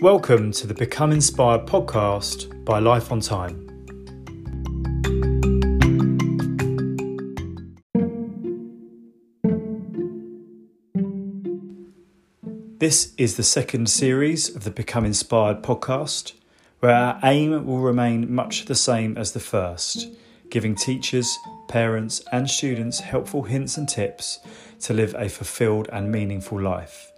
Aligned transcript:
Welcome 0.00 0.52
to 0.52 0.68
the 0.68 0.74
Become 0.74 1.10
Inspired 1.10 1.66
podcast 1.66 2.64
by 2.64 2.78
Life 2.78 3.10
on 3.10 3.18
Time. 3.18 3.66
This 12.78 13.12
is 13.18 13.36
the 13.36 13.42
second 13.42 13.90
series 13.90 14.54
of 14.54 14.62
the 14.62 14.70
Become 14.70 15.04
Inspired 15.04 15.64
podcast, 15.64 16.34
where 16.78 16.94
our 16.94 17.18
aim 17.24 17.66
will 17.66 17.80
remain 17.80 18.32
much 18.32 18.66
the 18.66 18.76
same 18.76 19.18
as 19.18 19.32
the 19.32 19.40
first, 19.40 20.06
giving 20.48 20.76
teachers, 20.76 21.36
parents, 21.66 22.22
and 22.30 22.48
students 22.48 23.00
helpful 23.00 23.42
hints 23.42 23.76
and 23.76 23.88
tips 23.88 24.38
to 24.82 24.94
live 24.94 25.16
a 25.18 25.28
fulfilled 25.28 25.88
and 25.92 26.12
meaningful 26.12 26.60
life. 26.60 27.10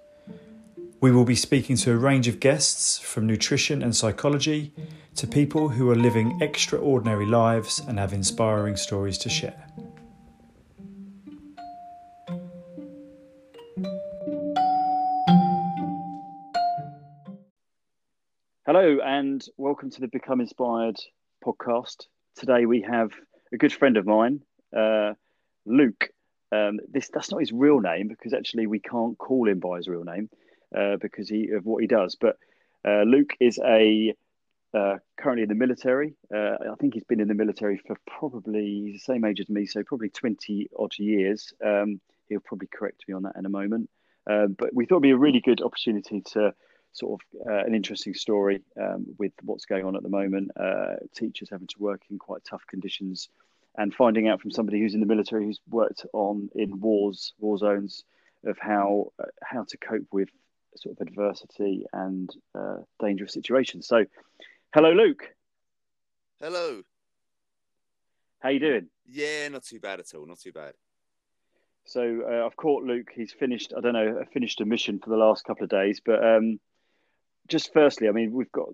We 1.02 1.12
will 1.12 1.24
be 1.24 1.34
speaking 1.34 1.76
to 1.76 1.92
a 1.92 1.96
range 1.96 2.28
of 2.28 2.40
guests 2.40 2.98
from 2.98 3.26
nutrition 3.26 3.82
and 3.82 3.96
psychology 3.96 4.74
to 5.14 5.26
people 5.26 5.70
who 5.70 5.90
are 5.90 5.96
living 5.96 6.42
extraordinary 6.42 7.24
lives 7.24 7.80
and 7.88 7.98
have 7.98 8.12
inspiring 8.12 8.76
stories 8.76 9.16
to 9.16 9.30
share. 9.30 9.66
Hello, 18.66 18.98
and 19.02 19.42
welcome 19.56 19.88
to 19.88 20.02
the 20.02 20.08
Become 20.08 20.42
Inspired 20.42 20.98
podcast. 21.42 22.08
Today 22.36 22.66
we 22.66 22.82
have 22.82 23.10
a 23.54 23.56
good 23.56 23.72
friend 23.72 23.96
of 23.96 24.04
mine, 24.04 24.42
uh, 24.76 25.14
Luke. 25.64 26.10
Um, 26.52 26.78
this 26.92 27.08
that's 27.08 27.30
not 27.30 27.40
his 27.40 27.52
real 27.52 27.80
name 27.80 28.08
because 28.08 28.34
actually 28.34 28.66
we 28.66 28.80
can't 28.80 29.16
call 29.16 29.48
him 29.48 29.60
by 29.60 29.78
his 29.78 29.88
real 29.88 30.04
name 30.04 30.28
uh, 30.76 30.96
because 31.00 31.28
he 31.28 31.50
of 31.50 31.64
what 31.66 31.80
he 31.82 31.86
does. 31.86 32.16
But 32.20 32.36
uh, 32.86 33.02
Luke 33.02 33.34
is 33.40 33.58
a 33.64 34.14
uh, 34.72 34.98
currently 35.18 35.42
in 35.42 35.48
the 35.48 35.54
military. 35.54 36.14
Uh, 36.32 36.56
I 36.72 36.74
think 36.78 36.94
he's 36.94 37.04
been 37.04 37.20
in 37.20 37.28
the 37.28 37.34
military 37.34 37.78
for 37.86 37.96
probably 38.06 38.92
the 38.92 38.98
same 38.98 39.24
age 39.24 39.40
as 39.40 39.48
me, 39.48 39.66
so 39.66 39.82
probably 39.82 40.10
twenty 40.10 40.68
odd 40.78 40.92
years. 40.98 41.52
Um, 41.64 42.00
he'll 42.28 42.40
probably 42.40 42.68
correct 42.72 43.04
me 43.08 43.14
on 43.14 43.24
that 43.24 43.36
in 43.36 43.46
a 43.46 43.50
moment. 43.50 43.90
Uh, 44.28 44.46
but 44.46 44.72
we 44.72 44.86
thought 44.86 44.96
it'd 44.96 45.02
be 45.02 45.10
a 45.10 45.16
really 45.16 45.40
good 45.40 45.60
opportunity 45.62 46.20
to 46.20 46.54
sort 46.92 47.20
of 47.20 47.50
uh, 47.50 47.64
an 47.64 47.74
interesting 47.74 48.14
story 48.14 48.62
um, 48.80 49.06
with 49.18 49.32
what's 49.42 49.64
going 49.64 49.84
on 49.84 49.96
at 49.96 50.02
the 50.02 50.08
moment. 50.08 50.50
Teachers 51.14 51.48
having 51.50 51.66
to 51.68 51.78
work 51.78 52.02
in 52.10 52.18
quite 52.18 52.44
tough 52.44 52.62
conditions, 52.68 53.28
and 53.76 53.94
finding 53.94 54.28
out 54.28 54.40
from 54.40 54.50
somebody 54.50 54.80
who's 54.80 54.94
in 54.94 55.00
the 55.00 55.06
military 55.06 55.44
who's 55.44 55.60
worked 55.68 56.06
on 56.12 56.48
in 56.54 56.80
wars, 56.80 57.34
war 57.38 57.58
zones, 57.58 58.04
of 58.44 58.58
how 58.58 59.12
uh, 59.20 59.26
how 59.42 59.64
to 59.64 59.76
cope 59.76 60.06
with 60.12 60.28
sort 60.76 60.96
of 60.98 61.06
adversity 61.06 61.84
and 61.92 62.30
uh, 62.54 62.76
dangerous 63.00 63.32
situations. 63.32 63.86
So, 63.86 64.04
hello, 64.74 64.92
Luke. 64.92 65.24
Hello. 66.40 66.82
How 68.40 68.48
you 68.48 68.60
doing? 68.60 68.88
Yeah, 69.06 69.48
not 69.48 69.64
too 69.64 69.80
bad 69.80 70.00
at 70.00 70.14
all. 70.14 70.26
Not 70.26 70.40
too 70.40 70.52
bad. 70.52 70.74
So 71.84 72.22
uh, 72.30 72.46
I've 72.46 72.56
caught 72.56 72.84
Luke. 72.84 73.10
He's 73.14 73.32
finished. 73.32 73.72
I 73.76 73.80
don't 73.80 73.94
know. 73.94 74.24
Finished 74.32 74.60
a 74.60 74.64
mission 74.64 74.98
for 74.98 75.10
the 75.10 75.16
last 75.16 75.44
couple 75.44 75.64
of 75.64 75.70
days, 75.70 76.00
but 76.04 76.24
um, 76.24 76.60
just 77.48 77.72
firstly, 77.72 78.08
I 78.08 78.12
mean, 78.12 78.32
we've 78.32 78.52
got 78.52 78.68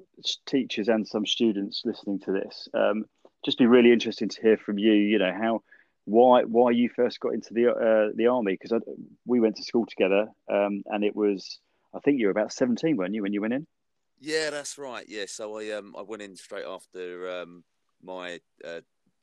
teachers 0.45 0.89
and 0.89 1.09
some 1.09 1.25
students 1.25 1.83
listening 1.85 2.21
to 2.21 2.33
this. 2.33 2.69
Um, 2.75 3.07
just 3.45 3.59
be 3.59 3.67
really 3.67 3.93
interesting 3.93 4.29
to 4.29 4.43
hear 4.43 4.57
from 4.59 4.79
you. 4.79 4.93
You 4.93 5.19
know 5.19 5.33
how, 5.33 5.63
why, 6.05 6.43
why 6.43 6.73
you 6.73 6.91
first 6.95 7.19
got 7.21 7.33
into 7.33 7.55
the 7.55 7.71
uh, 7.71 8.13
the 8.15 8.27
army? 8.27 8.59
Because 8.61 8.83
we 9.25 9.41
went 9.41 9.57
to 9.57 9.65
school 9.65 9.87
together, 9.87 10.29
um, 10.51 10.83
and 10.87 11.03
it 11.03 11.17
was, 11.17 11.59
I 11.95 12.01
think 12.01 12.19
you 12.19 12.27
were 12.27 12.33
about 12.33 12.53
seventeen, 12.53 12.97
weren't 12.97 13.15
you, 13.15 13.23
when 13.23 13.33
you 13.33 13.41
went 13.41 13.55
in? 13.55 13.67
Yeah, 14.19 14.51
that's 14.51 14.79
right. 14.79 15.05
Yeah, 15.09 15.25
so 15.27 15.59
I 15.59 15.71
um 15.73 15.95
I 15.97 16.03
went 16.03 16.23
in 16.23 16.37
straight 16.37 16.67
after 16.67 17.41
um 17.41 17.65
my 18.03 18.41
uh, 18.65 18.81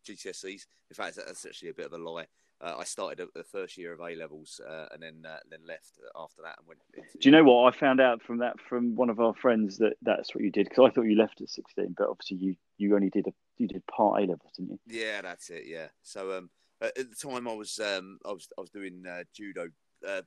GCSEs. 0.08 0.66
In 0.90 0.96
fact, 0.96 1.16
that's 1.16 1.46
actually 1.46 1.70
a 1.70 1.74
bit 1.74 1.88
of 1.88 1.94
a 1.94 1.98
lie. 1.98 2.28
Uh, 2.62 2.76
I 2.80 2.84
started 2.86 3.20
at 3.20 3.34
the 3.34 3.44
first 3.44 3.78
year 3.78 3.92
of 3.92 4.00
A 4.00 4.16
levels 4.16 4.62
uh, 4.66 4.86
and 4.94 5.02
then 5.02 5.26
uh, 5.30 5.40
then 5.50 5.60
left 5.68 6.00
after 6.16 6.42
that 6.44 6.56
and 6.60 6.68
went. 6.68 6.80
Into... 6.94 7.18
Do 7.20 7.30
you 7.30 7.32
know 7.32 7.44
what 7.44 7.74
I 7.74 7.78
found 7.78 8.00
out 8.00 8.22
from 8.22 8.38
that 8.38 8.60
from 8.60 8.96
one 8.96 9.10
of 9.10 9.20
our 9.20 9.34
friends 9.34 9.78
that 9.80 9.94
that's 10.02 10.34
what 10.34 10.44
you 10.44 10.52
did 10.52 10.70
because 10.70 10.90
I 10.90 10.94
thought 10.94 11.04
you 11.04 11.18
left 11.18 11.42
at 11.42 11.50
sixteen, 11.50 11.94
but 11.98 12.08
obviously 12.08 12.38
you 12.38 12.56
you 12.78 12.96
only 12.96 13.10
did 13.10 13.28
a 13.28 13.34
you 13.58 13.68
did 13.68 13.86
part 13.88 14.22
A 14.22 14.26
levels, 14.26 14.52
didn't 14.56 14.72
you? 14.72 14.80
Yeah, 14.88 15.22
that's 15.22 15.50
it. 15.50 15.64
Yeah. 15.66 15.88
So 16.04 16.38
um, 16.38 16.50
at 16.82 16.96
the 16.96 17.16
time 17.16 17.48
I 17.48 17.54
was 17.54 17.80
um 17.80 18.20
I 18.26 18.32
was 18.32 18.48
I 18.58 18.62
was 18.62 18.70
doing 18.70 19.04
uh, 19.10 19.24
judo 19.34 19.68
uh, 20.08 20.22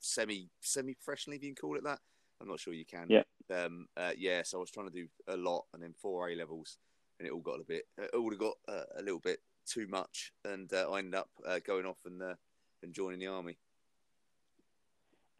semi 0.00 0.48
semi 0.60 0.94
professionally, 0.94 1.36
if 1.36 1.42
you 1.42 1.54
can 1.54 1.60
call 1.60 1.76
it 1.76 1.84
that. 1.84 2.00
I'm 2.40 2.48
not 2.48 2.60
sure 2.60 2.74
you 2.74 2.84
can. 2.84 3.06
Yeah. 3.08 3.22
Um. 3.50 3.86
Uh, 3.96 4.12
yeah. 4.16 4.42
So 4.44 4.58
I 4.58 4.60
was 4.60 4.70
trying 4.70 4.90
to 4.90 4.94
do 4.94 5.06
a 5.28 5.36
lot 5.36 5.64
and 5.72 5.82
then 5.82 5.94
four 5.94 6.28
A 6.28 6.34
levels, 6.36 6.78
and 7.18 7.26
it 7.26 7.32
all 7.32 7.40
got 7.40 7.60
a 7.60 7.64
bit. 7.64 7.84
It 7.98 8.10
all 8.14 8.30
got 8.30 8.56
a 8.68 9.02
little 9.02 9.20
bit 9.20 9.40
too 9.66 9.86
much, 9.88 10.32
and 10.44 10.72
uh, 10.72 10.90
I 10.90 10.98
ended 10.98 11.14
up 11.14 11.30
uh, 11.46 11.60
going 11.66 11.86
off 11.86 11.98
and 12.04 12.22
uh, 12.22 12.34
and 12.82 12.92
joining 12.92 13.20
the 13.20 13.28
army. 13.28 13.58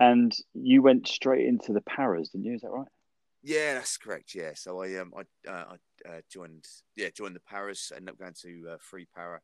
And 0.01 0.35
you 0.55 0.83
went 0.83 1.07
straight 1.07 1.47
into 1.47 1.73
the 1.73 1.81
paras, 1.83 2.31
didn't 2.31 2.47
you? 2.47 2.55
Is 2.55 2.63
that 2.63 2.71
right? 2.71 2.89
Yeah, 3.43 3.75
that's 3.75 3.97
correct. 3.97 4.35
Yeah, 4.35 4.53
so 4.55 4.83
I 4.83 4.97
um 4.97 5.13
I 5.17 5.51
uh, 5.51 5.77
I 6.07 6.09
uh, 6.09 6.21
joined 6.31 6.65
yeah 6.97 7.11
joined 7.15 7.37
the 7.37 7.41
paras, 7.41 7.93
ended 7.95 8.11
up 8.11 8.19
going 8.19 8.35
to 8.43 8.71
uh, 8.73 8.77
free 8.81 9.07
para, 9.15 9.41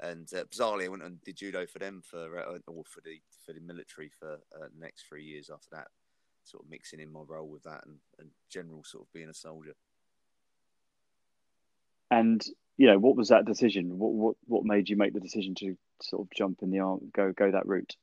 and 0.00 0.26
bizarrely 0.26 0.84
I 0.84 0.88
went 0.88 1.02
and 1.02 1.22
did 1.24 1.36
judo 1.36 1.66
for 1.66 1.78
them 1.78 2.02
for 2.04 2.40
or 2.66 2.84
for 2.84 3.00
the 3.00 3.20
for 3.44 3.52
the 3.52 3.60
military 3.60 4.08
for 4.08 4.38
the 4.52 4.68
next 4.78 5.06
three 5.08 5.24
years 5.24 5.50
after 5.52 5.68
that, 5.72 5.88
sort 6.44 6.64
of 6.64 6.70
mixing 6.70 7.00
in 7.00 7.12
my 7.12 7.20
role 7.26 7.48
with 7.48 7.64
that 7.64 7.84
and, 7.86 7.96
and 8.18 8.30
general 8.48 8.84
sort 8.84 9.04
of 9.04 9.12
being 9.12 9.28
a 9.28 9.34
soldier. 9.34 9.74
And 12.10 12.44
you 12.76 12.86
know, 12.86 12.98
what 12.98 13.16
was 13.16 13.28
that 13.28 13.44
decision? 13.44 13.98
What 13.98 14.12
what 14.12 14.36
what 14.46 14.64
made 14.64 14.88
you 14.88 14.96
make 14.96 15.12
the 15.12 15.20
decision 15.20 15.54
to 15.56 15.76
sort 16.00 16.22
of 16.22 16.30
jump 16.30 16.60
in 16.62 16.70
the 16.70 16.78
arm, 16.78 17.10
go 17.14 17.32
go 17.32 17.50
that 17.50 17.66
route? 17.66 17.96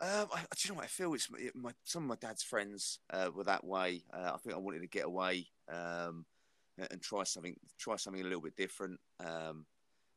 Um, 0.00 0.26
I, 0.34 0.40
do 0.40 0.66
you 0.66 0.70
know 0.70 0.76
what 0.76 0.84
I 0.84 0.88
feel? 0.88 1.14
It's 1.14 1.30
my, 1.30 1.38
my 1.54 1.70
some 1.84 2.04
of 2.04 2.08
my 2.08 2.16
dad's 2.16 2.42
friends 2.42 2.98
uh, 3.12 3.30
were 3.34 3.44
that 3.44 3.64
way. 3.64 4.02
Uh, 4.12 4.32
I 4.34 4.36
think 4.38 4.54
I 4.54 4.58
wanted 4.58 4.80
to 4.80 4.88
get 4.88 5.04
away 5.04 5.46
um, 5.72 6.24
and 6.90 7.00
try 7.00 7.22
something, 7.24 7.56
try 7.78 7.96
something 7.96 8.20
a 8.20 8.24
little 8.24 8.40
bit 8.40 8.56
different. 8.56 8.98
Um, 9.20 9.66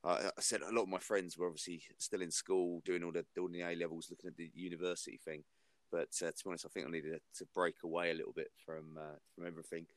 I, 0.06 0.28
I, 0.38 0.42
said 0.42 0.62
a 0.62 0.72
lot 0.72 0.84
of 0.84 0.90
my 0.90 1.00
friends 1.00 1.38
were 1.38 1.48
obviously 1.48 1.82
still 1.98 2.22
in 2.22 2.32
school, 2.32 2.82
doing 2.86 3.04
all 3.04 3.12
the 3.12 3.26
doing 3.36 3.54
the 3.54 3.62
A 3.62 3.76
levels, 3.76 4.08
looking 4.10 4.30
at 4.30 4.38
the 4.38 4.52
university 4.54 5.20
thing. 5.24 5.44
But 5.92 6.10
uh, 6.22 6.32
to 6.32 6.44
be 6.44 6.50
honest, 6.50 6.66
I 6.66 6.70
think 6.70 6.88
I 6.88 6.92
needed 6.92 7.20
to 7.38 7.46
break 7.54 7.76
away 7.84 8.12
a 8.12 8.16
little 8.16 8.34
bit 8.34 8.52
from 8.66 8.98
uh, 8.98 9.18
from 9.36 9.48
everything 9.48 9.88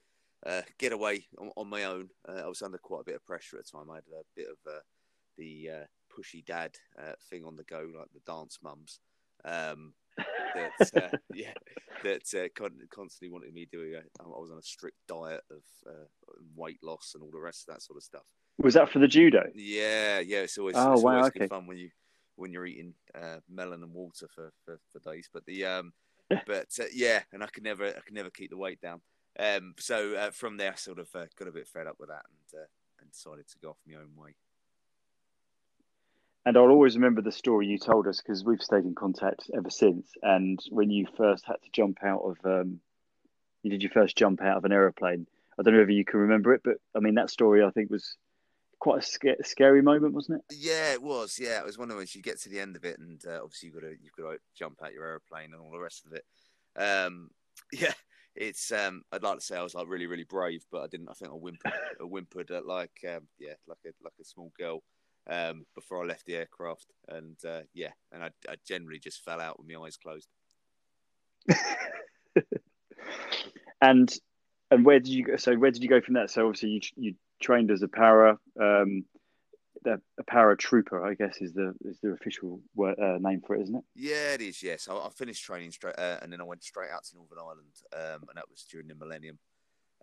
uh, 0.47 0.63
get 0.79 0.93
away 0.93 1.27
on, 1.39 1.51
on 1.57 1.69
my 1.69 1.85
own. 1.85 2.09
Uh, 2.29 2.43
I 2.45 2.49
was 2.49 2.63
under 2.63 2.79
quite 2.79 3.03
a 3.03 3.05
bit 3.05 3.17
of 3.17 3.27
pressure 3.27 3.59
at 3.59 3.67
the 3.67 3.79
time. 3.79 3.91
I 3.91 3.97
had 3.97 4.05
a 4.13 4.23
bit 4.37 4.47
of 4.49 4.73
uh, 4.73 4.81
the 5.37 5.71
uh, 5.73 5.85
pushy 6.13 6.45
dad 6.45 6.77
uh, 6.99 7.13
thing 7.29 7.45
on 7.45 7.57
the 7.57 7.65
go, 7.65 7.89
like 7.97 8.09
the 8.13 8.21
dance 8.27 8.59
mums. 8.63 9.01
Um, 9.45 9.95
that 10.17 10.91
uh, 10.97 11.17
yeah, 11.35 11.53
that 12.03 12.51
constantly 12.91 13.31
wanted 13.33 13.53
me 13.53 13.67
doing. 13.71 13.95
I 13.97 14.25
was 14.25 14.51
on 14.51 14.59
a 14.59 14.63
strict 14.63 14.97
diet 15.09 15.43
of 15.51 15.63
weight 16.57 16.83
loss 16.83 17.13
and 17.15 17.23
all 17.23 17.31
the 17.31 17.39
rest 17.39 17.69
of 17.69 17.75
that 17.75 17.83
sort 17.83 17.97
of 17.97 18.03
stuff. 18.03 18.25
Was 18.59 18.75
that 18.75 18.91
for 18.91 18.99
the 18.99 19.09
judo? 19.09 19.45
Yeah, 19.55 20.19
yeah. 20.19 20.41
It's 20.41 20.59
always, 20.59 20.75
oh, 20.77 20.93
it's 20.93 21.03
wow, 21.03 21.19
always 21.19 21.27
okay. 21.29 21.47
fun 21.47 21.67
when 21.67 21.79
you 21.79 21.91
when 22.37 22.53
you're 22.53 22.67
eating 22.67 22.95
melon 23.49 23.83
and 23.83 23.93
water 23.93 24.29
for, 24.35 24.53
for, 24.65 24.79
for 24.93 25.13
days. 25.13 25.29
But 25.33 25.45
the 25.47 25.65
um, 25.65 25.93
but 26.47 26.67
yeah, 26.93 27.23
and 27.33 27.43
I 27.43 27.47
could 27.47 27.65
never 27.65 27.87
I 27.87 28.01
could 28.01 28.15
never 28.15 28.31
keep 28.31 28.51
the 28.51 28.57
weight 28.57 28.81
down. 28.81 29.01
Um, 29.39 29.75
so 29.79 30.15
uh, 30.15 30.31
from 30.31 30.57
there, 30.57 30.73
I 30.73 30.77
sort 30.77 30.99
of 30.99 31.09
uh, 31.15 31.27
got 31.39 31.49
a 31.49 31.53
bit 31.53 31.69
fed 31.69 31.87
up 31.87 31.97
with 32.01 32.09
that 32.09 32.25
and, 32.27 32.61
uh, 32.63 32.67
and 33.01 33.11
decided 33.13 33.49
to 33.49 33.59
go 33.63 33.71
off 33.71 33.79
my 33.87 33.95
own 33.95 34.11
way. 34.17 34.35
And 36.45 36.57
I'll 36.57 36.71
always 36.71 36.97
remember 36.97 37.21
the 37.21 37.31
story 37.31 37.67
you 37.67 37.79
told 37.79 38.07
us 38.07 38.21
because 38.21 38.45
we've 38.45 38.63
stayed 38.63 38.85
in 38.85 38.95
contact 38.95 39.51
ever 39.55 39.71
since. 39.71 40.11
And 40.23 40.59
when 40.71 40.91
you 40.91 41.07
first 41.17 41.45
had 41.47 41.57
to 41.63 41.71
jump 41.73 41.99
out 42.03 42.23
of, 42.23 42.39
um, 42.45 42.81
you 43.63 43.71
did 43.71 43.83
your 43.83 43.93
first 43.93 44.17
jump 44.17 44.43
out 44.43 44.57
of 44.57 44.65
an 44.65 44.73
aeroplane. 44.73 45.27
I 45.59 45.63
don't 45.63 45.75
know 45.75 45.83
if 45.83 45.91
you 45.91 46.05
can 46.05 46.21
remember 46.21 46.55
it, 46.55 46.63
but 46.65 46.77
I 46.97 47.01
mean 47.01 47.17
that 47.17 47.31
story 47.31 47.63
I 47.63 47.71
think 47.71 47.91
was 47.91 48.17
quite 48.79 49.03
a 49.03 49.45
scary 49.45 49.83
moment, 49.83 50.15
wasn't 50.15 50.39
it? 50.39 50.57
Yeah, 50.57 50.93
it 50.93 51.03
was. 51.03 51.39
Yeah, 51.41 51.59
it 51.59 51.67
was 51.67 51.79
one 51.79 51.91
of 51.91 51.97
those 51.97 52.15
you 52.15 52.23
get 52.23 52.41
to 52.43 52.49
the 52.49 52.61
end 52.61 52.77
of 52.77 52.85
it, 52.85 52.99
and 52.99 53.21
uh, 53.27 53.41
obviously 53.43 53.69
you've 53.69 53.75
got 53.75 53.89
to 53.89 53.95
you've 54.01 54.13
got 54.13 54.33
to 54.33 54.39
jump 54.57 54.83
out 54.83 54.93
your 54.93 55.05
aeroplane 55.05 55.53
and 55.53 55.61
all 55.61 55.71
the 55.71 55.79
rest 55.79 56.07
of 56.07 56.13
it. 56.13 56.25
Um, 56.77 57.31
yeah, 57.73 57.93
it's 58.35 58.71
um, 58.73 59.03
I'd 59.13 59.23
like 59.23 59.39
to 59.39 59.45
say 59.45 59.57
I 59.57 59.63
was 59.63 59.75
like 59.75 59.89
really 59.89 60.07
really 60.07 60.25
brave, 60.25 60.65
but 60.71 60.83
I 60.83 60.87
didn't. 60.87 61.09
I 61.09 61.15
think 61.15 61.31
I 61.31 61.35
whimpered, 61.35 61.73
I 62.01 62.05
whimpered 62.05 62.51
at 62.51 62.67
like 62.67 62.93
um, 63.09 63.27
yeah, 63.39 63.55
like 63.67 63.79
a 63.87 63.91
like 64.03 64.15
a 64.21 64.25
small 64.25 64.53
girl 64.59 64.83
um, 65.29 65.67
before 65.75 66.03
I 66.03 66.07
left 66.07 66.27
the 66.27 66.37
aircraft, 66.37 66.87
and 67.09 67.37
uh, 67.47 67.63
yeah, 67.75 67.93
and 68.13 68.23
I, 68.23 68.31
I 68.49 68.57
generally 68.67 68.99
just 68.99 69.25
fell 69.25 69.41
out 69.41 69.59
with 69.59 69.69
my 69.69 69.85
eyes 69.85 69.97
closed. 69.97 70.29
and 73.81 74.15
and 74.71 74.85
where 74.85 75.01
did 75.01 75.09
you 75.09 75.25
go? 75.25 75.37
So 75.37 75.55
where 75.57 75.71
did 75.71 75.83
you 75.83 75.89
go 75.89 76.01
from 76.01 76.15
that? 76.15 76.31
So 76.31 76.47
obviously 76.47 76.71
you 76.71 76.81
you 76.97 77.15
trained 77.41 77.71
as 77.71 77.83
a 77.83 77.89
para. 77.89 78.39
Um, 78.61 79.05
a 79.87 80.25
paratrooper, 80.25 81.03
I 81.05 81.15
guess, 81.15 81.39
is 81.41 81.53
the 81.53 81.75
is 81.85 81.99
the 82.01 82.11
official 82.11 82.61
word, 82.75 82.99
uh, 82.99 83.19
name 83.21 83.41
for 83.47 83.57
it, 83.57 83.63
isn't 83.63 83.77
it? 83.77 83.85
Yeah, 83.95 84.35
it 84.35 84.41
is. 84.41 84.63
Yes, 84.63 84.89
I, 84.89 84.95
I 84.95 85.09
finished 85.11 85.45
training 85.45 85.71
straight, 85.71 85.99
uh, 85.99 86.19
and 86.23 86.33
then 86.33 86.41
I 86.41 86.45
went 86.45 86.63
straight 86.63 86.91
out 86.91 87.05
to 87.05 87.17
Northern 87.17 87.39
Ireland, 87.39 87.75
um, 87.95 88.29
and 88.29 88.37
that 88.37 88.51
was 88.51 88.67
during 88.71 88.89
the 88.89 88.95
Millennium, 88.95 89.39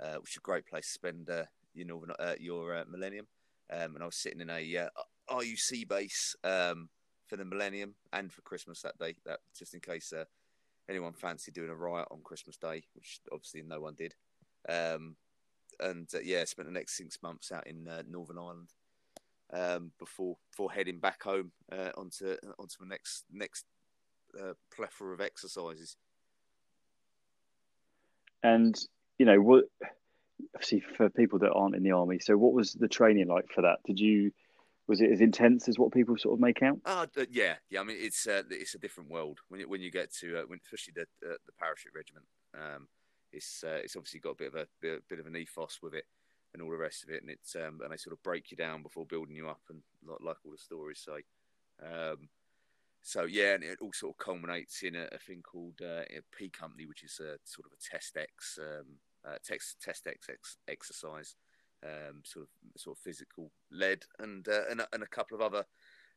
uh, 0.02 0.16
which 0.16 0.32
is 0.32 0.38
a 0.38 0.42
great 0.42 0.66
place 0.66 0.88
to 0.88 0.94
spend 0.94 1.30
uh, 1.30 1.44
your 1.74 1.88
Northern 1.88 2.12
uh, 2.20 2.36
your 2.40 2.76
uh, 2.76 2.84
Millennium. 2.90 3.28
Um, 3.72 3.96
and 3.96 4.04
I 4.04 4.06
was 4.06 4.16
sitting 4.16 4.42
in 4.42 4.50
a 4.50 4.90
RUC 5.30 5.88
base 5.88 6.36
um, 6.44 6.90
for 7.28 7.36
the 7.36 7.46
Millennium 7.46 7.96
and 8.14 8.32
for 8.32 8.42
Christmas 8.42 8.82
that 8.82 8.98
day. 8.98 9.16
That 9.26 9.40
just 9.58 9.74
in 9.74 9.80
case 9.80 10.14
anyone 10.88 11.14
fancied 11.14 11.56
doing 11.56 11.70
a 11.70 11.76
riot 11.76 12.08
on 12.12 12.22
Christmas 12.24 12.58
Day, 12.58 12.84
which 12.94 13.20
obviously 13.32 13.64
no 13.64 13.82
one 13.82 13.96
did. 13.96 14.14
Um, 14.70 15.16
and 15.80 16.08
uh, 16.14 16.20
yeah, 16.24 16.44
spent 16.46 16.68
the 16.68 16.74
next 16.74 16.98
six 16.98 17.22
months 17.22 17.52
out 17.52 17.68
in 17.68 17.88
uh, 17.88 18.04
Northern 18.10 18.38
Ireland 18.38 18.70
um, 19.54 19.92
before 20.00 20.38
before 20.52 20.72
heading 20.72 21.00
back 21.00 21.24
home 21.24 21.52
uh, 21.72 21.92
onto 21.98 22.36
onto 22.58 22.76
the 22.80 22.88
next 22.88 23.24
next 23.32 23.66
uh, 24.40 24.54
plethora 24.76 25.14
of 25.14 25.22
exercises. 25.22 25.98
And 28.44 28.76
you 29.18 29.26
know 29.26 29.42
what? 29.42 29.66
Obviously, 30.54 30.82
for 30.82 31.10
people 31.10 31.40
that 31.40 31.54
aren't 31.54 31.76
in 31.76 31.84
the 31.84 31.92
army, 31.92 32.20
so 32.20 32.38
what 32.38 32.54
was 32.54 32.74
the 32.74 32.88
training 32.88 33.28
like 33.28 33.50
for 33.54 33.62
that? 33.62 33.80
Did 33.86 34.00
you 34.00 34.32
was 34.88 35.02
it 35.02 35.12
as 35.12 35.22
intense 35.22 35.68
as 35.68 35.80
what 35.80 35.92
people 35.92 36.18
sort 36.18 36.34
of 36.34 36.40
make 36.40 36.62
out? 36.62 36.80
Uh, 36.86 37.08
yeah, 37.32 37.56
yeah. 37.70 37.80
I 37.80 37.84
mean, 37.84 37.98
it's 38.00 38.28
uh, 38.28 38.44
it's 38.50 38.76
a 38.76 38.80
different 38.80 39.10
world 39.10 39.40
when 39.50 39.62
you, 39.62 39.70
when 39.70 39.82
you 39.82 39.92
get 39.92 40.14
to 40.16 40.40
uh, 40.40 40.44
when, 40.48 40.60
especially 40.64 40.94
the 40.96 41.28
uh, 41.28 41.38
the 41.46 41.52
parachute 41.60 41.94
regiment. 41.96 42.26
Um, 42.54 42.88
it's 43.36 43.64
uh, 43.64 43.80
it's 43.84 43.96
obviously 43.96 44.20
got 44.20 44.32
a 44.32 44.36
bit 44.36 44.48
of 44.48 44.56
a 44.56 44.68
bit, 44.82 45.08
bit, 45.10 45.20
of 45.20 45.28
an 45.28 45.36
ethos 45.36 45.80
with 45.82 45.94
it 45.94 46.06
and 46.54 46.62
all 46.62 46.72
the 46.72 46.78
rest 46.78 47.04
of 47.04 47.10
it, 47.10 47.22
and 47.22 47.30
it's 47.30 47.56
um, 47.56 47.80
and 47.84 47.92
they 47.92 47.98
sort 47.98 48.14
of 48.14 48.24
break 48.24 48.52
you 48.52 48.58
down 48.58 48.82
before 48.82 49.06
building 49.06 49.36
you 49.36 49.50
up, 49.50 49.62
and 49.70 49.82
like, 50.08 50.20
like 50.22 50.38
all 50.46 50.52
the 50.52 50.58
stories 50.58 51.06
say. 51.06 51.24
Um, 51.86 52.30
so 53.02 53.26
yeah, 53.26 53.54
and 53.54 53.64
it 53.64 53.78
all 53.82 53.94
sort 53.94 54.16
of 54.16 54.26
culminates 54.26 54.82
in 54.82 54.96
a, 54.96 55.08
a 55.12 55.18
thing 55.20 55.44
called 55.44 55.80
uh, 55.82 56.04
a 56.10 56.22
P 56.36 56.50
company, 56.50 56.86
which 56.86 57.04
is 57.04 57.20
a 57.20 57.38
sort 57.44 57.68
of 57.68 57.74
a 57.74 57.96
test 57.96 58.18
X 58.18 58.58
um, 58.60 58.86
uh, 59.28 59.38
test 59.44 59.82
test 59.82 60.08
X, 60.08 60.28
X 60.30 60.58
exercise 60.68 61.36
um, 61.84 62.22
sort 62.24 62.46
of 62.46 62.82
sort 62.82 62.98
of 62.98 63.04
physical 63.04 63.52
led, 63.72 64.04
and 64.20 64.48
uh, 64.48 64.64
and, 64.70 64.82
and, 64.94 65.04
a 65.04 65.08
couple 65.08 65.36
of 65.36 65.42
other 65.42 65.66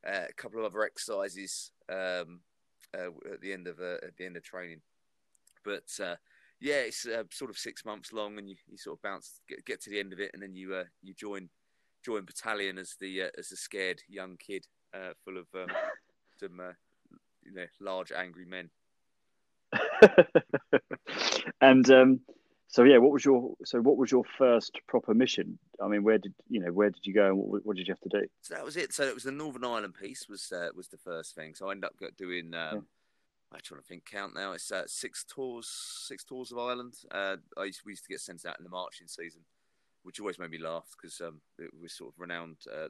uh, 0.06 0.26
a 0.28 0.32
couple 0.34 0.60
of 0.60 0.72
other 0.72 0.84
exercises 0.84 1.72
um, 1.88 2.40
uh, 2.96 3.10
at 3.32 3.40
the 3.40 3.52
end 3.52 3.66
of 3.66 3.80
uh, 3.80 3.96
at 4.06 4.16
the 4.16 4.24
end 4.24 4.36
of 4.36 4.42
training. 4.42 4.80
But 5.64 5.90
yeah, 6.60 6.80
it's 6.80 7.06
uh, 7.06 7.24
sort 7.30 7.50
of 7.50 7.58
six 7.58 7.84
months 7.84 8.12
long, 8.12 8.38
and 8.38 8.48
you, 8.48 8.56
you 8.66 8.76
sort 8.76 8.98
of 8.98 9.02
bounce 9.02 9.40
get, 9.48 9.64
get 9.64 9.82
to 9.82 9.90
the 9.90 10.00
end 10.00 10.12
of 10.12 10.20
it, 10.20 10.30
and 10.34 10.42
then 10.42 10.54
you 10.54 10.82
you 11.02 11.14
join 11.14 11.48
join 12.04 12.24
battalion 12.24 12.78
as 12.78 12.96
the 13.00 13.22
as 13.38 13.52
a 13.52 13.56
scared 13.56 14.02
young 14.08 14.36
kid 14.36 14.66
full 15.24 15.36
of 15.38 15.46
um, 15.54 15.68
some 16.40 16.60
you 17.44 17.52
know 17.52 17.66
large 17.80 18.12
angry 18.12 18.44
men. 18.44 18.70
and 21.60 21.90
um, 21.90 22.20
so 22.68 22.82
yeah, 22.82 22.98
what 22.98 23.12
was 23.12 23.24
your 23.24 23.54
so 23.64 23.80
what 23.80 23.96
was 23.96 24.10
your 24.10 24.24
first 24.36 24.78
proper 24.86 25.14
mission? 25.14 25.58
I 25.82 25.88
mean, 25.88 26.02
where 26.02 26.18
did 26.18 26.34
you 26.48 26.60
know 26.60 26.72
where 26.72 26.90
did 26.90 27.06
you 27.06 27.14
go 27.14 27.28
and 27.28 27.38
what, 27.38 27.64
what 27.64 27.76
did 27.76 27.86
you 27.88 27.94
have 27.94 28.10
to 28.10 28.20
do? 28.20 28.26
So 28.42 28.54
that 28.54 28.64
was 28.64 28.76
it. 28.76 28.92
So 28.92 29.04
it 29.04 29.14
was 29.14 29.24
the 29.24 29.32
Northern 29.32 29.64
Ireland 29.64 29.94
piece 30.00 30.28
was 30.28 30.52
uh, 30.52 30.68
was 30.74 30.88
the 30.88 30.98
first 30.98 31.34
thing. 31.34 31.54
So 31.54 31.68
I 31.68 31.72
ended 31.72 31.90
up 31.90 32.16
doing. 32.16 32.54
Um. 32.54 32.86
I'm 33.52 33.60
trying 33.62 33.80
to 33.80 33.86
think 33.86 34.04
count 34.04 34.34
now. 34.34 34.52
It's 34.52 34.70
uh, 34.70 34.84
six 34.86 35.24
tours, 35.24 35.68
six 36.06 36.22
tours 36.24 36.52
of 36.52 36.58
Ireland. 36.58 36.94
Uh, 37.10 37.36
I 37.56 37.64
used, 37.64 37.80
we 37.84 37.92
used 37.92 38.04
to 38.04 38.10
get 38.10 38.20
sent 38.20 38.44
out 38.44 38.58
in 38.58 38.64
the 38.64 38.70
marching 38.70 39.06
season, 39.06 39.40
which 40.02 40.20
always 40.20 40.38
made 40.38 40.50
me 40.50 40.58
laugh 40.58 40.86
because 40.96 41.20
um, 41.20 41.40
was 41.80 41.94
sort 41.94 42.12
of 42.12 42.20
renowned 42.20 42.58
uh, 42.70 42.88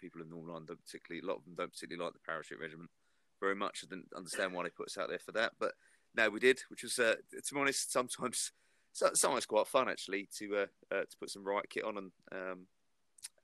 people 0.00 0.22
in 0.22 0.30
Northern 0.30 0.50
Ireland. 0.50 0.68
Don't 0.68 0.84
particularly, 0.84 1.22
a 1.22 1.28
lot 1.28 1.38
of 1.38 1.44
them 1.44 1.54
don't 1.56 1.72
particularly 1.72 2.02
like 2.02 2.14
the 2.14 2.26
parachute 2.26 2.58
regiment 2.58 2.90
very 3.38 3.54
much. 3.54 3.84
I 3.84 3.94
didn't 3.94 4.08
understand 4.16 4.54
why 4.54 4.62
they 4.62 4.70
put 4.70 4.86
us 4.86 4.98
out 4.98 5.10
there 5.10 5.18
for 5.18 5.32
that, 5.32 5.52
but 5.60 5.74
no, 6.16 6.30
we 6.30 6.40
did, 6.40 6.60
which 6.70 6.82
was, 6.82 6.98
uh, 6.98 7.16
to 7.30 7.54
be 7.54 7.60
honest, 7.60 7.92
sometimes 7.92 8.52
sometimes 8.92 9.44
quite 9.44 9.66
fun 9.66 9.90
actually 9.90 10.26
to 10.38 10.56
uh, 10.56 10.66
uh, 10.94 11.02
to 11.02 11.16
put 11.20 11.28
some 11.28 11.44
riot 11.44 11.68
kit 11.68 11.84
on 11.84 11.98
and 11.98 12.12
um, 12.32 12.66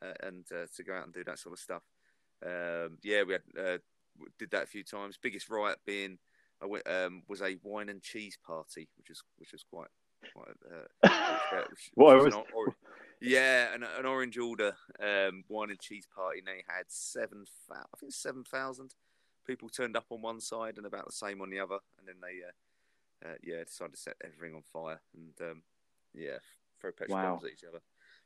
uh, 0.03 0.15
and 0.23 0.47
to 0.47 0.83
go 0.83 0.95
out 0.95 1.05
and 1.05 1.13
do 1.13 1.23
that 1.25 1.39
sort 1.39 1.53
of 1.53 1.59
stuff. 1.59 1.83
Um, 2.45 2.97
yeah, 3.03 3.23
we 3.23 3.35
had 3.35 3.81
did 4.39 4.51
that 4.51 4.65
a 4.65 4.67
few 4.67 4.85
times. 4.85 5.19
Biggest 5.21 5.49
riot 5.49 5.79
being 5.87 6.19
I 6.63 6.67
went, 6.67 6.89
um, 6.89 7.23
was 7.29 7.43
a 7.43 7.57
wine 7.63 7.89
and 7.89 8.03
cheese 8.03 8.39
party, 8.45 8.89
which 8.97 9.09
was 9.09 9.23
which 9.37 9.53
was 9.53 9.65
quite 9.65 9.89
quite. 10.33 10.49
Uh, 11.03 11.65
which, 11.69 11.91
what 11.95 12.17
was, 12.17 12.35
was 12.35 12.45
or, 12.55 12.77
yeah, 13.21 13.75
an, 13.75 13.85
an 13.99 14.07
orange 14.07 14.39
order 14.39 14.75
um, 15.01 15.45
wine 15.49 15.71
and 15.71 15.81
cheese 15.81 16.07
party. 16.15 16.39
And 16.39 16.49
they 16.49 16.65
had 16.69 16.85
seven, 16.89 17.45
I 17.71 17.97
think 17.99 18.13
seven 18.13 18.45
thousand 18.45 18.95
people 19.47 19.69
turned 19.69 19.97
up 19.97 20.07
on 20.11 20.23
one 20.23 20.41
side 20.41 20.77
and 20.77 20.87
about 20.87 21.07
the 21.07 21.13
same 21.13 21.41
on 21.41 21.51
the 21.51 21.59
other, 21.59 21.79
and 21.99 22.07
then 22.07 22.17
they 22.23 23.29
uh, 23.29 23.35
yeah, 23.43 23.65
decided 23.65 23.95
to 23.95 24.01
set 24.01 24.17
everything 24.25 24.55
on 24.55 24.63
fire 24.63 25.01
and 25.15 25.51
um, 25.51 25.63
yeah, 26.15 26.39
throw 26.81 26.93
petrol 26.93 27.19
wow. 27.19 27.31
bombs 27.31 27.45
at 27.45 27.51
each 27.51 27.65
other. 27.69 27.81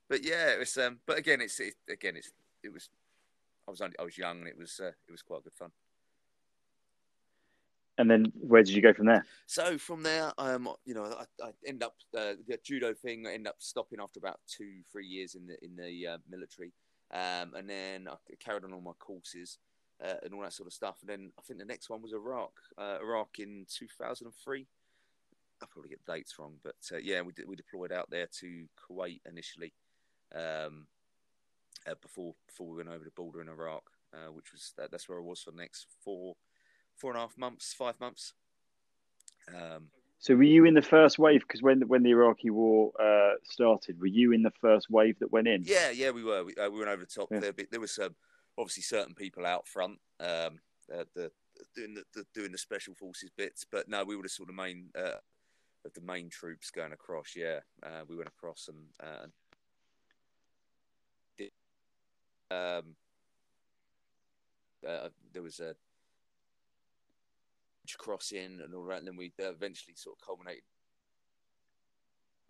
But 0.09 0.25
yeah, 0.25 0.51
it 0.51 0.59
was. 0.59 0.77
Um, 0.77 1.01
but 1.07 1.19
again, 1.19 1.41
it's 1.41 1.59
it, 1.61 1.75
again, 1.89 2.17
it's 2.17 2.33
it 2.63 2.73
was. 2.73 2.91
I 3.67 3.73
was 3.73 3.81
only, 3.81 3.99
I 3.99 4.05
was 4.05 4.17
young 4.17 4.39
and 4.39 4.47
it 4.47 4.57
was 4.57 4.79
uh, 4.81 4.93
it 5.09 5.11
was 5.11 5.23
quite 5.23 5.43
good 5.43 5.55
fun. 5.55 5.73
And 7.99 8.11
then 8.11 8.31
where 8.39 8.63
did 8.63 8.75
you 8.75 8.83
go 8.83 8.93
from 8.93 9.07
there? 9.07 9.25
So 9.47 9.79
from 9.79 10.03
there, 10.03 10.31
um, 10.37 10.69
you 10.85 10.93
know, 10.93 11.05
I, 11.05 11.47
I 11.47 11.51
end 11.67 11.83
up 11.83 11.95
uh, 12.15 12.35
the 12.47 12.59
judo 12.63 12.93
thing. 12.93 13.27
I 13.27 13.33
end 13.33 13.49
up 13.49 13.57
stopping 13.59 14.01
after 14.03 14.19
about 14.19 14.39
two, 14.47 14.83
three 14.93 15.07
years 15.07 15.35
in 15.35 15.47
the 15.47 15.57
in 15.65 15.77
the 15.77 16.07
uh, 16.07 16.19
military, 16.29 16.73
um, 17.11 17.55
and 17.55 17.69
then 17.71 18.07
I 18.07 18.17
carried 18.39 18.65
on 18.65 18.75
all 18.75 18.83
my 18.83 18.93
courses 18.99 19.59
uh, 20.05 20.17
and 20.23 20.35
all 20.35 20.43
that 20.43 20.53
sort 20.53 20.67
of 20.67 20.75
stuff. 20.75 20.99
And 21.01 21.09
then 21.09 21.33
I 21.39 21.43
think 21.43 21.59
the 21.59 21.65
next 21.65 21.89
one 21.89 22.03
was 22.03 22.13
Iraq, 22.13 22.53
uh, 22.77 22.99
Iraq 23.01 23.39
in 23.39 23.65
two 23.67 23.89
thousand 23.99 24.27
and 24.27 24.37
three. 24.37 24.67
I 25.63 25.67
probably 25.71 25.89
get 25.89 26.05
dates 26.05 26.39
wrong, 26.39 26.57
but 26.63 26.77
uh, 26.93 26.99
yeah, 26.99 27.23
we 27.23 27.33
we 27.49 27.57
deployed 27.57 27.93
out 27.93 28.11
there 28.11 28.29
to 28.41 28.67
Kuwait 28.77 29.23
initially, 29.27 29.73
um, 30.35 30.87
uh, 31.87 31.95
before 32.03 32.35
before 32.47 32.69
we 32.69 32.77
went 32.77 32.91
over 32.91 33.05
the 33.05 33.11
border 33.13 33.41
in 33.41 33.49
Iraq, 33.49 33.85
which 34.35 34.53
was 34.53 34.75
that, 34.77 34.91
that's 34.91 35.09
where 35.09 35.19
I 35.19 35.23
was 35.23 35.41
for 35.41 35.51
the 35.51 35.57
next 35.57 35.87
four 36.05 36.37
four 36.97 37.11
and 37.11 37.19
a 37.19 37.21
half 37.21 37.37
months, 37.39 37.73
five 37.73 37.99
months. 38.01 38.33
Um, 39.49 39.89
so 40.19 40.35
were 40.35 40.43
you 40.43 40.65
in 40.65 40.75
the 40.75 40.83
first 40.83 41.19
wave? 41.19 41.43
Because 41.43 41.63
when 41.63 41.81
when 41.89 42.03
the 42.03 42.11
Iraqi 42.11 42.51
war 42.51 42.93
uh, 43.01 43.35
started, 43.45 44.01
were 44.01 44.07
you 44.07 44.33
in 44.33 44.43
the 44.43 44.53
first 44.61 44.91
wave 44.91 45.19
that 45.21 45.31
went 45.33 45.49
in? 45.49 45.63
Yeah, 45.65 45.91
yeah, 45.91 46.11
we 46.11 46.25
were. 46.25 46.45
We, 46.45 46.55
uh, 46.55 46.71
we 46.71 46.79
went 46.79 46.91
over 46.91 47.05
the 47.05 47.07
top. 47.07 47.29
Yeah. 47.31 47.41
There, 47.41 47.53
there 47.71 47.81
was 47.81 47.99
um, 47.99 48.15
obviously 48.59 48.83
certain 48.83 49.15
people 49.15 49.47
out 49.47 49.69
front. 49.69 49.99
Um, 50.19 50.61
the 50.89 51.31
doing 51.75 51.95
the, 51.95 52.05
the, 52.15 52.25
doing 52.35 52.53
the 52.53 52.59
special 52.59 52.95
forces 52.95 53.31
bits, 53.37 53.65
but 53.71 53.89
no, 53.89 54.05
we 54.05 54.17
were 54.17 54.23
the 54.23 54.29
sort 54.29 54.49
of 54.49 54.55
main 54.55 54.91
uh, 54.97 55.19
of 55.85 55.93
the 55.95 56.01
main 56.01 56.29
troops 56.29 56.71
going 56.71 56.93
across. 56.93 57.35
Yeah, 57.37 57.61
uh, 57.83 58.03
we 58.09 58.17
went 58.17 58.29
across 58.29 58.69
and 58.69 58.87
uh, 59.03 59.27
um, 62.51 62.95
uh, 64.87 65.09
there 65.33 65.43
was 65.43 65.61
a 65.61 65.75
crossing 67.95 68.61
and 68.63 68.75
all 68.75 68.87
that, 68.87 68.99
and 68.99 69.07
then 69.07 69.17
we 69.17 69.33
eventually 69.39 69.95
sort 69.97 70.17
of 70.21 70.27
culminated, 70.27 70.63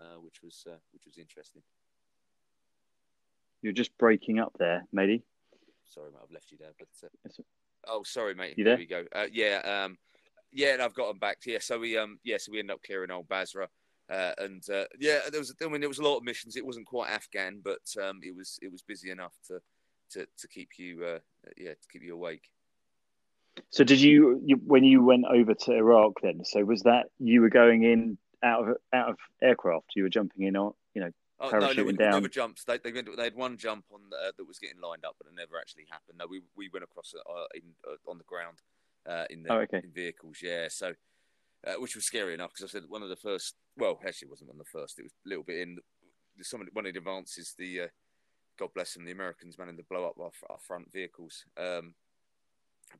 uh, 0.01 0.21
which 0.21 0.43
was 0.43 0.65
uh, 0.67 0.79
which 0.93 1.05
was 1.07 1.19
interesting. 1.19 1.63
You're 3.63 3.73
just 3.73 3.97
breaking 3.99 4.39
up 4.39 4.53
there, 4.59 4.87
matey. 4.93 5.25
Sorry, 5.85 6.11
mate, 6.11 6.21
I've 6.23 6.33
left 6.33 6.51
you 6.51 6.59
there, 6.59 6.73
but 6.79 6.89
uh, 7.05 7.43
oh, 7.89 8.03
sorry, 8.05 8.35
mate. 8.35 8.55
You 8.57 8.65
there? 8.65 8.77
we 8.77 8.87
go. 8.87 9.05
yeah. 9.33 9.85
Um, 9.85 9.99
yeah, 10.53 10.73
and 10.73 10.83
I've 10.83 10.95
got 10.95 11.09
them 11.09 11.19
back. 11.19 11.39
Yeah, 11.45 11.59
so 11.61 11.79
we 11.79 11.97
um 11.99 12.19
yeah, 12.25 12.37
so 12.39 12.53
we 12.53 12.59
ended 12.59 12.75
up 12.75 12.83
clearing 12.83 13.11
old 13.11 13.29
Basra. 13.29 13.69
Uh, 14.09 14.33
and 14.39 14.63
uh, 14.71 14.85
yeah, 14.99 15.19
there 15.31 15.41
was 15.41 15.55
I 15.63 15.69
mean 15.69 15.81
there 15.81 15.89
was 15.89 15.99
a 15.99 16.03
lot 16.03 16.17
of 16.17 16.25
missions. 16.25 16.57
It 16.57 16.65
wasn't 16.65 16.87
quite 16.87 17.11
Afghan, 17.11 17.61
but 17.63 17.83
um, 18.03 18.21
it 18.23 18.35
was 18.35 18.59
it 18.63 18.71
was 18.71 18.83
busy 18.83 19.11
enough 19.11 19.35
to 19.49 19.61
to, 20.13 20.27
to 20.39 20.49
keep 20.49 20.71
you 20.79 21.05
uh, 21.05 21.19
yeah 21.57 21.71
to 21.71 21.89
keep 21.93 22.03
you 22.03 22.15
awake. 22.15 22.49
So 23.71 23.85
did 23.85 24.01
you, 24.01 24.41
you 24.45 24.57
when 24.65 24.85
you 24.85 25.03
went 25.03 25.25
over 25.31 25.55
to 25.55 25.73
Iraq 25.73 26.21
then? 26.23 26.45
So 26.45 26.65
was 26.65 26.83
that 26.83 27.07
you 27.19 27.41
were 27.41 27.49
going 27.49 27.85
in 27.85 28.19
out 28.43 28.69
of 28.69 28.77
out 28.93 29.11
of 29.11 29.17
aircraft? 29.43 29.87
You 29.97 30.05
were 30.05 30.09
jumping 30.09 30.47
in 30.47 30.57
on 30.57 30.73
you 30.95 31.03
know 31.03 31.11
Oh, 31.39 31.51
no, 31.51 31.71
no, 31.73 31.85
we, 31.85 31.93
down. 31.93 32.13
never 32.13 32.29
jumped. 32.29 32.67
They, 32.67 32.79
they, 32.79 32.91
they, 32.91 33.25
had 33.25 33.35
one 33.35 33.59
jump 33.59 33.85
on 33.93 34.01
the, 34.09 34.33
that 34.35 34.49
was 34.49 34.59
getting 34.59 34.81
lined 34.81 35.05
up, 35.05 35.17
but 35.19 35.27
it 35.27 35.37
never 35.37 35.59
actually 35.61 35.85
happened. 35.91 36.17
No, 36.19 36.27
we, 36.27 36.41
we 36.57 36.71
went 36.73 36.83
across 36.83 37.13
uh, 37.15 37.45
in, 37.55 37.61
uh, 37.87 38.11
on 38.11 38.17
the 38.17 38.25
ground 38.25 38.63
uh, 39.07 39.25
in 39.29 39.43
the 39.43 39.53
oh, 39.53 39.59
okay. 39.59 39.83
in 39.85 39.93
vehicles. 39.93 40.39
Yeah, 40.43 40.69
so 40.71 40.95
uh, 41.67 41.75
which 41.75 41.95
was 41.95 42.07
scary 42.07 42.33
enough 42.33 42.53
because 42.55 42.71
I 42.71 42.73
said 42.73 42.89
one 42.89 43.03
of 43.03 43.11
the 43.11 43.17
first. 43.17 43.55
Well, 43.77 43.99
actually, 44.07 44.29
it 44.29 44.31
wasn't 44.31 44.49
one 44.49 44.59
of 44.59 44.65
the 44.65 44.79
first. 44.79 44.99
It 44.99 45.03
was 45.03 45.13
a 45.27 45.29
little 45.29 45.45
bit 45.45 45.61
in 45.61 45.79
some 46.41 46.61
of 46.61 46.67
the, 46.67 46.73
one 46.73 46.87
of 46.87 46.95
the 46.95 46.99
advances. 46.99 47.55
The 47.59 47.83
uh, 47.83 47.87
God 48.59 48.71
bless 48.75 48.95
them, 48.95 49.05
the 49.05 49.13
Americans 49.13 49.59
managed 49.59 49.79
to 49.79 49.85
blow 49.85 50.07
up 50.07 50.15
our, 50.19 50.31
our 50.49 50.59
front 50.67 50.91
vehicles. 50.91 51.45
Um, 51.59 51.95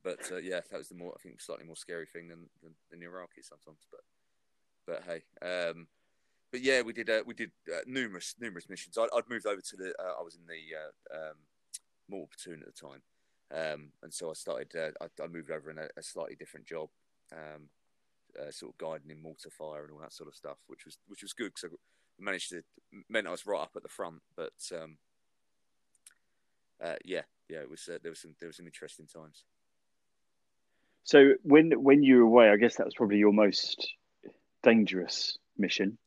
but 0.03 0.19
uh, 0.31 0.37
yeah, 0.37 0.61
that 0.69 0.77
was 0.77 0.89
the 0.89 0.95
more 0.95 1.13
I 1.15 1.21
think 1.21 1.41
slightly 1.41 1.65
more 1.65 1.75
scary 1.75 2.05
thing 2.05 2.27
than 2.27 2.49
than, 2.61 2.73
than 2.89 2.99
the 2.99 3.05
Iraqis 3.05 3.49
sometimes. 3.49 3.85
But 3.91 4.01
but 4.85 5.03
hey. 5.05 5.23
Um, 5.41 5.87
but 6.51 6.61
yeah, 6.61 6.81
we 6.81 6.93
did 6.93 7.09
uh, 7.09 7.23
we 7.25 7.33
did 7.33 7.51
uh, 7.71 7.81
numerous 7.85 8.35
numerous 8.39 8.69
missions. 8.69 8.97
I, 8.97 9.07
would 9.13 9.29
moved 9.29 9.45
over 9.45 9.61
to 9.61 9.75
the. 9.75 9.93
Uh, 9.99 10.13
I 10.19 10.23
was 10.23 10.35
in 10.35 10.47
the 10.47 10.75
uh, 10.75 11.29
um, 11.29 11.35
mortar 12.09 12.29
platoon 12.35 12.63
at 12.65 12.73
the 12.73 12.87
time. 12.87 13.01
Um, 13.49 13.89
and 14.01 14.13
so 14.13 14.29
I 14.29 14.33
started. 14.33 14.71
Uh, 14.75 14.91
I, 15.01 15.23
I, 15.23 15.27
moved 15.27 15.51
over 15.51 15.69
in 15.69 15.77
a, 15.77 15.87
a 15.97 16.03
slightly 16.03 16.35
different 16.35 16.65
job, 16.65 16.89
um, 17.33 17.69
sort 18.51 18.73
of 18.73 18.77
guiding 18.77 19.11
in 19.11 19.21
mortar 19.21 19.49
fire 19.49 19.83
and 19.83 19.91
all 19.91 19.99
that 19.99 20.13
sort 20.13 20.29
of 20.29 20.35
stuff, 20.35 20.57
which 20.67 20.85
was 20.85 20.97
which 21.07 21.21
was 21.21 21.33
good 21.33 21.53
because 21.53 21.69
I 21.69 22.23
managed 22.23 22.49
to 22.51 22.63
meant 23.09 23.27
I 23.27 23.31
was 23.31 23.45
right 23.45 23.61
up 23.61 23.71
at 23.75 23.83
the 23.83 23.89
front. 23.89 24.21
But 24.35 24.53
um, 24.73 24.97
yeah, 27.03 27.23
yeah, 27.49 27.59
it 27.59 27.69
was 27.69 27.87
there 27.87 28.11
was 28.11 28.19
some 28.19 28.35
there 28.39 28.47
was 28.47 28.57
some 28.57 28.67
interesting 28.67 29.07
times. 29.07 29.43
So 31.07 31.35
when 31.41 31.71
when 31.71 32.03
you 32.03 32.17
were 32.17 32.23
away, 32.23 32.49
I 32.49 32.57
guess 32.57 32.75
that 32.75 32.85
was 32.85 32.93
probably 32.93 33.17
your 33.17 33.31
most 33.31 33.93
dangerous 34.61 35.37
mission. 35.57 35.97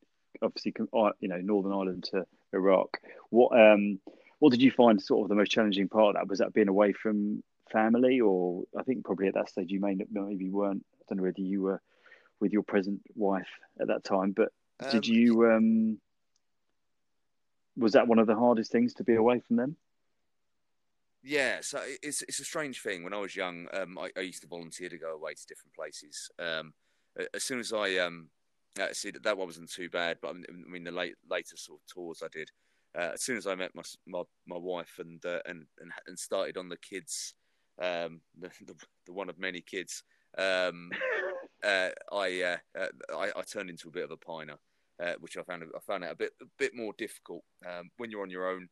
Obviously, 0.42 0.74
you 0.76 1.28
know, 1.28 1.40
Northern 1.40 1.72
Ireland 1.72 2.04
to 2.10 2.26
Iraq. 2.52 2.98
What 3.30 3.58
um 3.58 3.98
what 4.40 4.50
did 4.50 4.60
you 4.60 4.70
find 4.70 5.00
sort 5.00 5.24
of 5.24 5.30
the 5.30 5.36
most 5.36 5.50
challenging 5.50 5.88
part 5.88 6.14
of 6.16 6.20
that? 6.20 6.28
Was 6.28 6.40
that 6.40 6.52
being 6.52 6.68
away 6.68 6.92
from 6.92 7.42
family, 7.72 8.20
or 8.20 8.64
I 8.78 8.82
think 8.82 9.06
probably 9.06 9.28
at 9.28 9.34
that 9.34 9.48
stage 9.48 9.70
you 9.70 9.80
may 9.80 9.96
maybe 10.10 10.50
weren't. 10.50 10.84
I 11.00 11.04
don't 11.08 11.16
know 11.16 11.24
whether 11.24 11.40
you 11.40 11.62
were 11.62 11.80
with 12.38 12.52
your 12.52 12.62
present 12.62 13.00
wife 13.14 13.48
at 13.80 13.86
that 13.86 14.04
time, 14.04 14.32
but 14.32 14.52
um, 14.80 14.90
did 14.90 15.06
you 15.06 15.50
um 15.50 15.98
was 17.74 17.94
that 17.94 18.06
one 18.06 18.18
of 18.18 18.26
the 18.26 18.36
hardest 18.36 18.70
things 18.70 18.92
to 18.94 19.04
be 19.04 19.14
away 19.14 19.40
from 19.40 19.56
them? 19.56 19.76
Yeah, 21.22 21.58
so 21.60 21.80
it's 22.02 22.22
it's 22.22 22.40
a 22.40 22.44
strange 22.44 22.82
thing. 22.82 23.04
When 23.04 23.12
I 23.12 23.18
was 23.18 23.36
young, 23.36 23.66
um, 23.74 23.98
I, 23.98 24.10
I, 24.16 24.20
used 24.20 24.40
to 24.40 24.48
volunteer 24.48 24.88
to 24.88 24.96
go 24.96 25.14
away 25.14 25.34
to 25.34 25.46
different 25.46 25.74
places. 25.74 26.30
Um, 26.38 26.72
as 27.34 27.44
soon 27.44 27.60
as 27.60 27.74
I 27.74 27.96
um, 27.96 28.30
uh, 28.80 28.92
see 28.92 29.10
that 29.10 29.22
that 29.24 29.36
one 29.36 29.46
wasn't 29.46 29.70
too 29.70 29.90
bad, 29.90 30.18
but 30.22 30.34
I 30.34 30.52
mean 30.70 30.84
the 30.84 30.90
late 30.90 31.14
later 31.28 31.56
sort 31.56 31.80
of 31.80 31.86
tours 31.92 32.22
I 32.24 32.28
did. 32.32 32.50
Uh, 32.96 33.10
as 33.14 33.22
soon 33.22 33.36
as 33.36 33.46
I 33.46 33.54
met 33.54 33.74
my 33.74 33.82
my, 34.06 34.22
my 34.46 34.56
wife 34.56 34.94
and, 34.98 35.24
uh, 35.24 35.40
and 35.46 35.66
and 35.80 35.92
and 36.06 36.18
started 36.18 36.56
on 36.56 36.68
the 36.68 36.78
kids, 36.78 37.34
um, 37.80 38.20
the, 38.38 38.50
the, 38.66 38.74
the 39.06 39.12
one 39.12 39.28
of 39.28 39.38
many 39.38 39.60
kids, 39.60 40.02
um, 40.38 40.90
uh, 41.64 41.90
I, 42.12 42.42
uh, 42.42 42.56
uh, 42.78 42.86
I, 43.16 43.30
I 43.36 43.42
turned 43.42 43.70
into 43.70 43.88
a 43.88 43.92
bit 43.92 44.04
of 44.04 44.10
a 44.10 44.16
piner, 44.16 44.56
which 45.20 45.36
I 45.36 45.42
found 45.42 45.64
I 45.64 45.80
found 45.80 46.04
it 46.04 46.12
a 46.12 46.16
bit 46.16 46.32
a 46.40 46.46
bit 46.58 46.74
more 46.74 46.92
difficult 46.96 47.42
um, 47.66 47.90
when 47.98 48.10
you're 48.10 48.22
on 48.22 48.30
your 48.30 48.48
own. 48.48 48.68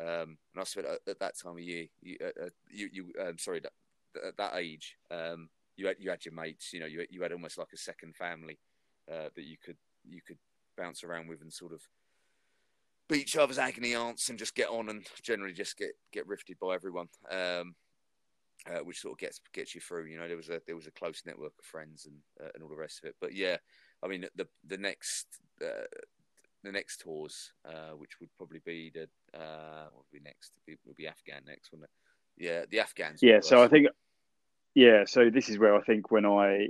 Um, 0.00 0.38
and 0.54 0.60
I 0.60 0.64
said 0.64 0.84
at, 0.84 1.00
at, 1.08 1.18
that 1.18 1.38
time 1.38 1.52
of 1.52 1.60
year, 1.60 1.86
you, 2.00 2.16
uh, 2.22 2.44
uh 2.44 2.48
you, 2.70 2.88
you 2.92 3.12
um, 3.20 3.36
sorry, 3.38 3.60
that, 3.60 3.72
at 4.26 4.36
that 4.36 4.54
age, 4.56 4.96
um, 5.10 5.48
you 5.76 5.86
had 5.86 5.96
you 5.98 6.10
had 6.10 6.24
your 6.24 6.34
mates. 6.34 6.72
You 6.72 6.80
know, 6.80 6.86
you 6.86 7.04
you 7.10 7.22
had 7.22 7.32
almost 7.32 7.58
like 7.58 7.72
a 7.72 7.78
second 7.78 8.14
family 8.16 8.58
uh, 9.10 9.28
that 9.34 9.44
you 9.44 9.56
could 9.64 9.76
you 10.04 10.20
could 10.26 10.38
bounce 10.76 11.02
around 11.02 11.28
with 11.28 11.42
and 11.42 11.52
sort 11.52 11.72
of 11.72 11.82
beat 13.08 13.22
each 13.22 13.36
other's 13.36 13.58
agony 13.58 13.94
aunts 13.94 14.28
and 14.28 14.38
just 14.38 14.54
get 14.54 14.68
on 14.68 14.88
and 14.88 15.06
generally 15.22 15.52
just 15.52 15.76
get 15.76 15.90
get 16.12 16.26
rifted 16.26 16.58
by 16.60 16.74
everyone. 16.74 17.08
Um, 17.30 17.74
uh, 18.66 18.80
which 18.80 19.00
sort 19.00 19.12
of 19.12 19.18
gets 19.18 19.40
gets 19.52 19.74
you 19.74 19.80
through. 19.80 20.06
You 20.06 20.18
know, 20.18 20.28
there 20.28 20.36
was 20.36 20.48
a 20.48 20.60
there 20.66 20.76
was 20.76 20.86
a 20.86 20.92
close 20.92 21.22
network 21.24 21.52
of 21.58 21.64
friends 21.64 22.06
and 22.06 22.16
uh, 22.40 22.50
and 22.54 22.62
all 22.62 22.68
the 22.68 22.76
rest 22.76 23.00
of 23.02 23.08
it. 23.08 23.16
But 23.20 23.34
yeah, 23.34 23.56
I 24.02 24.08
mean, 24.08 24.26
the 24.36 24.46
the 24.66 24.78
next 24.78 25.26
uh, 25.62 25.86
the 26.68 26.72
next 26.72 27.00
tours, 27.00 27.52
uh, 27.64 27.92
which 27.96 28.20
would 28.20 28.28
probably 28.36 28.60
be 28.64 28.92
the 28.92 29.08
uh, 29.38 29.84
what 29.92 30.04
would 30.12 30.18
be 30.18 30.24
next? 30.24 30.52
It 30.66 30.78
would 30.86 30.96
be 30.96 31.06
Afghan 31.06 31.42
next, 31.46 31.72
wouldn't 31.72 31.88
it? 31.88 32.44
Yeah, 32.44 32.64
the 32.70 32.80
Afghans. 32.80 33.22
Yeah, 33.22 33.40
so 33.40 33.62
I 33.62 33.68
think, 33.68 33.88
yeah, 34.74 35.04
so 35.06 35.30
this 35.30 35.48
is 35.48 35.58
where 35.58 35.74
I 35.74 35.80
think 35.82 36.10
when 36.10 36.24
I, 36.26 36.68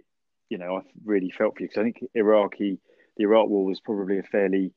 you 0.48 0.56
know, 0.56 0.76
I 0.78 0.80
really 1.04 1.30
felt 1.30 1.56
for 1.56 1.62
you 1.62 1.68
because 1.68 1.80
I 1.80 1.84
think 1.84 2.04
Iraqi, 2.14 2.78
the 3.16 3.24
Iraq 3.24 3.48
War 3.48 3.64
was 3.64 3.80
probably 3.80 4.18
a 4.18 4.22
fairly, 4.22 4.72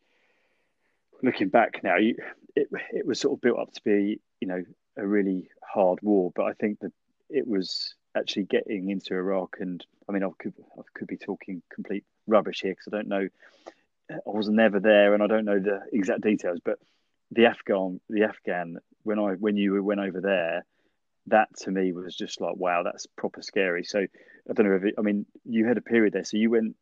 looking 1.23 1.49
back 1.49 1.83
now, 1.83 1.97
you, 1.97 2.15
it 2.55 2.67
it 2.91 3.05
was 3.05 3.19
sort 3.19 3.37
of 3.37 3.41
built 3.41 3.59
up 3.59 3.71
to 3.73 3.81
be, 3.83 4.19
you 4.41 4.47
know, 4.47 4.63
a 4.97 5.05
really 5.05 5.49
hard 5.63 5.99
war, 6.01 6.31
but 6.35 6.45
I 6.45 6.53
think 6.53 6.79
that 6.79 6.91
it 7.29 7.47
was 7.47 7.95
actually 8.17 8.43
getting 8.45 8.89
into 8.89 9.13
Iraq, 9.13 9.57
and 9.59 9.85
I 10.09 10.11
mean, 10.11 10.23
I 10.23 10.29
could 10.39 10.55
I 10.77 10.81
could 10.95 11.07
be 11.07 11.17
talking 11.17 11.61
complete 11.73 12.03
rubbish 12.27 12.61
here 12.61 12.71
because 12.71 12.91
I 12.91 12.97
don't 12.97 13.07
know 13.07 13.29
I 14.25 14.30
was 14.30 14.50
never 14.50 14.80
there, 14.80 15.13
and 15.13 15.24
I 15.24 15.27
don't 15.27 15.46
know 15.46 15.60
the 15.60 15.82
exact 15.91 16.22
details. 16.22 16.60
But 16.63 16.80
the 17.32 17.46
Afghan, 17.46 18.00
the 18.10 18.24
Afghan, 18.24 18.77
when 19.03 19.20
I 19.20 19.34
when 19.34 19.58
you 19.58 19.82
went 19.84 20.00
over 20.00 20.22
there, 20.22 20.65
that 21.27 21.50
to 21.60 21.72
me 21.72 21.91
was 21.91 22.15
just 22.15 22.41
like 22.41 22.56
wow, 22.56 22.84
that's 22.84 23.08
proper 23.18 23.41
scary. 23.41 23.84
So 23.84 24.00
I 24.00 24.53
don't 24.53 24.68
know 24.68 24.75
if 24.75 24.84
it, 24.84 24.96
I 24.98 25.01
mean 25.01 25.25
you 25.46 25.65
had 25.65 25.77
a 25.77 25.82
period 25.82 26.13
there, 26.13 26.24
so 26.24 26.38
you 26.38 26.50
went. 26.50 26.75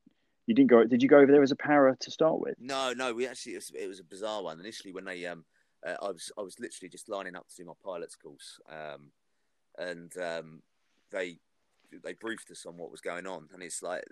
You 0.45 0.55
didn't 0.55 0.71
go. 0.71 0.83
Did 0.83 1.03
you 1.03 1.09
go 1.09 1.19
over 1.19 1.31
there 1.31 1.43
as 1.43 1.51
a 1.51 1.55
para 1.55 1.95
to 1.99 2.09
start 2.09 2.39
with? 2.39 2.55
No, 2.59 2.91
no. 2.91 3.13
We 3.13 3.27
actually 3.27 3.53
it 3.53 3.57
was, 3.57 3.71
it 3.79 3.87
was 3.87 3.99
a 3.99 4.03
bizarre 4.03 4.41
one. 4.41 4.59
Initially, 4.59 4.91
when 4.91 5.05
they 5.05 5.27
um, 5.27 5.45
uh, 5.85 5.95
I 6.01 6.07
was 6.07 6.31
I 6.37 6.41
was 6.41 6.59
literally 6.59 6.89
just 6.89 7.07
lining 7.07 7.35
up 7.35 7.47
to 7.47 7.55
do 7.55 7.65
my 7.65 7.73
pilot's 7.83 8.15
course, 8.15 8.59
um, 8.67 9.11
and 9.77 10.11
um, 10.17 10.63
they 11.11 11.37
they 12.03 12.13
briefed 12.13 12.51
us 12.51 12.65
on 12.65 12.77
what 12.77 12.91
was 12.91 13.01
going 13.01 13.27
on, 13.27 13.47
and 13.53 13.63
it's 13.63 13.81
like 13.81 14.03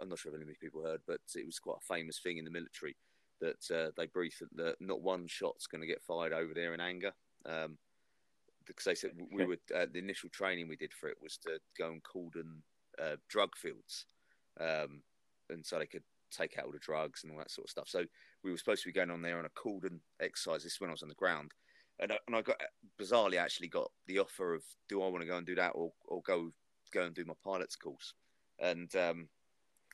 I'm 0.00 0.08
not 0.08 0.18
sure 0.18 0.32
if 0.32 0.40
any 0.40 0.50
of 0.50 0.60
people 0.60 0.82
heard, 0.82 1.00
but 1.06 1.20
it 1.34 1.46
was 1.46 1.58
quite 1.58 1.78
a 1.82 1.94
famous 1.94 2.18
thing 2.18 2.38
in 2.38 2.44
the 2.44 2.50
military 2.50 2.96
that 3.40 3.70
uh, 3.74 3.90
they 3.96 4.06
briefed 4.06 4.42
that 4.54 4.76
not 4.80 5.00
one 5.00 5.26
shot's 5.26 5.66
going 5.66 5.80
to 5.80 5.86
get 5.86 6.02
fired 6.02 6.32
over 6.32 6.52
there 6.54 6.74
in 6.74 6.80
anger. 6.80 7.12
Um, 7.46 7.78
because 8.66 8.84
they 8.84 8.94
said 8.94 9.10
we 9.32 9.44
would 9.44 9.60
uh, 9.74 9.86
the 9.92 9.98
initial 9.98 10.28
training 10.28 10.68
we 10.68 10.76
did 10.76 10.92
for 10.92 11.08
it 11.08 11.16
was 11.20 11.36
to 11.38 11.58
go 11.76 11.90
and 11.90 12.02
cordon 12.02 12.62
uh, 13.02 13.16
drug 13.28 13.56
fields, 13.56 14.06
um, 14.60 15.02
and 15.48 15.64
so 15.64 15.78
they 15.78 15.86
could 15.86 16.02
take 16.30 16.58
out 16.58 16.66
all 16.66 16.72
the 16.72 16.78
drugs 16.78 17.24
and 17.24 17.32
all 17.32 17.38
that 17.38 17.50
sort 17.50 17.66
of 17.66 17.70
stuff. 17.70 17.88
So 17.88 18.04
we 18.44 18.50
were 18.50 18.58
supposed 18.58 18.82
to 18.82 18.88
be 18.88 18.92
going 18.92 19.10
on 19.10 19.22
there 19.22 19.38
on 19.38 19.44
a 19.44 19.50
cordon 19.50 20.00
exercise. 20.20 20.62
This 20.62 20.74
is 20.74 20.80
when 20.80 20.90
I 20.90 20.92
was 20.92 21.02
on 21.02 21.08
the 21.08 21.14
ground, 21.14 21.52
and 21.98 22.12
I, 22.12 22.18
and 22.26 22.36
I 22.36 22.42
got 22.42 22.60
bizarrely 23.00 23.36
actually 23.36 23.68
got 23.68 23.90
the 24.06 24.18
offer 24.18 24.54
of 24.54 24.62
do 24.88 25.02
I 25.02 25.08
want 25.08 25.22
to 25.22 25.28
go 25.28 25.36
and 25.36 25.46
do 25.46 25.56
that 25.56 25.72
or 25.74 25.92
or 26.06 26.22
go 26.22 26.52
go 26.92 27.02
and 27.02 27.14
do 27.14 27.24
my 27.24 27.34
pilot's 27.44 27.76
course, 27.76 28.14
and 28.58 28.94
um, 28.96 29.28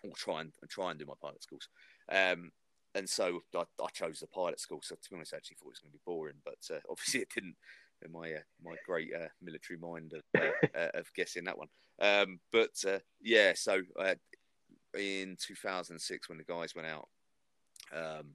or 0.05 0.13
try 0.17 0.41
and 0.41 0.53
try 0.69 0.91
and 0.91 0.99
do 0.99 1.07
my 1.07 1.15
pilot's 1.21 1.47
course. 1.47 1.69
Um, 2.11 2.53
and 2.95 3.09
so 3.09 3.41
I, 3.55 3.65
I, 3.83 3.89
chose 3.93 4.21
the 4.21 4.27
pilot 4.27 4.59
school. 4.59 4.81
So 4.83 4.95
to 4.95 5.11
be 5.11 5.17
honest, 5.17 5.35
I 5.35 5.37
actually 5.37 5.57
thought 5.57 5.69
it 5.69 5.73
was 5.73 5.79
going 5.81 5.93
to 5.93 5.99
be 5.99 6.03
boring, 6.07 6.37
but 6.45 6.75
uh, 6.75 6.81
obviously 6.91 7.21
it 7.21 7.31
didn't. 7.35 7.57
In 8.05 8.13
my 8.13 8.31
uh, 8.31 8.41
my 8.63 8.77
great 8.85 9.11
uh, 9.15 9.29
military 9.41 9.79
mind 9.79 10.13
of, 10.13 10.23
uh, 10.39 10.51
uh, 10.79 10.91
of, 10.99 11.11
guessing 11.15 11.45
that 11.45 11.57
one, 11.57 11.69
um, 11.99 12.41
but 12.53 12.73
uh, 12.87 12.99
yeah. 13.23 13.53
So 13.55 13.81
in 14.99 15.39
2006, 15.41 16.29
when 16.29 16.37
the 16.37 16.45
guys 16.45 16.75
went 16.75 16.89
out, 16.89 17.09
um, 17.95 18.35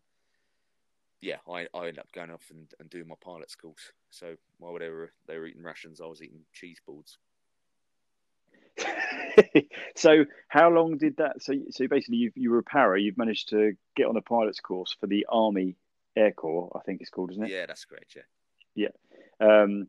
yeah, 1.21 1.37
I, 1.47 1.67
I 1.75 1.87
ended 1.87 1.99
up 1.99 2.11
going 2.11 2.31
off 2.31 2.47
and, 2.49 2.67
and 2.79 2.89
doing 2.89 3.07
my 3.07 3.15
pilot's 3.23 3.55
course. 3.55 3.91
So 4.09 4.35
while 4.57 4.79
they 4.79 4.89
were 4.89 5.11
they 5.27 5.37
were 5.37 5.45
eating 5.45 5.63
rations, 5.63 6.01
I 6.01 6.07
was 6.07 6.23
eating 6.23 6.41
cheese 6.53 6.81
boards. 6.85 7.19
so 9.95 10.25
how 10.47 10.69
long 10.69 10.97
did 10.97 11.17
that? 11.17 11.41
So 11.41 11.53
so 11.69 11.87
basically, 11.87 12.17
you 12.17 12.31
you 12.35 12.51
were 12.51 12.59
a 12.59 12.63
para. 12.63 12.99
You've 12.99 13.17
managed 13.17 13.49
to 13.49 13.73
get 13.95 14.07
on 14.07 14.17
a 14.17 14.21
pilot's 14.21 14.59
course 14.59 14.95
for 14.99 15.07
the 15.07 15.25
Army 15.29 15.75
Air 16.15 16.31
Corps, 16.31 16.71
I 16.75 16.79
think 16.79 17.01
it's 17.01 17.09
called, 17.09 17.31
isn't 17.31 17.43
it? 17.43 17.51
Yeah, 17.51 17.65
that's 17.65 17.85
correct. 17.85 18.15
Yeah. 18.15 18.23
Yeah. 18.75 18.89
Um, 19.39 19.87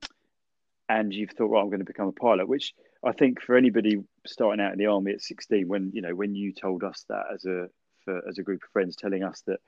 and 0.89 1.13
you've 1.13 1.31
thought, 1.31 1.49
well, 1.49 1.63
I'm 1.63 1.69
going 1.69 1.81
to 1.81 1.85
become 1.85 2.09
a 2.09 2.13
pilot, 2.13 2.49
which 2.49 2.75
I 3.05 3.13
think 3.13 3.41
for 3.41 3.57
anybody 3.57 4.03
starting 4.27 4.65
out 4.65 4.73
in 4.73 4.79
the 4.79 4.87
army 4.87 5.13
at 5.13 5.21
16, 5.21 5.69
when 5.69 5.91
you 5.95 6.03
know 6.03 6.15
when 6.15 6.35
you 6.35 6.53
told 6.53 6.85
us 6.85 7.05
that 7.09 7.27
as 7.33 7.45
a 7.45 7.69
for, 8.05 8.29
as 8.29 8.39
a 8.39 8.43
group 8.43 8.63
of 8.63 8.71
friends, 8.73 8.97
telling 8.97 9.23
us 9.23 9.43
that 9.47 9.61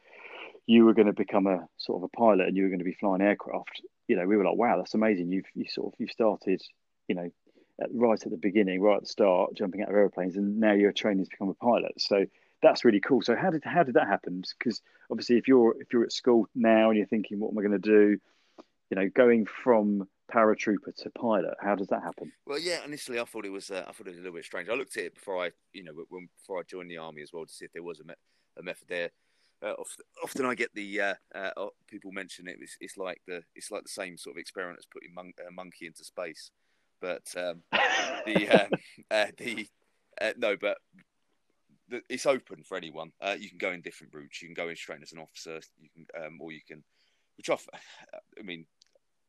you 0.67 0.85
were 0.85 0.95
going 0.95 1.07
to 1.07 1.13
become 1.13 1.47
a 1.47 1.67
sort 1.77 1.99
of 1.99 2.05
a 2.05 2.17
pilot 2.17 2.49
and 2.49 2.57
you 2.57 2.65
were 2.65 2.69
going 2.69 2.79
to 2.79 2.85
be 2.85 2.97
flying 2.99 3.21
aircraft, 3.23 3.83
you 4.09 4.17
know, 4.17 4.27
we 4.27 4.37
were 4.37 4.45
like, 4.45 4.57
wow, 4.57 4.77
that's 4.77 4.95
amazing. 4.95 5.31
You've 5.31 5.47
you 5.55 5.67
sort 5.69 5.93
of 5.93 6.01
you 6.01 6.09
started, 6.09 6.63
you 7.09 7.15
know, 7.15 7.31
at, 7.81 7.89
right 7.93 8.21
at 8.23 8.31
the 8.31 8.37
beginning, 8.37 8.81
right 8.81 8.97
at 8.97 9.03
the 9.03 9.09
start, 9.09 9.55
jumping 9.55 9.83
out 9.83 9.89
of 9.89 9.95
airplanes, 9.95 10.37
and 10.37 10.59
now 10.59 10.73
you're 10.73 10.93
training 10.93 11.25
to 11.25 11.31
become 11.31 11.49
a 11.49 11.55
pilot. 11.55 12.01
So 12.01 12.25
that's 12.63 12.85
really 12.85 13.01
cool. 13.01 13.23
So 13.23 13.37
how 13.37 13.51
did 13.51 13.63
how 13.65 13.83
did 13.83 13.95
that 13.95 14.09
happen? 14.09 14.43
Because 14.59 14.81
obviously, 15.11 15.37
if 15.37 15.49
you're 15.49 15.75
if 15.81 15.93
you're 15.93 16.05
at 16.05 16.13
school 16.13 16.49
now 16.55 16.91
and 16.91 16.99
you're 16.99 17.07
thinking, 17.07 17.41
what 17.41 17.53
am 17.53 17.59
I 17.59 17.63
going 17.63 17.81
to 17.81 17.91
do? 17.91 18.19
You 18.91 18.97
know, 18.97 19.09
going 19.09 19.47
from 19.47 20.09
paratrooper 20.33 20.95
to 20.97 21.11
pilot, 21.11 21.55
how 21.61 21.75
does 21.75 21.89
that 21.89 22.03
happen? 22.03 22.33
Well, 22.47 22.59
yeah, 22.59 22.85
initially 22.85 23.21
I 23.21 23.25
thought 23.25 23.45
it 23.45 23.53
was 23.53 23.71
uh, 23.71 23.85
I 23.87 23.93
thought 23.93 24.07
it 24.07 24.11
was 24.11 24.19
a 24.19 24.23
little 24.23 24.37
bit 24.37 24.45
strange. 24.45 24.69
I 24.69 24.75
looked 24.75 24.97
at 24.97 25.05
it 25.05 25.15
before 25.15 25.45
I, 25.45 25.51
you 25.73 25.85
know, 25.85 25.93
when, 26.09 26.29
before 26.39 26.59
I 26.59 26.63
joined 26.63 26.91
the 26.91 26.99
army 26.99 27.23
as 27.23 27.33
well 27.33 27.45
to 27.45 27.53
see 27.53 27.65
if 27.65 27.73
there 27.73 27.83
was 27.83 28.01
a, 28.01 28.05
me- 28.05 28.15
a 28.59 28.63
method 28.63 28.89
there. 28.89 29.11
Uh, 29.63 29.73
often, 29.79 30.05
often, 30.23 30.45
I 30.45 30.55
get 30.55 30.75
the 30.75 31.01
uh, 31.01 31.15
uh, 31.35 31.67
people 31.89 32.13
mention 32.13 32.49
it. 32.49 32.57
It's, 32.61 32.77
it's, 32.81 32.97
like 32.99 33.23
the 33.27 33.43
it's 33.55 33.71
like 33.71 33.83
the 33.83 33.89
same 33.89 34.19
sort 34.19 34.37
of 34.37 34.41
experiment 34.41 34.79
as 34.79 34.87
putting 34.87 35.15
mon- 35.15 35.33
a 35.47 35.51
monkey 35.51 35.87
into 35.87 36.05
space. 36.05 36.51
But 37.05 37.35
um, 37.37 37.61
the 38.25 38.49
uh, 38.49 38.67
uh, 39.11 39.27
the 39.37 39.69
uh, 40.19 40.33
no, 40.39 40.57
but 40.57 40.79
the, 41.91 42.01
it's 42.09 42.25
open 42.25 42.63
for 42.63 42.79
anyone. 42.79 43.13
Uh, 43.21 43.37
you 43.39 43.51
can 43.51 43.59
go 43.59 43.73
in 43.73 43.83
different 43.83 44.15
routes. 44.15 44.41
You 44.41 44.49
can 44.49 44.55
go 44.55 44.71
in 44.71 44.77
straight 44.77 45.03
as 45.03 45.13
an 45.13 45.19
officer. 45.19 45.61
You 45.79 45.91
can, 45.95 46.25
um, 46.25 46.39
or 46.41 46.51
you 46.51 46.61
can, 46.67 46.83
which 47.37 47.51
I, 47.51 47.57
I 48.39 48.43
mean, 48.43 48.65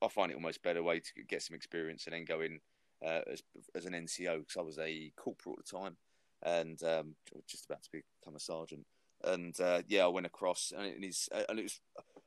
I 0.02 0.08
find 0.08 0.32
it 0.32 0.36
almost 0.36 0.64
better 0.64 0.82
way 0.82 1.02
to 1.02 1.24
get 1.28 1.42
some 1.42 1.54
experience 1.54 2.06
and 2.06 2.14
then 2.14 2.24
go 2.24 2.40
in 2.40 2.62
uh, 3.06 3.22
as 3.30 3.44
as 3.76 3.86
an 3.86 3.92
NCO 3.92 4.40
because 4.40 4.58
I 4.58 4.62
was 4.62 4.80
a 4.80 5.12
corporal 5.18 5.58
at 5.60 5.66
the 5.66 5.78
time 5.78 5.98
and 6.44 6.82
um, 6.84 7.16
just 7.46 7.66
about 7.66 7.84
to 7.84 7.90
become 7.92 8.38
a 8.38 8.40
sergeant. 8.40 8.86
And 9.26 9.60
uh, 9.60 9.82
yeah, 9.86 10.06
I 10.06 10.08
went 10.08 10.28
across, 10.28 10.72
and 10.74 10.86
it 10.86 11.06
is, 11.06 11.28
and 11.50 11.60
it 11.60 11.64
was, 11.64 11.82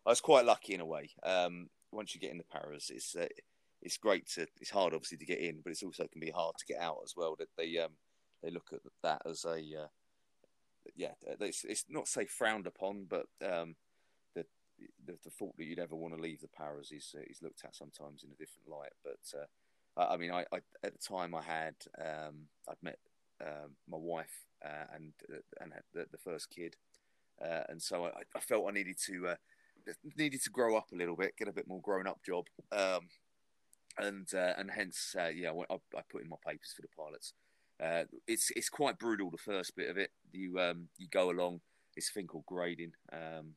I 0.05 0.11
was 0.11 0.21
quite 0.21 0.45
lucky 0.45 0.75
in 0.75 0.81
a 0.81 0.87
way. 0.87 1.09
Um, 1.23 1.71
once 1.90 2.14
you 2.14 2.21
get 2.21 2.33
in 2.33 2.38
the 2.38 2.45
paras, 2.45 2.90
it's 2.95 3.17
it's 3.83 3.97
great 3.97 4.29
to. 4.31 4.47
It's 4.61 4.71
hard, 4.71 4.95
obviously, 4.95 5.19
to 5.19 5.27
get 5.27 5.41
in, 5.41 5.61
but 5.63 5.71
it's 5.71 5.83
also 5.83 6.07
can 6.07 6.21
be 6.21 6.31
hard 6.31 6.57
to 6.59 6.67
get 6.67 6.81
out 6.81 6.99
as 7.05 7.15
well. 7.17 7.37
That 7.39 7.49
they 7.57 7.79
um, 7.79 7.93
they 8.43 8.51
look 8.51 8.71
at 8.73 8.81
that 9.03 9.23
as 9.27 9.45
a 9.45 9.57
uh, 9.57 9.89
yeah, 10.97 11.13
it's, 11.41 11.65
it's 11.65 11.85
not 11.89 12.09
say 12.09 12.27
frowned 12.27 12.67
upon, 12.67 13.07
but 13.09 13.27
um, 13.43 13.77
the, 14.35 14.45
the, 15.07 15.17
the 15.25 15.31
thought 15.31 15.57
that 15.57 15.65
you'd 15.65 15.79
ever 15.79 15.97
want 15.97 16.15
to 16.15 16.21
leave 16.21 16.41
the 16.41 16.49
Paras 16.49 16.93
is 16.93 17.15
uh, 17.17 17.23
is 17.29 17.43
looked 17.43 17.65
at 17.65 17.75
sometimes 17.75 18.25
in 18.25 18.31
a 18.31 18.37
different 18.37 18.69
light. 18.69 18.93
But 19.05 19.39
uh, 19.39 20.13
I 20.13 20.17
mean, 20.17 20.31
I, 20.31 20.45
I, 20.53 20.59
at 20.83 20.93
the 20.93 20.99
time 20.99 21.35
I 21.35 21.43
had 21.43 21.75
um, 21.99 22.47
I'd 22.69 22.83
met 22.83 22.99
um, 23.41 23.73
my 23.89 23.99
wife 23.99 24.47
uh, 24.65 24.95
and 24.95 25.13
uh, 25.33 25.39
and 25.61 25.73
had 25.73 25.85
the, 25.95 26.07
the 26.11 26.19
first 26.19 26.51
kid, 26.51 26.77
uh, 27.43 27.63
and 27.69 27.81
so 27.81 28.07
I, 28.07 28.23
I, 28.35 28.41
felt 28.41 28.69
I 28.69 28.73
needed 28.73 28.99
to 29.07 29.35
needed 30.17 30.43
to 30.43 30.51
grow 30.51 30.77
up 30.77 30.89
a 30.93 30.97
little 30.97 31.17
bit, 31.17 31.37
get 31.37 31.49
a 31.49 31.53
bit 31.53 31.69
more 31.69 31.81
grown 31.81 32.07
up 32.07 32.21
job. 32.25 32.47
Um, 32.73 33.09
and 33.99 34.28
uh, 34.35 34.55
and 34.57 34.71
hence, 34.71 35.14
uh, 35.19 35.28
yeah, 35.28 35.50
I, 35.50 35.75
I, 35.75 36.00
put 36.11 36.23
in 36.23 36.28
my 36.28 36.37
papers 36.47 36.73
for 36.75 36.83
the 36.83 36.88
pilots. 36.97 37.33
Uh, 37.83 38.05
it's 38.26 38.50
it's 38.57 38.69
quite 38.69 38.99
brutal 38.99 39.31
the 39.31 39.38
first 39.38 39.76
bit 39.76 39.90
of 39.90 39.97
it. 39.97 40.11
You 40.33 40.59
um, 40.61 40.88
you 40.97 41.09
go 41.11 41.31
along. 41.31 41.61
It's 41.97 42.11
a 42.11 42.12
thing 42.12 42.26
called 42.26 42.47
grading, 42.47 42.93
um, 43.12 43.55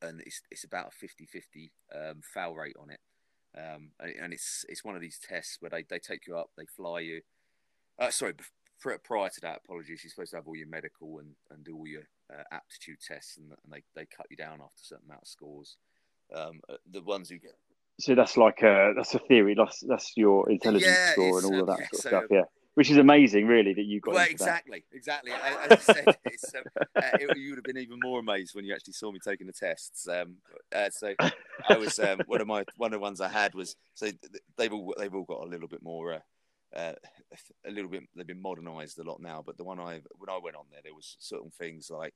and 0.00 0.20
it's 0.20 0.42
it's 0.50 0.64
about 0.64 0.92
a 0.92 1.04
50-50 1.04 1.70
um, 1.94 2.20
foul 2.22 2.54
rate 2.54 2.76
on 2.80 2.90
it. 2.90 3.00
Um, 3.56 3.90
and, 3.98 4.14
and, 4.22 4.32
it's 4.32 4.64
it's 4.68 4.84
one 4.84 4.94
of 4.94 5.00
these 5.00 5.18
tests 5.18 5.56
where 5.60 5.70
they, 5.70 5.84
they 5.88 5.98
take 5.98 6.26
you 6.26 6.36
up, 6.36 6.50
they 6.56 6.66
fly 6.66 7.00
you. 7.00 7.22
Uh, 7.98 8.10
sorry, 8.10 8.34
prior 8.80 9.28
to 9.28 9.40
that, 9.40 9.62
apologies. 9.64 10.04
You're 10.04 10.10
supposed 10.10 10.30
to 10.30 10.36
have 10.36 10.46
all 10.46 10.56
your 10.56 10.68
medical 10.68 11.18
and, 11.18 11.30
and 11.50 11.64
do 11.64 11.76
all 11.76 11.86
your 11.86 12.04
uh, 12.32 12.44
aptitude 12.52 12.98
tests, 13.00 13.36
and, 13.36 13.50
and, 13.50 13.72
they, 13.72 13.82
they 13.94 14.06
cut 14.06 14.26
you 14.30 14.36
down 14.36 14.60
after 14.62 14.80
a 14.82 14.84
certain 14.84 15.06
amount 15.06 15.22
of 15.22 15.28
scores. 15.28 15.76
Um, 16.34 16.60
uh, 16.68 16.76
the 16.88 17.02
ones 17.02 17.30
who 17.30 17.38
get 17.38 17.56
so 18.00 18.14
that's 18.14 18.36
like 18.36 18.62
a 18.62 18.92
that's 18.96 19.14
a 19.14 19.18
theory. 19.18 19.54
That's 19.54 19.80
that's 19.86 20.12
your 20.16 20.48
intelligence 20.50 20.92
yeah, 20.96 21.12
score 21.12 21.38
and 21.38 21.46
all 21.46 21.60
of 21.60 21.66
that 21.66 21.80
yeah, 21.80 21.86
sort 21.86 21.94
of 21.94 22.00
so, 22.00 22.08
stuff. 22.08 22.24
Yeah, 22.30 22.42
which 22.74 22.90
is 22.90 22.96
amazing, 22.96 23.48
really, 23.48 23.74
that 23.74 23.86
you 23.86 24.00
got. 24.00 24.14
Well, 24.14 24.26
exactly, 24.30 24.84
that. 24.92 24.96
exactly. 24.96 25.32
As 25.32 25.72
I 25.72 25.76
said, 25.76 26.06
um, 26.06 26.84
uh, 26.94 27.02
it, 27.14 27.36
you 27.36 27.50
would 27.50 27.58
have 27.58 27.64
been 27.64 27.78
even 27.78 27.98
more 28.00 28.20
amazed 28.20 28.54
when 28.54 28.64
you 28.64 28.72
actually 28.72 28.92
saw 28.92 29.10
me 29.10 29.18
taking 29.18 29.48
the 29.48 29.52
tests. 29.52 30.06
Um, 30.06 30.36
uh, 30.72 30.88
so 30.90 31.12
I 31.68 31.76
was 31.76 31.98
um, 31.98 32.20
one 32.26 32.40
of 32.40 32.46
my 32.46 32.64
one 32.76 32.92
of 32.94 33.00
the 33.00 33.02
ones 33.02 33.20
I 33.20 33.26
had 33.28 33.52
was 33.54 33.74
so 33.94 34.08
they've 34.56 34.72
all 34.72 34.94
they've 34.96 35.12
all 35.12 35.24
got 35.24 35.42
a 35.42 35.50
little 35.50 35.66
bit 35.66 35.82
more. 35.82 36.14
Uh, 36.14 36.20
uh, 36.76 36.92
a 37.66 37.70
little 37.70 37.90
bit 37.90 38.02
they've 38.14 38.26
been 38.26 38.42
modernized 38.42 38.98
a 38.98 39.02
lot 39.02 39.22
now 39.22 39.42
but 39.44 39.56
the 39.56 39.64
one 39.64 39.80
i 39.80 40.02
when 40.18 40.28
i 40.28 40.38
went 40.38 40.54
on 40.54 40.66
there 40.70 40.82
there 40.84 40.94
was 40.94 41.16
certain 41.18 41.50
things 41.50 41.88
like 41.88 42.12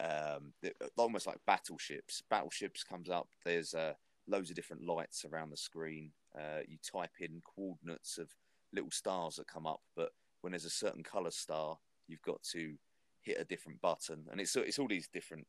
um, 0.00 0.52
almost 0.96 1.28
like 1.28 1.36
battleships 1.46 2.20
battleships 2.28 2.82
comes 2.82 3.08
up 3.08 3.28
there's 3.44 3.74
uh, 3.74 3.92
loads 4.28 4.50
of 4.50 4.56
different 4.56 4.86
lights 4.86 5.24
around 5.24 5.50
the 5.50 5.56
screen. 5.56 6.10
Uh, 6.36 6.60
you 6.66 6.78
type 6.78 7.10
in 7.20 7.42
coordinates 7.44 8.18
of 8.18 8.28
little 8.72 8.90
stars 8.90 9.36
that 9.36 9.46
come 9.46 9.66
up, 9.66 9.80
but 9.96 10.10
when 10.40 10.52
there's 10.52 10.64
a 10.64 10.70
certain 10.70 11.02
color 11.02 11.30
star, 11.30 11.78
you've 12.08 12.22
got 12.22 12.42
to 12.42 12.74
hit 13.20 13.38
a 13.38 13.44
different 13.44 13.80
button, 13.80 14.24
and 14.30 14.40
it's 14.40 14.54
it's 14.56 14.78
all 14.78 14.88
these 14.88 15.08
different 15.08 15.46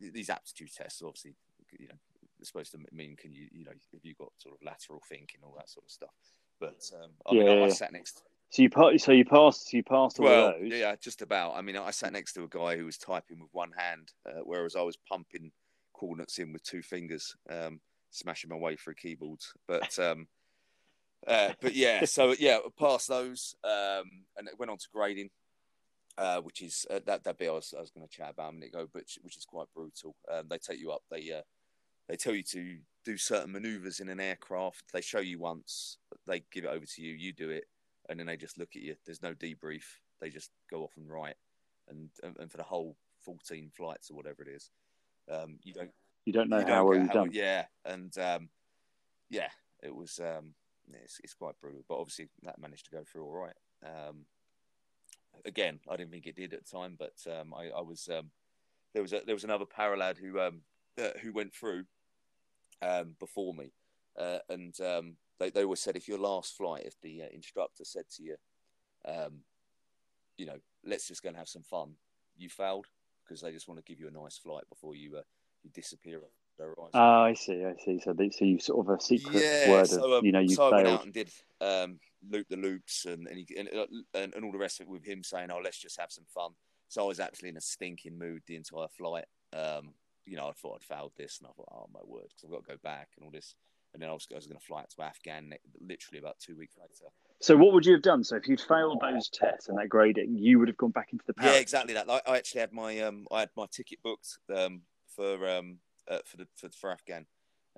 these 0.00 0.30
aptitude 0.30 0.72
tests. 0.74 1.02
Obviously, 1.02 1.34
you 1.78 1.88
know, 1.88 1.94
it's 2.38 2.48
supposed 2.48 2.72
to 2.72 2.78
mean 2.92 3.16
can 3.16 3.32
you 3.32 3.48
you 3.52 3.64
know 3.64 3.72
have 3.92 4.04
you 4.04 4.14
got 4.14 4.32
sort 4.38 4.54
of 4.54 4.64
lateral 4.64 5.02
thinking, 5.08 5.40
all 5.42 5.54
that 5.56 5.68
sort 5.70 5.86
of 5.86 5.90
stuff. 5.90 6.14
But 6.60 6.90
um, 7.02 7.10
I 7.26 7.34
yeah, 7.34 7.44
mean, 7.44 7.62
I, 7.62 7.66
I 7.66 7.68
sat 7.68 7.92
next. 7.92 8.22
So 8.50 8.62
you 8.62 8.98
so 8.98 9.12
you 9.12 9.24
passed 9.24 9.72
you 9.72 9.82
passed 9.82 10.20
all 10.20 10.26
well, 10.26 10.52
those. 10.52 10.70
Yeah, 10.72 10.94
just 11.00 11.22
about. 11.22 11.56
I 11.56 11.62
mean, 11.62 11.76
I 11.76 11.90
sat 11.90 12.12
next 12.12 12.34
to 12.34 12.44
a 12.44 12.48
guy 12.48 12.76
who 12.76 12.84
was 12.84 12.98
typing 12.98 13.40
with 13.40 13.48
one 13.52 13.72
hand, 13.76 14.12
uh, 14.26 14.40
whereas 14.44 14.76
I 14.76 14.82
was 14.82 14.96
pumping 14.96 15.50
coordinates 16.04 16.38
in 16.38 16.52
with 16.52 16.62
two 16.62 16.82
fingers, 16.82 17.34
um, 17.48 17.80
smashing 18.10 18.50
my 18.50 18.56
way 18.56 18.76
through 18.76 18.94
keyboards. 18.94 19.52
But 19.66 19.98
um, 19.98 20.26
uh, 21.26 21.50
but 21.60 21.74
yeah, 21.74 22.04
so 22.04 22.34
yeah, 22.38 22.58
past 22.78 23.08
those, 23.08 23.54
um, 23.64 24.10
and 24.36 24.46
it 24.48 24.58
went 24.58 24.70
on 24.70 24.78
to 24.78 24.88
grading, 24.92 25.30
uh, 26.18 26.40
which 26.40 26.60
is 26.60 26.86
uh, 26.90 27.00
that 27.06 27.24
that 27.24 27.38
bit 27.38 27.48
I 27.48 27.52
was, 27.52 27.72
was 27.76 27.90
going 27.90 28.06
to 28.06 28.14
chat 28.14 28.30
about 28.30 28.50
a 28.50 28.52
minute 28.52 28.68
ago, 28.68 28.86
but 28.92 29.04
which 29.22 29.36
is 29.36 29.46
quite 29.46 29.66
brutal. 29.74 30.14
Um, 30.30 30.44
they 30.48 30.58
take 30.58 30.78
you 30.78 30.92
up, 30.92 31.02
they 31.10 31.32
uh, 31.32 31.42
they 32.08 32.16
tell 32.16 32.34
you 32.34 32.42
to 32.42 32.78
do 33.04 33.16
certain 33.16 33.52
manoeuvres 33.52 34.00
in 34.00 34.10
an 34.10 34.20
aircraft. 34.20 34.92
They 34.92 35.00
show 35.00 35.20
you 35.20 35.38
once, 35.38 35.96
they 36.26 36.42
give 36.52 36.64
it 36.64 36.70
over 36.70 36.84
to 36.84 37.02
you, 37.02 37.14
you 37.14 37.32
do 37.32 37.48
it, 37.48 37.64
and 38.08 38.18
then 38.18 38.26
they 38.26 38.36
just 38.36 38.58
look 38.58 38.76
at 38.76 38.82
you. 38.82 38.96
There's 39.06 39.22
no 39.22 39.32
debrief. 39.34 39.84
They 40.20 40.28
just 40.28 40.50
go 40.70 40.82
off 40.82 40.92
and 40.96 41.10
write, 41.10 41.36
and 41.88 42.10
and 42.38 42.50
for 42.50 42.58
the 42.58 42.62
whole 42.62 42.96
14 43.24 43.70
flights 43.74 44.10
or 44.10 44.16
whatever 44.16 44.42
it 44.42 44.48
is, 44.48 44.70
um, 45.30 45.58
you 45.62 45.72
don't 45.72 45.90
you 46.24 46.32
don't 46.32 46.48
know 46.48 46.60
you 46.60 46.66
how 46.66 46.86
well 46.86 46.98
you've 46.98 47.10
done. 47.10 47.30
Yeah, 47.32 47.64
and 47.84 48.16
um, 48.18 48.48
yeah, 49.30 49.48
it 49.82 49.94
was 49.94 50.20
um, 50.20 50.54
it's, 50.92 51.20
it's, 51.22 51.34
quite 51.34 51.58
brutal, 51.60 51.84
but 51.88 51.98
obviously 51.98 52.28
that 52.42 52.60
managed 52.60 52.86
to 52.86 52.90
go 52.90 53.02
through 53.04 53.24
all 53.24 53.32
right. 53.32 53.54
Um, 53.84 54.24
again, 55.44 55.80
I 55.88 55.96
didn't 55.96 56.12
think 56.12 56.26
it 56.26 56.36
did 56.36 56.54
at 56.54 56.64
the 56.64 56.70
time, 56.70 56.96
but 56.98 57.14
um, 57.30 57.54
I, 57.54 57.68
I, 57.76 57.80
was 57.82 58.08
um, 58.14 58.30
there 58.92 59.02
was 59.02 59.12
a, 59.12 59.20
there 59.26 59.34
was 59.34 59.44
another 59.44 59.66
paralad 59.66 60.18
who 60.18 60.40
um, 60.40 60.62
uh, 60.98 61.18
who 61.22 61.32
went 61.32 61.54
through 61.54 61.84
before 63.18 63.54
me, 63.54 63.72
uh, 64.18 64.38
and 64.48 64.74
they 65.38 65.50
they 65.50 65.64
always 65.64 65.80
said 65.80 65.96
if 65.96 66.08
your 66.08 66.18
last 66.18 66.56
flight, 66.56 66.84
if 66.84 67.00
the 67.00 67.22
uh, 67.22 67.26
instructor 67.32 67.84
said 67.84 68.04
to 68.16 68.22
you, 68.22 68.36
you 70.36 70.46
know, 70.46 70.58
let's 70.84 71.08
just 71.08 71.22
go 71.22 71.28
and 71.28 71.38
have 71.38 71.48
some 71.48 71.62
fun, 71.62 71.92
you 72.36 72.48
failed 72.48 72.86
because 73.26 73.40
they 73.40 73.52
just 73.52 73.68
want 73.68 73.78
to 73.78 73.84
give 73.84 74.00
you 74.00 74.08
a 74.08 74.10
nice 74.10 74.38
flight 74.38 74.64
before 74.68 74.94
you 74.94 75.16
uh, 75.16 75.22
you 75.62 75.70
disappear. 75.70 76.20
Oh, 76.60 76.88
I 76.94 77.34
see, 77.34 77.64
I 77.64 77.74
see. 77.84 77.98
So, 77.98 78.12
they, 78.12 78.30
so 78.30 78.44
you 78.44 78.60
sort 78.60 78.86
of 78.86 78.94
a 78.94 79.00
secret 79.00 79.42
yeah, 79.42 79.70
word 79.70 79.88
so, 79.88 80.04
of, 80.04 80.18
um, 80.18 80.24
you 80.24 80.30
know, 80.30 80.38
you 80.38 80.50
so 80.50 80.70
failed. 80.70 80.74
I 80.74 80.76
went 80.76 80.88
out 80.88 81.04
and 81.04 81.12
did 81.12 81.30
um, 81.60 81.98
loop 82.30 82.46
the 82.48 82.56
loops 82.56 83.06
and 83.06 83.26
and, 83.26 83.38
he, 83.38 83.56
and, 83.58 83.68
uh, 83.68 83.86
and, 84.14 84.34
and 84.34 84.44
all 84.44 84.52
the 84.52 84.58
rest 84.58 84.80
of 84.80 84.86
it 84.86 84.90
with 84.90 85.04
him 85.04 85.24
saying, 85.24 85.50
"Oh, 85.50 85.60
let's 85.62 85.78
just 85.78 85.98
have 85.98 86.12
some 86.12 86.26
fun." 86.32 86.52
So 86.88 87.02
I 87.02 87.08
was 87.08 87.18
actually 87.18 87.48
in 87.48 87.56
a 87.56 87.60
stinking 87.60 88.16
mood 88.16 88.42
the 88.46 88.54
entire 88.54 88.86
flight. 88.96 89.24
Um, 89.52 89.94
you 90.26 90.36
know, 90.36 90.48
I 90.48 90.52
thought 90.52 90.76
I'd 90.76 90.96
failed 90.96 91.12
this, 91.16 91.38
and 91.38 91.48
I 91.48 91.52
thought, 91.52 91.68
"Oh 91.72 91.88
my 91.92 92.00
word," 92.04 92.28
because 92.28 92.44
I've 92.44 92.50
got 92.50 92.64
to 92.64 92.72
go 92.76 92.78
back 92.82 93.08
and 93.16 93.24
all 93.24 93.32
this. 93.32 93.56
And 93.94 94.02
then 94.02 94.10
I 94.10 94.12
was, 94.12 94.26
I 94.30 94.34
was 94.34 94.46
going 94.46 94.58
to 94.58 94.64
fly 94.64 94.80
out 94.80 94.90
to 94.90 95.02
Afghan 95.02 95.54
literally 95.80 96.18
about 96.18 96.36
two 96.40 96.56
weeks 96.56 96.74
later. 96.76 97.10
So 97.40 97.56
what 97.56 97.72
would 97.72 97.86
you 97.86 97.92
have 97.92 98.02
done? 98.02 98.24
So 98.24 98.36
if 98.36 98.48
you'd 98.48 98.60
failed 98.60 99.00
those 99.00 99.28
tests 99.28 99.68
and 99.68 99.78
that 99.78 99.88
grading, 99.88 100.36
you 100.36 100.58
would 100.58 100.68
have 100.68 100.76
gone 100.76 100.90
back 100.90 101.12
into 101.12 101.24
the 101.26 101.34
Paras. 101.34 101.54
Yeah, 101.54 101.60
exactly 101.60 101.94
that. 101.94 102.08
Like, 102.08 102.22
I 102.26 102.36
actually 102.36 102.62
had 102.62 102.72
my 102.72 103.00
um, 103.00 103.26
I 103.30 103.40
had 103.40 103.50
my 103.56 103.66
ticket 103.70 104.00
booked 104.02 104.38
um, 104.54 104.82
for 105.14 105.48
um, 105.48 105.78
uh, 106.10 106.18
for 106.26 106.38
the 106.38 106.46
for, 106.56 106.68
for 106.70 106.90
Afghan. 106.90 107.26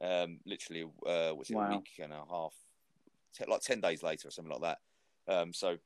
Um, 0.00 0.40
literally, 0.46 0.84
uh, 1.06 1.34
was 1.34 1.50
it 1.50 1.56
wow. 1.56 1.68
a 1.68 1.76
week 1.76 1.90
and 2.02 2.12
a 2.12 2.22
half, 2.30 2.54
like 3.46 3.60
ten 3.60 3.80
days 3.80 4.02
later 4.02 4.28
or 4.28 4.30
something 4.30 4.52
like 4.52 4.76
that. 5.26 5.34
Um, 5.34 5.52
so 5.52 5.76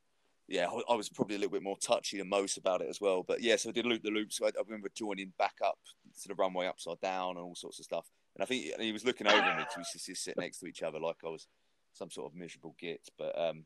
yeah, 0.46 0.66
I, 0.66 0.92
I, 0.92 0.96
was 0.96 1.08
probably 1.08 1.36
a 1.36 1.38
little 1.38 1.52
bit 1.52 1.62
more 1.62 1.78
touchy 1.78 2.18
than 2.18 2.28
most 2.28 2.58
about 2.58 2.82
it 2.82 2.88
as 2.90 3.00
well. 3.00 3.22
But 3.22 3.40
yeah, 3.40 3.56
so 3.56 3.70
I 3.70 3.72
did 3.72 3.86
loop 3.86 4.02
the 4.02 4.10
loops. 4.10 4.40
I, 4.42 4.48
I 4.48 4.62
remember 4.66 4.90
joining 4.94 5.32
back 5.38 5.54
up 5.64 5.78
to 6.22 6.28
the 6.28 6.34
runway 6.34 6.66
upside 6.66 7.00
down 7.00 7.36
and 7.36 7.38
all 7.38 7.54
sorts 7.54 7.78
of 7.78 7.84
stuff. 7.84 8.06
And 8.34 8.42
I 8.42 8.46
think 8.46 8.80
he 8.80 8.92
was 8.92 9.04
looking 9.04 9.26
over 9.26 9.36
me. 9.36 9.64
We 9.76 9.80
used 9.80 10.06
to 10.06 10.14
sit 10.14 10.36
next 10.38 10.58
to 10.58 10.66
each 10.66 10.82
other 10.82 10.98
like 10.98 11.16
I 11.24 11.28
was 11.28 11.46
some 11.92 12.10
sort 12.10 12.30
of 12.30 12.38
miserable 12.38 12.74
git. 12.78 13.08
But 13.18 13.38
um, 13.38 13.64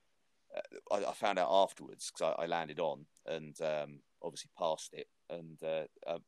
uh, 0.57 0.95
I, 0.95 1.11
I, 1.11 1.13
found 1.13 1.39
out 1.39 1.49
afterwards 1.51 2.11
because 2.11 2.35
I, 2.39 2.45
I, 2.45 2.47
landed 2.47 2.81
on 2.81 3.07
and 3.27 3.57
um, 3.61 4.01
obviously 4.23 4.51
passed 4.59 4.95
it. 4.95 5.09
And 5.31 5.59
uh, 5.63 5.85
uh, 6.07 6.19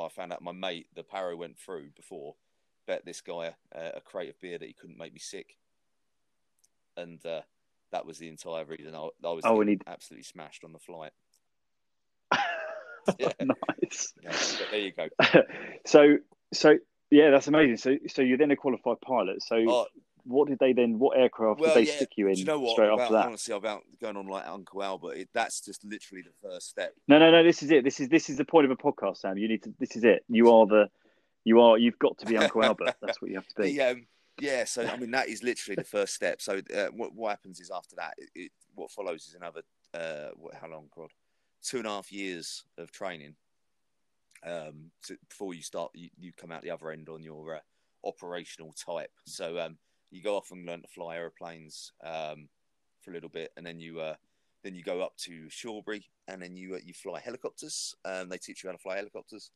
I 0.00 0.08
found 0.08 0.32
out 0.32 0.42
my 0.42 0.52
mate, 0.52 0.86
the 0.94 1.02
Paro 1.02 1.36
went 1.36 1.58
through 1.58 1.90
before, 1.96 2.34
bet 2.86 3.04
this 3.04 3.20
guy 3.20 3.54
uh, 3.74 3.90
a 3.94 4.00
crate 4.00 4.30
of 4.30 4.40
beer 4.40 4.58
that 4.58 4.66
he 4.66 4.74
couldn't 4.74 4.98
make 4.98 5.12
me 5.12 5.18
sick, 5.18 5.56
and 6.96 7.24
uh, 7.26 7.40
that 7.92 8.06
was 8.06 8.18
the 8.18 8.28
entire 8.28 8.64
reason 8.64 8.94
I, 8.94 9.08
I 9.24 9.32
was 9.32 9.44
oh, 9.44 9.60
he... 9.62 9.78
absolutely 9.86 10.24
smashed 10.24 10.64
on 10.64 10.72
the 10.72 10.78
flight. 10.78 11.12
yeah. 13.18 13.32
nice. 13.40 14.12
Yeah, 14.22 14.36
there 14.70 14.80
you 14.80 14.92
go. 14.92 15.08
so, 15.86 16.16
so 16.52 16.76
yeah, 17.10 17.30
that's 17.30 17.48
amazing. 17.48 17.76
So, 17.76 17.96
so 18.08 18.22
you're 18.22 18.38
then 18.38 18.50
a 18.50 18.56
qualified 18.56 19.00
pilot. 19.00 19.42
So, 19.42 19.68
uh, 19.68 19.84
what 20.24 20.48
did 20.48 20.58
they 20.58 20.72
then? 20.72 20.98
What 20.98 21.18
aircraft 21.18 21.60
well, 21.60 21.74
did 21.74 21.84
they 21.84 21.90
yeah, 21.90 21.96
stick 21.96 22.10
you 22.16 22.28
in? 22.28 22.36
you 22.36 22.44
know 22.44 22.60
what? 22.60 22.72
Straight 22.72 22.88
about, 22.88 23.00
after 23.00 23.14
that, 23.14 23.26
honestly, 23.26 23.54
about 23.54 23.82
going 24.00 24.16
on 24.16 24.26
like 24.26 24.46
Uncle 24.46 24.82
Albert. 24.82 25.16
It, 25.16 25.28
that's 25.34 25.60
just 25.60 25.84
literally 25.84 26.22
the 26.22 26.48
first 26.48 26.68
step. 26.68 26.94
No, 27.08 27.18
no, 27.18 27.30
no. 27.30 27.42
This 27.42 27.62
is 27.62 27.70
it. 27.70 27.84
This 27.84 28.00
is 28.00 28.08
this 28.08 28.30
is 28.30 28.36
the 28.36 28.44
point 28.44 28.64
of 28.64 28.70
a 28.70 28.76
podcast, 28.76 29.18
Sam. 29.18 29.38
You 29.38 29.48
need 29.48 29.62
to. 29.64 29.74
This 29.78 29.96
is 29.96 30.04
it. 30.04 30.24
You 30.28 30.52
are 30.52 30.66
the. 30.66 30.88
You 31.44 31.60
are. 31.60 31.78
You've 31.78 31.98
got 31.98 32.18
to 32.18 32.26
be 32.26 32.36
Uncle 32.36 32.62
Albert. 32.62 32.94
That's 33.02 33.20
what 33.20 33.30
you 33.30 33.36
have 33.36 33.48
to 33.48 33.54
be. 33.62 33.76
The, 33.76 33.82
um, 33.82 34.06
yeah. 34.40 34.64
So 34.64 34.86
I 34.86 34.96
mean, 34.96 35.10
that 35.12 35.28
is 35.28 35.42
literally 35.42 35.76
the 35.76 35.84
first 35.84 36.14
step. 36.14 36.40
So 36.40 36.60
uh, 36.74 36.86
what 36.94 37.14
what 37.14 37.30
happens 37.30 37.60
is 37.60 37.70
after 37.70 37.96
that, 37.96 38.14
it, 38.18 38.30
it, 38.34 38.52
what 38.74 38.90
follows 38.90 39.26
is 39.26 39.34
another. 39.34 39.62
Uh, 39.92 40.30
what, 40.36 40.54
how 40.54 40.68
long? 40.68 40.88
God, 40.94 41.10
two 41.62 41.78
and 41.78 41.86
a 41.86 41.90
half 41.90 42.12
years 42.12 42.64
of 42.78 42.92
training. 42.92 43.34
Um, 44.46 44.90
before 45.28 45.54
you 45.54 45.62
start, 45.62 45.90
you, 45.94 46.08
you 46.18 46.32
come 46.32 46.52
out 46.52 46.62
the 46.62 46.70
other 46.70 46.90
end 46.90 47.08
on 47.08 47.22
your 47.22 47.56
uh, 47.56 47.60
operational 48.04 48.72
type. 48.72 49.10
So 49.24 49.58
um, 49.58 49.76
you 50.10 50.22
go 50.22 50.36
off 50.36 50.50
and 50.50 50.66
learn 50.66 50.82
to 50.82 50.88
fly 50.88 51.16
aeroplanes 51.16 51.92
um, 52.04 52.48
for 53.00 53.10
a 53.10 53.14
little 53.14 53.28
bit, 53.28 53.52
and 53.56 53.64
then 53.64 53.80
you 53.80 54.00
uh, 54.00 54.14
then 54.62 54.74
you 54.74 54.82
go 54.82 55.00
up 55.00 55.16
to 55.18 55.48
Shawbury, 55.48 56.04
and 56.28 56.42
then 56.42 56.56
you 56.56 56.74
uh, 56.74 56.78
you 56.84 56.94
fly 56.94 57.20
helicopters. 57.20 57.94
Um, 58.04 58.28
they 58.28 58.38
teach 58.38 58.62
you 58.62 58.68
how 58.68 58.76
to 58.76 58.82
fly 58.82 58.96
helicopters, 58.96 59.50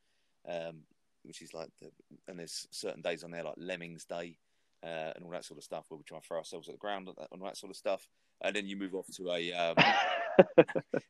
um, 0.49 0.81
which 1.23 1.41
is 1.41 1.53
like, 1.53 1.69
the, 1.81 1.89
and 2.27 2.39
there's 2.39 2.67
certain 2.71 3.01
days 3.01 3.23
on 3.23 3.31
there 3.31 3.43
like 3.43 3.55
Lemmings 3.57 4.05
Day, 4.05 4.37
uh, 4.83 5.11
and 5.15 5.23
all 5.23 5.31
that 5.31 5.45
sort 5.45 5.57
of 5.57 5.63
stuff, 5.63 5.85
where 5.89 5.97
we 5.97 6.03
try 6.03 6.17
and 6.17 6.25
throw 6.25 6.37
ourselves 6.37 6.67
at 6.67 6.75
the 6.75 6.79
ground 6.79 7.07
and 7.07 7.41
all 7.41 7.47
that 7.47 7.57
sort 7.57 7.71
of 7.71 7.77
stuff. 7.77 8.07
And 8.41 8.55
then 8.55 8.67
you 8.67 8.75
move 8.75 8.95
off 8.95 9.07
to 9.15 9.31
a 9.31 9.51
um, 9.53 9.75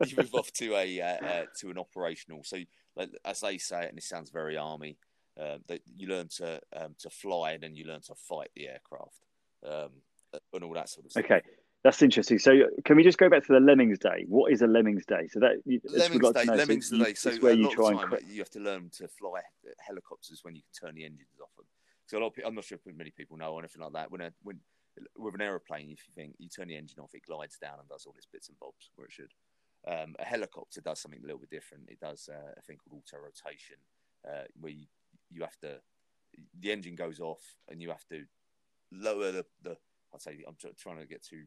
you 0.06 0.18
move 0.18 0.34
off 0.34 0.52
to 0.54 0.76
a 0.76 1.02
uh, 1.02 1.26
uh, 1.26 1.46
to 1.60 1.70
an 1.70 1.78
operational. 1.78 2.44
So, 2.44 2.58
like, 2.96 3.10
as 3.24 3.42
they 3.42 3.58
say 3.58 3.84
it, 3.84 3.90
and 3.90 3.98
it 3.98 4.04
sounds 4.04 4.30
very 4.30 4.58
army, 4.58 4.98
uh, 5.40 5.58
that 5.68 5.82
you 5.96 6.08
learn 6.08 6.28
to 6.38 6.60
um, 6.76 6.96
to 7.00 7.10
fly, 7.10 7.52
and 7.52 7.64
then 7.64 7.76
you 7.76 7.86
learn 7.86 8.02
to 8.02 8.16
fight 8.16 8.50
the 8.56 8.68
aircraft, 8.68 9.20
um, 9.68 9.90
and 10.54 10.64
all 10.64 10.74
that 10.74 10.90
sort 10.90 11.06
of 11.06 11.12
stuff. 11.12 11.26
Okay, 11.26 11.42
that's 11.84 12.02
interesting. 12.02 12.40
So, 12.40 12.52
can 12.84 12.96
we 12.96 13.04
just 13.04 13.18
go 13.18 13.30
back 13.30 13.46
to 13.46 13.54
the 13.54 13.60
Lemmings 13.60 14.00
Day? 14.00 14.26
What 14.28 14.52
is 14.52 14.62
a 14.62 14.68
Lemmings 14.68 15.06
Day? 15.06 15.28
So 15.30 15.40
that 15.40 15.62
Lemmings 15.66 16.22
like 16.22 16.36
Day, 16.36 16.46
Lemmings 16.46 16.90
so 16.90 16.96
you, 16.96 17.04
Day. 17.06 17.14
So 17.14 17.36
where 17.38 17.54
a 17.54 17.56
you 17.56 17.72
try 17.72 17.90
and 17.90 18.00
time 18.00 18.10
cre- 18.10 18.26
you 18.28 18.40
have 18.40 18.50
to 18.52 18.60
learn 18.60 18.90
to 18.98 19.08
fly 19.08 19.42
helicopters 19.80 20.40
when 20.44 20.56
you 20.56 20.62
can 20.62 20.88
turn 20.88 20.96
the 20.96 21.06
engines 21.06 21.40
off 21.42 21.56
them. 21.56 21.66
So 22.08 22.18
a 22.18 22.20
lot 22.20 22.28
of 22.28 22.34
people, 22.34 22.50
I'm 22.50 22.56
not 22.56 22.66
sure 22.66 22.78
if 22.78 22.96
many 22.96 23.12
people 23.12 23.38
know 23.38 23.54
or 23.54 23.60
anything 23.60 23.82
like 23.82 23.94
that. 23.94 24.12
When 24.12 24.22
a, 24.22 24.32
when 24.44 24.60
with 25.18 25.36
an 25.36 25.42
aeroplane, 25.42 25.92
if 25.92 26.08
you 26.08 26.14
think 26.16 26.36
you 26.38 26.50
turn 26.50 26.68
the 26.68 26.76
engine 26.76 27.00
off, 27.00 27.14
it 27.14 27.26
glides 27.26 27.58
down 27.58 27.80
and 27.80 27.88
does 27.90 28.06
all 28.06 28.14
its 28.18 28.26
bits 28.26 28.50
and 28.50 28.60
bobs 28.60 28.92
where 28.96 29.08
it 29.08 29.12
should. 29.12 29.34
Um, 29.88 30.16
a 30.20 30.26
helicopter 30.26 30.82
does 30.82 31.00
something 31.00 31.22
a 31.22 31.26
little 31.26 31.40
bit 31.40 31.52
different. 31.52 31.90
It 31.90 32.00
does 32.00 32.30
uh, 32.32 32.54
a 32.58 32.62
thing 32.62 32.78
called 32.78 33.02
auto 33.04 33.24
rotation, 33.24 33.78
uh, 34.28 34.46
where 34.60 34.72
you, 34.72 34.86
you 35.30 35.42
have 35.42 35.58
to 35.60 35.80
the 36.60 36.72
engine 36.72 36.96
goes 36.96 37.20
off 37.20 37.42
and 37.70 37.82
you 37.82 37.90
have 37.90 38.06
to 38.10 38.26
lower 38.92 39.32
the, 39.32 39.46
the 39.64 39.78
I'd 40.14 40.22
say 40.22 40.44
I'm 40.48 40.56
tr- 40.56 40.68
trying 40.78 41.00
to 41.00 41.06
get 41.06 41.24
too 41.24 41.44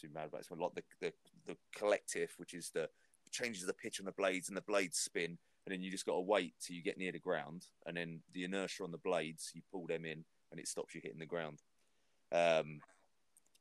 too 0.00 0.08
mad 0.12 0.26
about 0.28 0.40
this 0.40 0.50
one. 0.50 0.60
The, 0.74 0.82
the 1.00 1.12
the 1.46 1.56
collective, 1.74 2.32
which 2.36 2.54
is 2.54 2.70
the 2.70 2.88
changes 3.30 3.66
the 3.66 3.72
pitch 3.72 4.00
on 4.00 4.06
the 4.06 4.12
blades 4.12 4.48
and 4.48 4.56
the 4.56 4.62
blades 4.62 4.98
spin, 4.98 5.38
and 5.66 5.72
then 5.72 5.82
you 5.82 5.90
just 5.90 6.06
got 6.06 6.14
to 6.14 6.20
wait 6.20 6.54
till 6.60 6.76
you 6.76 6.82
get 6.82 6.98
near 6.98 7.12
the 7.12 7.18
ground, 7.18 7.66
and 7.86 7.96
then 7.96 8.20
the 8.32 8.44
inertia 8.44 8.84
on 8.84 8.92
the 8.92 8.98
blades, 8.98 9.50
you 9.54 9.62
pull 9.70 9.86
them 9.86 10.04
in, 10.04 10.24
and 10.50 10.60
it 10.60 10.68
stops 10.68 10.94
you 10.94 11.00
hitting 11.02 11.18
the 11.18 11.26
ground. 11.26 11.62
Um, 12.32 12.80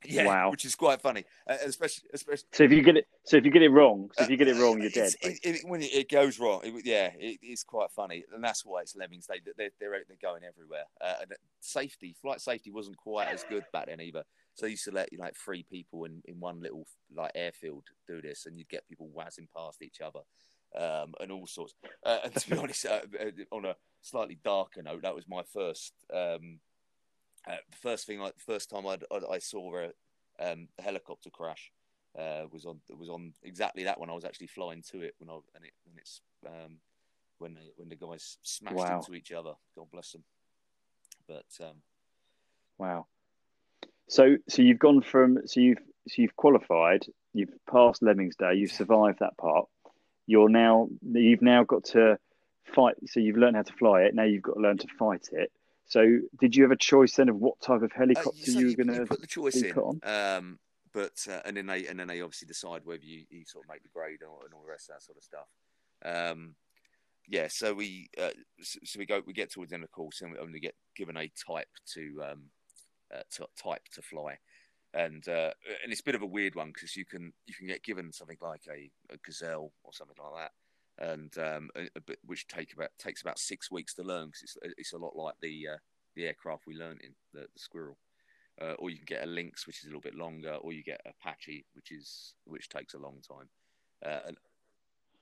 yeah, 0.07 0.25
Wow. 0.25 0.51
which 0.51 0.65
is 0.65 0.75
quite 0.75 1.01
funny, 1.01 1.25
uh, 1.49 1.57
especially 1.65 2.09
especially 2.13 2.47
So 2.51 2.63
if 2.63 2.71
you 2.71 2.81
get 2.81 2.97
it, 2.97 3.07
so 3.23 3.37
if 3.37 3.45
you 3.45 3.51
get 3.51 3.63
it 3.63 3.69
wrong, 3.69 4.09
so 4.13 4.23
if 4.23 4.29
you 4.29 4.37
get 4.37 4.47
it 4.47 4.57
uh, 4.57 4.61
wrong, 4.61 4.81
you're 4.81 4.91
dead. 4.91 5.13
It, 5.21 5.39
it, 5.43 5.67
when 5.67 5.81
it, 5.81 5.93
it 5.93 6.09
goes 6.09 6.39
wrong, 6.39 6.61
yeah, 6.83 7.11
it, 7.17 7.39
it's 7.41 7.63
quite 7.63 7.91
funny, 7.91 8.23
and 8.33 8.43
that's 8.43 8.65
why 8.65 8.81
it's 8.81 8.95
Lemmings 8.95 9.27
Day. 9.27 9.41
They're 9.43 9.69
they're, 9.79 10.03
they're 10.07 10.17
going 10.21 10.43
everywhere. 10.43 10.83
Uh, 11.01 11.15
and 11.21 11.31
safety, 11.59 12.15
flight 12.21 12.41
safety, 12.41 12.71
wasn't 12.71 12.97
quite 12.97 13.29
as 13.29 13.43
good 13.49 13.63
back 13.73 13.87
then 13.87 14.01
either. 14.01 14.23
So 14.53 14.65
they 14.65 14.71
used 14.71 14.85
to 14.85 14.91
let 14.91 15.11
you 15.11 15.17
know, 15.17 15.25
like 15.25 15.35
three 15.35 15.63
people 15.63 16.05
in, 16.05 16.21
in 16.25 16.39
one 16.39 16.61
little 16.61 16.85
like 17.15 17.31
airfield 17.35 17.85
do 18.07 18.21
this, 18.21 18.45
and 18.45 18.57
you'd 18.57 18.69
get 18.69 18.87
people 18.87 19.09
whizzing 19.13 19.47
past 19.55 19.81
each 19.81 20.01
other, 20.01 20.21
um, 20.77 21.13
and 21.19 21.31
all 21.31 21.47
sorts. 21.47 21.73
Uh, 22.05 22.19
and 22.25 22.35
to 22.35 22.49
be 22.49 22.57
honest, 22.59 22.85
uh, 22.85 23.01
uh, 23.19 23.55
on 23.55 23.65
a 23.65 23.75
slightly 24.01 24.37
darker 24.43 24.83
note, 24.83 25.01
that 25.01 25.15
was 25.15 25.27
my 25.27 25.41
first 25.51 25.93
um, 26.13 26.59
uh, 27.47 27.57
first 27.71 28.07
thing, 28.07 28.19
like 28.19 28.33
first 28.37 28.69
time 28.69 28.87
I'd, 28.87 29.03
I, 29.11 29.33
I 29.35 29.39
saw 29.39 29.77
a, 29.77 29.85
um, 30.39 30.67
a 30.77 30.81
helicopter 30.81 31.29
crash 31.29 31.71
uh, 32.17 32.43
was 32.51 32.65
on 32.65 32.79
was 32.97 33.09
on 33.09 33.33
exactly 33.43 33.83
that 33.83 33.99
one. 33.99 34.09
I 34.09 34.13
was 34.13 34.25
actually 34.25 34.47
flying 34.47 34.81
to 34.91 35.01
it 35.01 35.15
when 35.17 35.29
I 35.29 35.33
and 35.55 35.65
it 35.65 35.73
when 35.85 35.97
it's 35.97 36.21
um, 36.45 36.77
when 37.39 37.55
they, 37.55 37.71
when 37.75 37.89
the 37.89 37.95
guys 37.95 38.37
smashed 38.43 38.75
Wow. 38.75 38.97
into 38.97 39.13
each 39.13 39.31
other. 39.31 39.53
God 39.75 39.87
bless 39.91 40.11
them. 40.11 40.23
But 41.27 41.45
um, 41.61 41.81
Wow. 42.77 43.07
So 44.07 44.37
so 44.47 44.61
you've 44.61 44.79
gone 44.79 45.01
from 45.01 45.39
so 45.45 45.59
you've 45.59 45.79
so 46.07 46.21
you've 46.21 46.35
qualified, 46.35 47.05
you've 47.33 47.53
passed 47.69 48.03
Lemmings 48.03 48.35
Day, 48.35 48.53
you've 48.55 48.71
survived 48.71 49.19
that 49.19 49.37
part. 49.37 49.67
You're 50.27 50.49
now 50.49 50.87
you've 51.03 51.41
now 51.41 51.63
got 51.63 51.85
to 51.85 52.17
fight. 52.73 52.95
So 53.07 53.19
you've 53.19 53.37
learned 53.37 53.55
how 53.57 53.63
to 53.63 53.73
fly 53.73 54.03
it. 54.03 54.15
Now 54.15 54.23
you've 54.23 54.43
got 54.43 54.53
to 54.53 54.61
learn 54.61 54.77
to 54.77 54.87
fight 54.97 55.29
it. 55.31 55.51
So 55.87 56.19
did 56.39 56.55
you 56.55 56.63
have 56.63 56.71
a 56.71 56.77
choice 56.77 57.15
then 57.15 57.29
of 57.29 57.37
what 57.37 57.59
type 57.61 57.81
of 57.81 57.91
uh, 57.91 57.95
helicopter 57.95 58.51
so 58.51 58.59
you 58.59 58.67
you, 58.67 58.75
were 58.77 58.83
going 58.83 58.99
to? 58.99 59.05
put 59.05 59.21
the 59.21 59.27
choice 59.27 59.61
in, 59.61 59.71
on? 59.73 59.99
um, 60.03 60.59
but 60.93 61.13
uh, 61.29 61.41
and 61.45 61.57
then 61.57 61.67
they 61.67 61.85
and 61.87 61.99
then 61.99 62.07
they 62.07 62.21
obviously 62.21 62.47
decide 62.47 62.81
whether 62.85 63.03
you, 63.03 63.25
you 63.29 63.45
sort 63.45 63.65
of 63.65 63.69
make 63.69 63.83
the 63.83 63.89
grade 63.89 64.21
or, 64.23 64.45
and 64.45 64.53
all 64.53 64.63
the 64.63 64.71
rest 64.71 64.89
of 64.89 64.95
that 64.95 65.03
sort 65.03 65.17
of 65.17 65.23
stuff. 65.23 65.47
Um, 66.03 66.55
yeah, 67.27 67.47
so 67.49 67.73
we 67.73 68.09
uh, 68.21 68.29
so, 68.61 68.79
so 68.83 68.99
we 68.99 69.05
go 69.05 69.21
we 69.25 69.33
get 69.33 69.51
towards 69.51 69.69
the 69.69 69.75
end 69.75 69.83
of 69.83 69.89
the 69.89 69.93
course 69.93 70.21
and 70.21 70.31
we 70.31 70.37
only 70.37 70.59
get 70.59 70.75
given 70.95 71.17
a 71.17 71.31
type 71.47 71.67
to 71.93 72.23
um, 72.31 72.43
uh, 73.13 73.21
to, 73.31 73.47
type 73.61 73.81
to 73.93 74.01
fly, 74.01 74.37
and 74.93 75.27
uh, 75.27 75.51
and 75.83 75.91
it's 75.91 76.01
a 76.01 76.05
bit 76.05 76.15
of 76.15 76.21
a 76.21 76.27
weird 76.27 76.55
one 76.55 76.71
because 76.73 76.95
you 76.95 77.05
can 77.05 77.33
you 77.45 77.53
can 77.53 77.67
get 77.67 77.83
given 77.83 78.11
something 78.11 78.37
like 78.41 78.61
a, 78.69 78.89
a 79.13 79.17
gazelle 79.23 79.71
or 79.83 79.93
something 79.93 80.15
like 80.19 80.43
that, 80.43 80.51
and 80.99 81.37
um, 81.37 81.69
a, 81.75 81.83
a 81.95 82.15
which 82.25 82.47
take 82.47 82.73
about 82.73 82.89
takes 82.97 83.21
about 83.21 83.39
six 83.39 83.69
weeks 83.71 83.93
to 83.95 84.03
learn 84.03 84.27
because 84.27 84.41
it's 84.43 84.57
it's 84.77 84.93
a 84.93 84.97
lot 84.97 85.15
like 85.15 85.35
the 85.41 85.67
uh, 85.73 85.77
the 86.15 86.25
aircraft 86.25 86.63
we 86.67 86.75
learned 86.75 87.01
in 87.03 87.11
the, 87.33 87.41
the 87.41 87.59
squirrel. 87.59 87.97
Uh, 88.61 88.71
or 88.79 88.89
you 88.89 88.95
can 88.95 89.05
get 89.05 89.23
a 89.23 89.27
lynx, 89.27 89.67
which 89.67 89.79
is 89.79 89.83
a 89.83 89.87
little 89.87 89.99
bit 89.99 90.15
longer, 90.15 90.53
or 90.61 90.71
you 90.71 90.81
get 90.81 91.01
Apache, 91.05 91.65
which 91.73 91.91
is 91.91 92.33
which 92.45 92.69
takes 92.69 92.93
a 92.93 92.97
long 92.97 93.17
time. 93.27 93.49
Uh, 94.05 94.19
and 94.27 94.37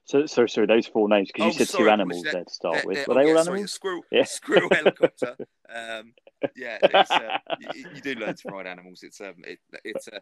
So 0.06 0.28
sorry, 0.28 0.50
sorry, 0.50 0.68
those 0.68 0.86
four 0.86 1.10
names 1.10 1.32
because 1.34 1.46
you 1.46 1.50
Oh, 1.50 1.58
said 1.66 1.68
sorry, 1.70 1.84
two 1.86 1.90
animals 1.90 2.22
there 2.32 2.44
to 2.44 2.54
start 2.54 2.76
they're- 2.76 2.84
with. 2.86 2.96
they're- 2.98 3.06
Were 3.08 3.14
oh, 3.14 3.18
they 3.24 3.30
all 3.32 3.36
yeah, 3.38 3.42
sorry, 3.44 3.56
animals? 3.58 3.72
Squirrel, 3.72 4.02
Yeah. 4.12 4.24
squirrel 4.26 4.70
helicopter. 4.72 5.36
Um, 5.68 6.14
yeah, 6.56 6.78
it's, 6.84 7.10
uh, 7.10 7.38
you, 7.74 7.86
you 7.96 8.02
do 8.02 8.14
learn 8.16 8.36
to 8.36 8.50
ride 8.50 8.68
animals. 8.68 9.02
It's 9.02 9.20
um, 9.20 9.34
it, 9.48 9.58
it's 9.84 10.08
uh, 10.08 10.20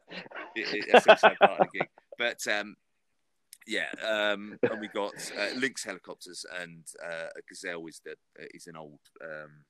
it, 0.56 0.74
it, 0.74 0.86
it's 0.94 1.06
also 1.08 1.32
part 1.42 1.60
of 1.60 1.68
the 1.74 1.80
gig. 1.80 1.90
But 2.18 2.48
um, 2.48 2.76
yeah, 3.68 3.92
um, 4.08 4.58
and 4.64 4.80
we 4.82 4.88
got 4.88 5.14
uh, 5.38 5.56
Lynx 5.58 5.84
helicopters, 5.84 6.46
and 6.62 6.84
uh, 7.04 7.28
a 7.36 7.42
Gazelle 7.48 7.86
is 7.88 8.02
the 8.04 8.16
is 8.54 8.68
an 8.68 8.76
old 8.76 9.00
um, 9.24 9.66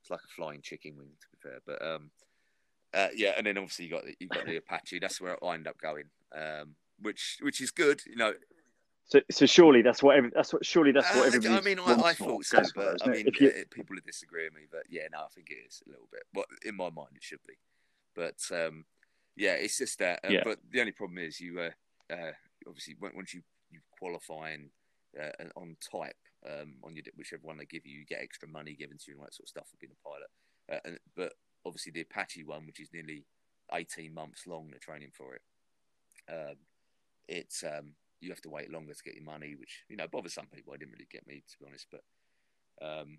it's 0.00 0.10
like 0.10 0.20
a 0.24 0.34
flying 0.34 0.62
chicken 0.62 0.96
wing 0.96 1.10
to 1.20 1.26
be 1.32 1.38
fair. 1.42 1.58
But 1.66 1.84
um, 1.86 2.10
uh, 2.94 3.08
yeah, 3.14 3.32
and 3.36 3.46
then 3.46 3.58
obviously 3.58 3.84
you 3.86 3.90
got 3.90 4.04
the, 4.04 4.14
you 4.18 4.28
got 4.28 4.46
the 4.46 4.56
Apache. 4.56 4.98
That's 4.98 5.20
where 5.20 5.42
I 5.44 5.54
end 5.54 5.66
up 5.68 5.78
going, 5.78 6.04
um, 6.34 6.74
which 7.00 7.38
which 7.42 7.60
is 7.60 7.70
good. 7.70 8.00
You 8.06 8.16
know, 8.16 8.32
So, 9.04 9.20
so 9.30 9.46
surely 9.46 9.82
that's 9.82 10.02
what 10.02 10.16
every, 10.16 10.30
that's 10.34 10.52
what 10.52 10.64
surely 10.64 10.92
that's 10.92 11.08
what 11.14 11.24
Uh, 11.24 11.26
everybody. 11.26 11.54
I 11.54 11.60
mean, 11.60 11.78
I, 11.78 12.08
I 12.10 12.14
thought 12.14 12.44
so, 12.44 12.62
but 12.74 13.06
I 13.06 13.10
mean, 13.10 13.26
if 13.26 13.40
you, 13.40 13.52
people 13.70 13.94
would 13.94 14.04
disagree 14.04 14.44
with 14.44 14.54
me. 14.54 14.62
But 14.70 14.82
yeah, 14.90 15.08
no, 15.12 15.20
I 15.20 15.28
think 15.34 15.50
it 15.50 15.58
is 15.66 15.82
a 15.86 15.90
little 15.90 16.08
bit. 16.12 16.24
But 16.32 16.46
in 16.64 16.76
my 16.76 16.90
mind, 16.90 17.16
it 17.16 17.22
should 17.22 17.42
be. 17.46 17.54
But 18.14 18.40
um, 18.52 18.84
yeah, 19.36 19.54
it's 19.54 19.78
just 19.78 19.98
that. 20.00 20.20
Uh, 20.24 20.28
Yeah. 20.30 20.42
But 20.44 20.58
the 20.70 20.80
only 20.80 20.92
problem 20.92 21.18
is 21.18 21.40
you 21.40 21.60
uh, 21.60 21.70
uh, 22.12 22.32
obviously 22.66 22.96
once 23.00 23.34
you 23.34 23.42
you 23.70 23.80
qualify 23.98 24.50
and 24.50 24.70
uh, 25.18 25.44
on 25.56 25.76
type 25.80 26.16
um, 26.46 26.74
on 26.84 26.94
your 26.94 27.04
whichever 27.16 27.42
one 27.42 27.58
they 27.58 27.64
give 27.64 27.84
you, 27.84 27.98
you 27.98 28.06
get 28.06 28.20
extra 28.22 28.48
money 28.48 28.74
given 28.74 28.96
to 28.98 29.04
you 29.08 29.14
and 29.14 29.20
all 29.20 29.26
that 29.26 29.34
sort 29.34 29.44
of 29.44 29.48
stuff 29.48 29.68
for 29.68 29.76
being 29.80 29.92
a 29.92 30.08
pilot. 30.08 30.30
Uh, 30.70 30.88
and, 30.88 30.98
but 31.16 31.32
obviously 31.66 31.92
the 31.92 32.02
Apache 32.02 32.44
one, 32.44 32.66
which 32.66 32.80
is 32.80 32.88
nearly 32.92 33.24
eighteen 33.72 34.14
months 34.14 34.46
long, 34.46 34.70
the 34.72 34.78
training 34.78 35.10
for 35.12 35.34
it. 35.34 35.42
Um, 36.30 36.56
it's 37.28 37.64
um, 37.64 37.92
you 38.20 38.30
have 38.30 38.40
to 38.42 38.50
wait 38.50 38.70
longer 38.70 38.94
to 38.94 39.02
get 39.02 39.14
your 39.14 39.24
money, 39.24 39.54
which 39.58 39.84
you 39.88 39.96
know 39.96 40.06
bothers 40.10 40.34
some 40.34 40.46
people. 40.46 40.72
I 40.72 40.76
didn't 40.76 40.92
really 40.92 41.08
get 41.10 41.26
me 41.26 41.42
to 41.48 41.58
be 41.58 41.66
honest, 41.66 41.86
but 41.90 42.02
um, 42.80 43.18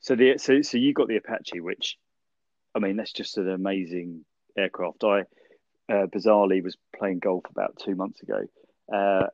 so 0.00 0.16
the 0.16 0.36
so 0.36 0.62
so 0.62 0.78
you 0.78 0.92
got 0.92 1.08
the 1.08 1.16
Apache, 1.16 1.60
which, 1.60 1.96
I 2.74 2.80
mean, 2.80 2.96
that's 2.96 3.12
just 3.12 3.38
an 3.38 3.48
amazing 3.48 4.24
aircraft. 4.58 5.04
I 5.04 5.22
uh, 5.92 6.06
bizarrely 6.06 6.62
was 6.62 6.76
playing 6.96 7.18
golf 7.18 7.44
about 7.50 7.78
two 7.78 7.94
months 7.94 8.22
ago, 8.22 8.40
uh, 8.92 9.26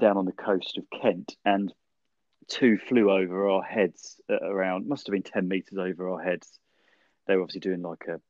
down 0.00 0.16
on 0.16 0.24
the 0.24 0.32
coast 0.32 0.78
of 0.78 0.84
Kent, 0.90 1.36
and 1.44 1.72
two 2.48 2.76
flew 2.76 3.10
over 3.10 3.48
our 3.48 3.62
heads 3.62 4.20
at 4.28 4.42
around 4.42 4.88
must 4.88 5.06
have 5.06 5.12
been 5.12 5.22
ten 5.22 5.46
meters 5.46 5.78
over 5.78 6.10
our 6.10 6.20
heads. 6.20 6.58
They 7.26 7.36
were 7.36 7.42
obviously 7.42 7.60
doing 7.60 7.82
like 7.82 8.04
a 8.08 8.20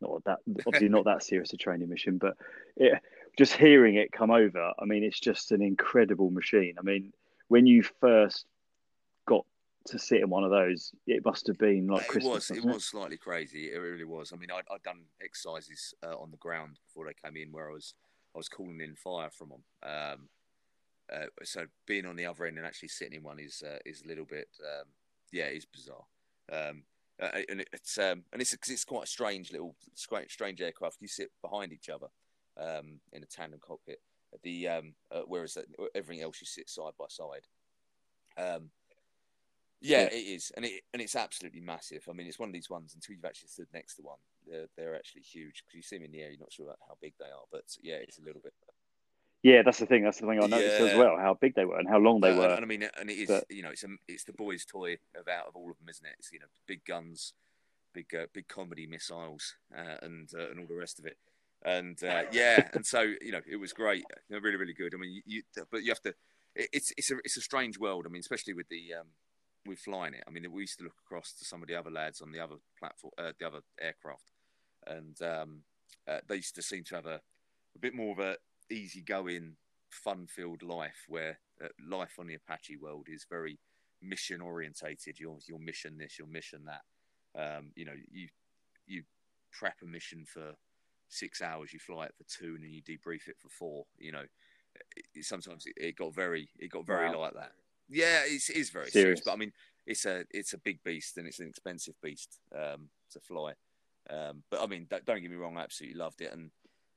not 0.00 0.24
that 0.24 0.38
obviously 0.66 0.88
not 0.88 1.04
that 1.04 1.22
serious 1.22 1.52
a 1.52 1.56
training 1.56 1.88
mission, 1.88 2.18
but 2.18 2.34
it, 2.76 3.00
just 3.38 3.54
hearing 3.54 3.94
it 3.94 4.12
come 4.12 4.30
over, 4.30 4.72
I 4.78 4.84
mean, 4.84 5.04
it's 5.04 5.20
just 5.20 5.52
an 5.52 5.62
incredible 5.62 6.30
machine. 6.30 6.74
I 6.78 6.82
mean, 6.82 7.12
when 7.48 7.66
you 7.66 7.82
first 8.00 8.46
to 9.86 9.98
sit 9.98 10.20
in 10.20 10.30
one 10.30 10.44
of 10.44 10.50
those, 10.50 10.92
it 11.06 11.24
must 11.24 11.46
have 11.46 11.58
been 11.58 11.86
like 11.86 12.02
it 12.02 12.08
Christmas. 12.08 12.34
was 12.34 12.50
it 12.50 12.56
wasn't 12.56 12.74
was 12.74 12.84
slightly 12.84 13.16
crazy. 13.16 13.72
It 13.72 13.78
really 13.78 14.04
was. 14.04 14.32
I 14.32 14.36
mean, 14.36 14.50
I'd, 14.50 14.64
I'd 14.70 14.82
done 14.82 15.02
exercises 15.22 15.94
uh, 16.04 16.16
on 16.16 16.30
the 16.30 16.36
ground 16.36 16.78
before 16.86 17.06
they 17.06 17.14
came 17.14 17.36
in, 17.36 17.52
where 17.52 17.70
I 17.70 17.72
was 17.72 17.94
I 18.34 18.38
was 18.38 18.48
calling 18.48 18.80
in 18.80 18.94
fire 18.96 19.30
from 19.30 19.50
them. 19.50 19.62
Um, 19.82 20.28
uh, 21.12 21.26
so 21.42 21.66
being 21.86 22.06
on 22.06 22.16
the 22.16 22.26
other 22.26 22.46
end 22.46 22.56
and 22.56 22.66
actually 22.66 22.88
sitting 22.88 23.14
in 23.14 23.22
one 23.22 23.38
is 23.38 23.62
uh, 23.66 23.78
is 23.84 24.02
a 24.02 24.08
little 24.08 24.24
bit 24.24 24.48
um, 24.60 24.86
yeah, 25.32 25.44
it's 25.44 25.64
bizarre. 25.64 26.04
Um, 26.52 26.84
uh, 27.20 27.40
and 27.48 27.64
it's 27.72 27.98
um, 27.98 28.24
and 28.32 28.40
it's 28.40 28.52
it's 28.52 28.84
quite 28.84 29.04
a 29.04 29.08
strange 29.08 29.50
little 29.50 29.74
strange, 29.94 30.30
strange 30.30 30.60
aircraft. 30.60 30.98
You 31.00 31.08
sit 31.08 31.30
behind 31.40 31.72
each 31.72 31.88
other 31.88 32.08
um, 32.60 33.00
in 33.12 33.22
a 33.22 33.26
tandem 33.26 33.60
cockpit. 33.60 34.00
The 34.42 34.68
um, 34.68 34.94
uh, 35.10 35.22
whereas 35.26 35.56
uh, 35.56 35.62
everything 35.94 36.22
else 36.22 36.40
you 36.40 36.46
sit 36.46 36.68
side 36.68 36.92
by 36.98 37.06
side. 37.08 37.46
Yeah, 39.82 40.02
Yeah. 40.02 40.06
it 40.18 40.26
is, 40.36 40.52
and 40.56 40.64
it 40.64 40.82
and 40.92 41.02
it's 41.02 41.16
absolutely 41.16 41.60
massive. 41.60 42.06
I 42.08 42.12
mean, 42.12 42.26
it's 42.28 42.38
one 42.38 42.48
of 42.48 42.52
these 42.52 42.70
ones 42.70 42.94
until 42.94 43.14
you've 43.16 43.24
actually 43.24 43.48
stood 43.48 43.66
next 43.74 43.96
to 43.96 44.02
one, 44.02 44.18
they're 44.46 44.68
they're 44.76 44.94
actually 44.94 45.22
huge 45.22 45.64
because 45.64 45.74
you 45.76 45.82
see 45.82 45.96
them 45.96 46.04
in 46.06 46.12
the 46.12 46.20
air, 46.22 46.30
you're 46.30 46.40
not 46.40 46.52
sure 46.52 46.72
how 46.88 46.96
big 47.00 47.14
they 47.18 47.26
are, 47.26 47.44
but 47.50 47.64
yeah, 47.82 47.96
it's 47.96 48.18
a 48.18 48.22
little 48.22 48.40
bit. 48.40 48.54
Yeah, 49.42 49.62
that's 49.62 49.80
the 49.80 49.86
thing. 49.86 50.04
That's 50.04 50.20
the 50.20 50.26
thing 50.28 50.38
I 50.40 50.46
noticed 50.46 50.80
as 50.80 50.96
well. 50.96 51.16
How 51.18 51.34
big 51.34 51.56
they 51.56 51.64
were 51.64 51.76
and 51.78 51.88
how 51.88 51.98
long 51.98 52.20
they 52.20 52.30
Uh, 52.30 52.38
were. 52.38 52.54
And, 52.54 52.64
I 52.64 52.68
mean, 52.68 52.88
and 52.96 53.10
it 53.10 53.18
is, 53.18 53.26
but- 53.28 53.50
you 53.50 53.62
know, 53.62 53.70
it's 53.70 53.82
a, 53.82 53.88
it's 54.06 54.22
the 54.22 54.32
boys' 54.32 54.64
toy 54.64 54.98
of 55.16 55.26
out 55.26 55.48
of 55.48 55.56
all 55.56 55.68
of 55.68 55.78
them, 55.78 55.88
isn't 55.88 56.06
it? 56.06 56.14
It's 56.20 56.30
you 56.32 56.38
know, 56.38 56.46
big 56.66 56.84
guns, 56.84 57.34
big 57.92 58.14
uh, 58.14 58.26
big 58.32 58.46
comedy 58.46 58.86
missiles 58.86 59.56
uh, 59.76 59.96
and 60.02 60.30
uh, 60.32 60.50
and 60.50 60.60
all 60.60 60.66
the 60.66 60.76
rest 60.76 61.00
of 61.00 61.06
it. 61.06 61.18
And 61.64 62.00
uh, 62.04 62.24
yeah, 62.30 62.68
and 62.72 62.86
so 62.86 63.00
you 63.20 63.32
know 63.32 63.40
it 63.44 63.56
was 63.56 63.72
great, 63.72 64.04
really 64.30 64.56
really 64.56 64.74
good. 64.74 64.94
I 64.94 64.98
mean, 64.98 65.12
you, 65.12 65.22
you 65.26 65.42
but 65.72 65.82
you 65.82 65.90
have 65.90 66.02
to. 66.02 66.14
It's 66.54 66.92
it's 66.96 67.10
a 67.10 67.16
it's 67.24 67.36
a 67.36 67.40
strange 67.40 67.78
world. 67.78 68.04
I 68.06 68.10
mean, 68.10 68.20
especially 68.20 68.54
with 68.54 68.68
the 68.68 68.94
um, 68.94 69.08
with 69.66 69.78
flying 69.78 70.14
it. 70.14 70.24
I 70.26 70.30
mean, 70.30 70.50
we 70.50 70.62
used 70.62 70.78
to 70.78 70.84
look 70.84 70.96
across 71.04 71.32
to 71.34 71.44
some 71.44 71.62
of 71.62 71.68
the 71.68 71.76
other 71.76 71.90
lads 71.90 72.20
on 72.20 72.32
the 72.32 72.40
other 72.40 72.56
platform, 72.78 73.12
uh, 73.18 73.32
the 73.38 73.46
other 73.46 73.60
aircraft, 73.80 74.32
and 74.86 75.20
um, 75.22 75.62
uh, 76.08 76.18
they 76.28 76.36
used 76.36 76.54
to 76.56 76.62
seem 76.62 76.84
to 76.84 76.94
have 76.96 77.06
a, 77.06 77.20
a 77.74 77.78
bit 77.80 77.94
more 77.94 78.12
of 78.12 78.18
a 78.18 78.36
easygoing, 78.70 79.56
fun-filled 79.90 80.62
life, 80.62 81.04
where 81.08 81.38
uh, 81.62 81.68
life 81.88 82.14
on 82.18 82.26
the 82.26 82.34
Apache 82.34 82.76
world 82.76 83.06
is 83.08 83.26
very 83.28 83.58
mission 84.00 84.40
orientated. 84.40 85.18
Your 85.18 85.38
your 85.46 85.58
mission 85.58 85.98
this, 85.98 86.18
your 86.18 86.28
mission 86.28 86.64
that. 86.66 86.82
Um, 87.34 87.70
you 87.76 87.84
know, 87.84 87.94
you 88.10 88.28
you 88.86 89.02
prep 89.52 89.76
a 89.82 89.86
mission 89.86 90.24
for 90.26 90.54
six 91.08 91.42
hours, 91.42 91.72
you 91.72 91.78
fly 91.78 92.06
it 92.06 92.14
for 92.16 92.24
two, 92.24 92.54
and 92.54 92.64
then 92.64 92.72
you 92.72 92.82
debrief 92.82 93.28
it 93.28 93.36
for 93.38 93.48
four. 93.48 93.84
You 93.98 94.12
know, 94.12 94.24
it, 94.96 95.24
sometimes 95.24 95.66
it, 95.66 95.74
it, 95.76 95.96
got 95.96 96.14
very 96.14 96.48
it 96.58 96.70
got 96.70 96.86
very 96.86 97.08
wow. 97.10 97.20
like 97.20 97.34
that. 97.34 97.52
Yeah, 97.92 98.20
it's, 98.24 98.48
it 98.48 98.56
is 98.56 98.70
very 98.70 98.90
serious. 98.90 99.04
serious. 99.04 99.20
but 99.24 99.32
I 99.32 99.36
mean, 99.36 99.52
it's 99.86 100.04
a 100.04 100.24
it's 100.30 100.52
a 100.52 100.58
big 100.58 100.82
beast 100.82 101.18
and 101.18 101.26
it's 101.26 101.40
an 101.40 101.48
expensive 101.48 101.94
beast 102.02 102.38
um, 102.54 102.88
to 103.12 103.20
fly. 103.20 103.52
Um, 104.10 104.42
but 104.50 104.62
I 104.62 104.66
mean, 104.66 104.86
don't, 104.90 105.04
don't, 105.04 105.20
get 105.20 105.30
me 105.30 105.36
wrong, 105.36 105.56
I 105.56 105.62
absolutely 105.62 105.98
loved 105.98 106.20
it, 106.20 106.32
and 106.32 106.50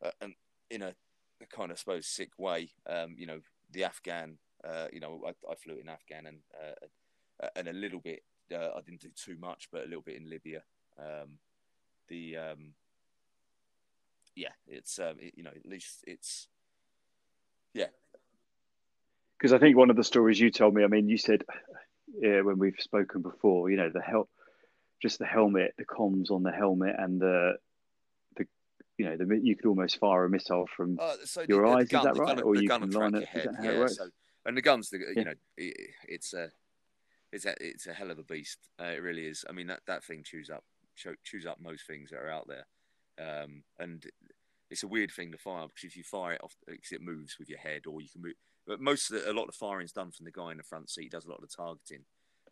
uh, 0.04 0.12
and 0.22 0.34
in 0.70 0.82
a, 0.82 0.94
a, 1.42 1.46
kind 1.48 1.72
of 1.72 1.78
I 1.78 1.80
suppose 1.80 2.08
sick 2.08 2.32
way, 2.40 2.70
um, 2.88 3.16
you 3.18 3.28
know, 3.28 3.40
the 3.72 3.84
Afghan, 3.84 4.38
uh, 4.64 4.88
you 4.92 5.00
know, 5.00 5.22
I, 5.26 5.30
I, 5.50 5.56
flew 5.56 5.78
in 5.78 5.88
Afghan 5.88 6.26
and 6.26 6.40
uh, 6.60 7.48
and 7.56 7.68
a 7.68 7.74
little 7.74 8.00
bit, 8.00 8.24
uh, 8.52 8.70
I 8.76 8.82
didn't 8.82 9.02
do 9.02 9.10
too 9.16 9.38
much, 9.40 9.70
but 9.72 9.84
a 9.84 9.88
little 9.88 10.02
bit 10.02 10.18
in 10.18 10.30
Libya. 10.30 10.64
Um, 11.00 11.38
the 12.08 12.38
um, 12.38 12.74
yeah, 14.36 14.54
it's 14.68 15.00
um, 15.00 15.16
it, 15.20 15.34
you 15.36 15.44
know, 15.44 15.52
at 15.56 15.66
least 15.66 16.04
it's 16.08 16.48
yeah, 17.74 17.88
because 19.38 19.54
I 19.54 19.60
think 19.60 19.78
one 19.78 19.90
of 19.90 19.96
the 19.96 20.04
stories 20.04 20.40
you 20.40 20.50
told 20.50 20.74
me, 20.74 20.84
I 20.84 20.88
mean, 20.88 21.10
you 21.10 21.18
said 21.18 21.44
yeah, 22.20 22.42
when 22.42 22.58
we've 22.58 22.80
spoken 22.80 23.22
before, 23.22 23.70
you 23.70 23.78
know, 23.78 23.90
the 23.90 24.02
help, 24.02 24.30
just 25.02 25.20
the 25.20 25.26
helmet, 25.26 25.74
the 25.78 25.86
comms 25.86 26.32
on 26.32 26.44
the 26.44 26.52
helmet, 26.52 26.96
and 26.98 27.20
the 27.20 27.54
the 28.38 28.46
you 28.98 29.06
know, 29.06 29.18
the 29.18 29.40
you 29.42 29.56
could 29.56 29.66
almost 29.66 30.00
fire 30.00 30.26
a 30.26 30.30
missile 30.30 30.68
from 30.76 30.98
uh, 31.00 31.16
so 31.26 31.46
your 31.48 31.68
the, 31.68 31.74
eyes. 31.74 31.88
The 31.88 31.92
gun, 31.92 32.00
is 32.00 32.14
that 32.14 32.22
right? 32.22 32.38
Gun, 32.38 32.46
or 32.46 32.56
you 32.56 32.70
can 32.70 32.90
line 32.92 33.16
it. 33.16 33.28
Head, 33.28 33.50
yeah, 33.62 33.88
so, 33.88 34.10
and 34.46 34.56
the 34.56 34.62
guns, 34.62 34.90
the, 34.90 35.00
you 35.00 35.14
yeah. 35.16 35.24
know, 35.24 35.34
it, 35.58 35.76
it's 36.08 36.34
a 36.34 36.50
it's 37.32 37.46
a 37.46 37.56
it's 37.60 37.88
a 37.88 37.94
hell 37.94 38.12
of 38.12 38.20
a 38.20 38.24
beast. 38.24 38.60
Uh, 38.80 38.86
it 38.86 39.02
really 39.02 39.26
is. 39.26 39.44
I 39.50 39.52
mean, 39.52 39.68
that 39.68 39.82
that 39.88 40.04
thing 40.04 40.24
chews 40.24 40.50
up 40.50 40.64
chews 41.24 41.46
up 41.46 41.60
most 41.60 41.86
things 41.86 42.12
that 42.12 42.20
are 42.20 42.32
out 42.32 42.48
there, 42.48 43.44
um, 43.44 43.64
and 43.80 44.06
it's 44.70 44.84
a 44.84 44.88
weird 44.88 45.12
thing 45.12 45.32
to 45.32 45.38
fire 45.38 45.68
because 45.68 45.84
if 45.84 45.98
you 45.98 46.04
fire 46.04 46.34
it 46.34 46.42
off, 46.44 46.56
because 46.66 46.92
it 46.92 47.02
moves 47.02 47.38
with 47.38 47.50
your 47.50 47.60
head, 47.60 47.82
or 47.88 48.02
you 48.02 48.10
can 48.10 48.22
move 48.22 48.34
but 48.68 48.82
most 48.82 49.12
of 49.12 49.22
the, 49.22 49.32
a 49.32 49.34
lot 49.34 49.48
of 49.48 49.56
firing's 49.56 49.92
done 49.92 50.12
from 50.12 50.26
the 50.26 50.32
guy 50.32 50.52
in 50.52 50.58
the 50.58 50.64
front 50.64 50.90
seat. 50.90 51.04
He 51.04 51.10
does 51.10 51.26
a 51.26 51.30
lot 51.30 51.42
of 51.42 51.50
the 51.50 51.56
targeting. 51.56 52.06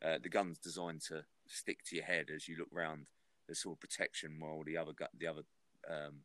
Uh, 0.03 0.17
the 0.21 0.29
gun's 0.29 0.59
designed 0.59 1.01
to 1.01 1.23
stick 1.47 1.79
to 1.85 1.95
your 1.95 2.05
head 2.05 2.27
as 2.33 2.47
you 2.47 2.57
look 2.57 2.67
round. 2.71 3.07
There's 3.47 3.61
sort 3.61 3.77
of 3.77 3.81
protection 3.81 4.37
while 4.39 4.63
the 4.65 4.77
other 4.77 4.93
the 5.17 5.27
other 5.27 5.43
um, 5.89 6.21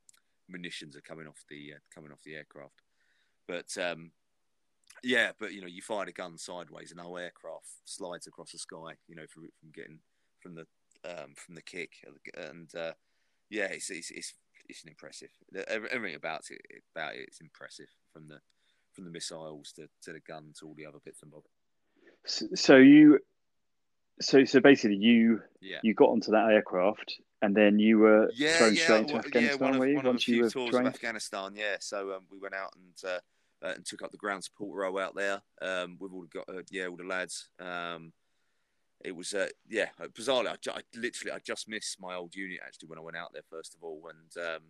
munitions 0.48 0.96
are 0.96 1.00
coming 1.00 1.26
off 1.26 1.44
the 1.48 1.74
uh, 1.76 1.78
coming 1.94 2.12
off 2.12 2.22
the 2.24 2.34
aircraft. 2.34 2.82
But 3.46 3.76
um, 3.80 4.12
yeah, 5.02 5.32
but 5.38 5.52
you 5.52 5.60
know, 5.60 5.66
you 5.66 5.82
fire 5.82 6.06
the 6.06 6.12
gun 6.12 6.38
sideways, 6.38 6.90
and 6.90 7.00
our 7.00 7.18
aircraft 7.18 7.66
slides 7.84 8.26
across 8.26 8.52
the 8.52 8.58
sky. 8.58 8.94
You 9.06 9.16
know, 9.16 9.26
from 9.28 9.48
from 9.60 9.70
getting 9.72 9.98
from 10.40 10.54
the 10.54 10.66
um, 11.04 11.34
from 11.34 11.54
the 11.54 11.62
kick, 11.62 11.92
and 12.36 12.72
uh, 12.74 12.92
yeah, 13.50 13.66
it's, 13.66 13.90
it's 13.90 14.10
it's 14.10 14.34
it's 14.68 14.82
an 14.82 14.90
impressive. 14.90 15.30
Everything 15.68 16.16
about 16.16 16.42
it 16.50 16.60
about 16.94 17.14
it 17.14 17.28
is 17.30 17.40
impressive 17.40 17.88
from 18.12 18.28
the 18.28 18.40
from 18.98 19.04
the 19.04 19.12
missiles 19.12 19.72
to, 19.72 19.88
to 20.02 20.12
the 20.12 20.20
gun 20.20 20.52
to 20.58 20.66
all 20.66 20.74
the 20.76 20.84
other 20.84 20.98
bits 21.04 21.22
and 21.22 21.30
bobs. 21.30 21.46
So, 22.26 22.46
so 22.54 22.76
you, 22.76 23.20
so 24.20 24.44
so 24.44 24.60
basically 24.60 24.96
you 24.96 25.40
yeah. 25.60 25.78
you 25.84 25.94
got 25.94 26.08
onto 26.08 26.32
that 26.32 26.50
aircraft 26.50 27.20
and 27.40 27.56
then 27.56 27.78
you 27.78 27.98
were 27.98 28.28
yeah, 28.34 28.56
thrown 28.56 28.74
yeah, 28.74 28.82
straight 28.82 29.00
into 29.02 29.12
well, 29.14 29.22
Afghanistan. 29.24 29.58
Yeah, 29.60 29.64
one 29.64 29.74
of, 29.74 29.78
were 29.78 29.88
you, 29.88 29.96
one 29.96 30.06
of 30.06 30.16
a 30.16 30.18
few 30.18 30.50
tours 30.50 30.70
trained? 30.70 30.88
of 30.88 30.94
Afghanistan. 30.94 31.52
Yeah, 31.54 31.76
so 31.78 32.12
um, 32.12 32.22
we 32.28 32.38
went 32.38 32.54
out 32.54 32.74
and 32.74 33.10
uh, 33.10 33.20
uh, 33.64 33.74
and 33.76 33.86
took 33.86 34.02
up 34.02 34.10
the 34.10 34.16
ground 34.16 34.42
support 34.42 34.76
role 34.76 34.98
out 34.98 35.14
there 35.14 35.40
um, 35.62 35.96
with 36.00 36.12
all 36.12 36.26
the 36.32 36.40
uh, 36.52 36.62
yeah 36.70 36.86
all 36.86 36.96
the 36.96 37.04
lads. 37.04 37.48
Um, 37.60 38.12
it 39.04 39.14
was 39.14 39.32
uh, 39.32 39.46
yeah 39.68 39.90
bizarrely 40.00 40.48
I, 40.48 40.70
I, 40.72 40.80
literally 40.96 41.30
I 41.30 41.38
just 41.38 41.68
missed 41.68 42.00
my 42.00 42.16
old 42.16 42.34
unit 42.34 42.58
actually 42.66 42.88
when 42.88 42.98
I 42.98 43.02
went 43.02 43.16
out 43.16 43.32
there 43.32 43.44
first 43.48 43.76
of 43.76 43.84
all 43.84 44.10
and 44.10 44.44
um, 44.44 44.62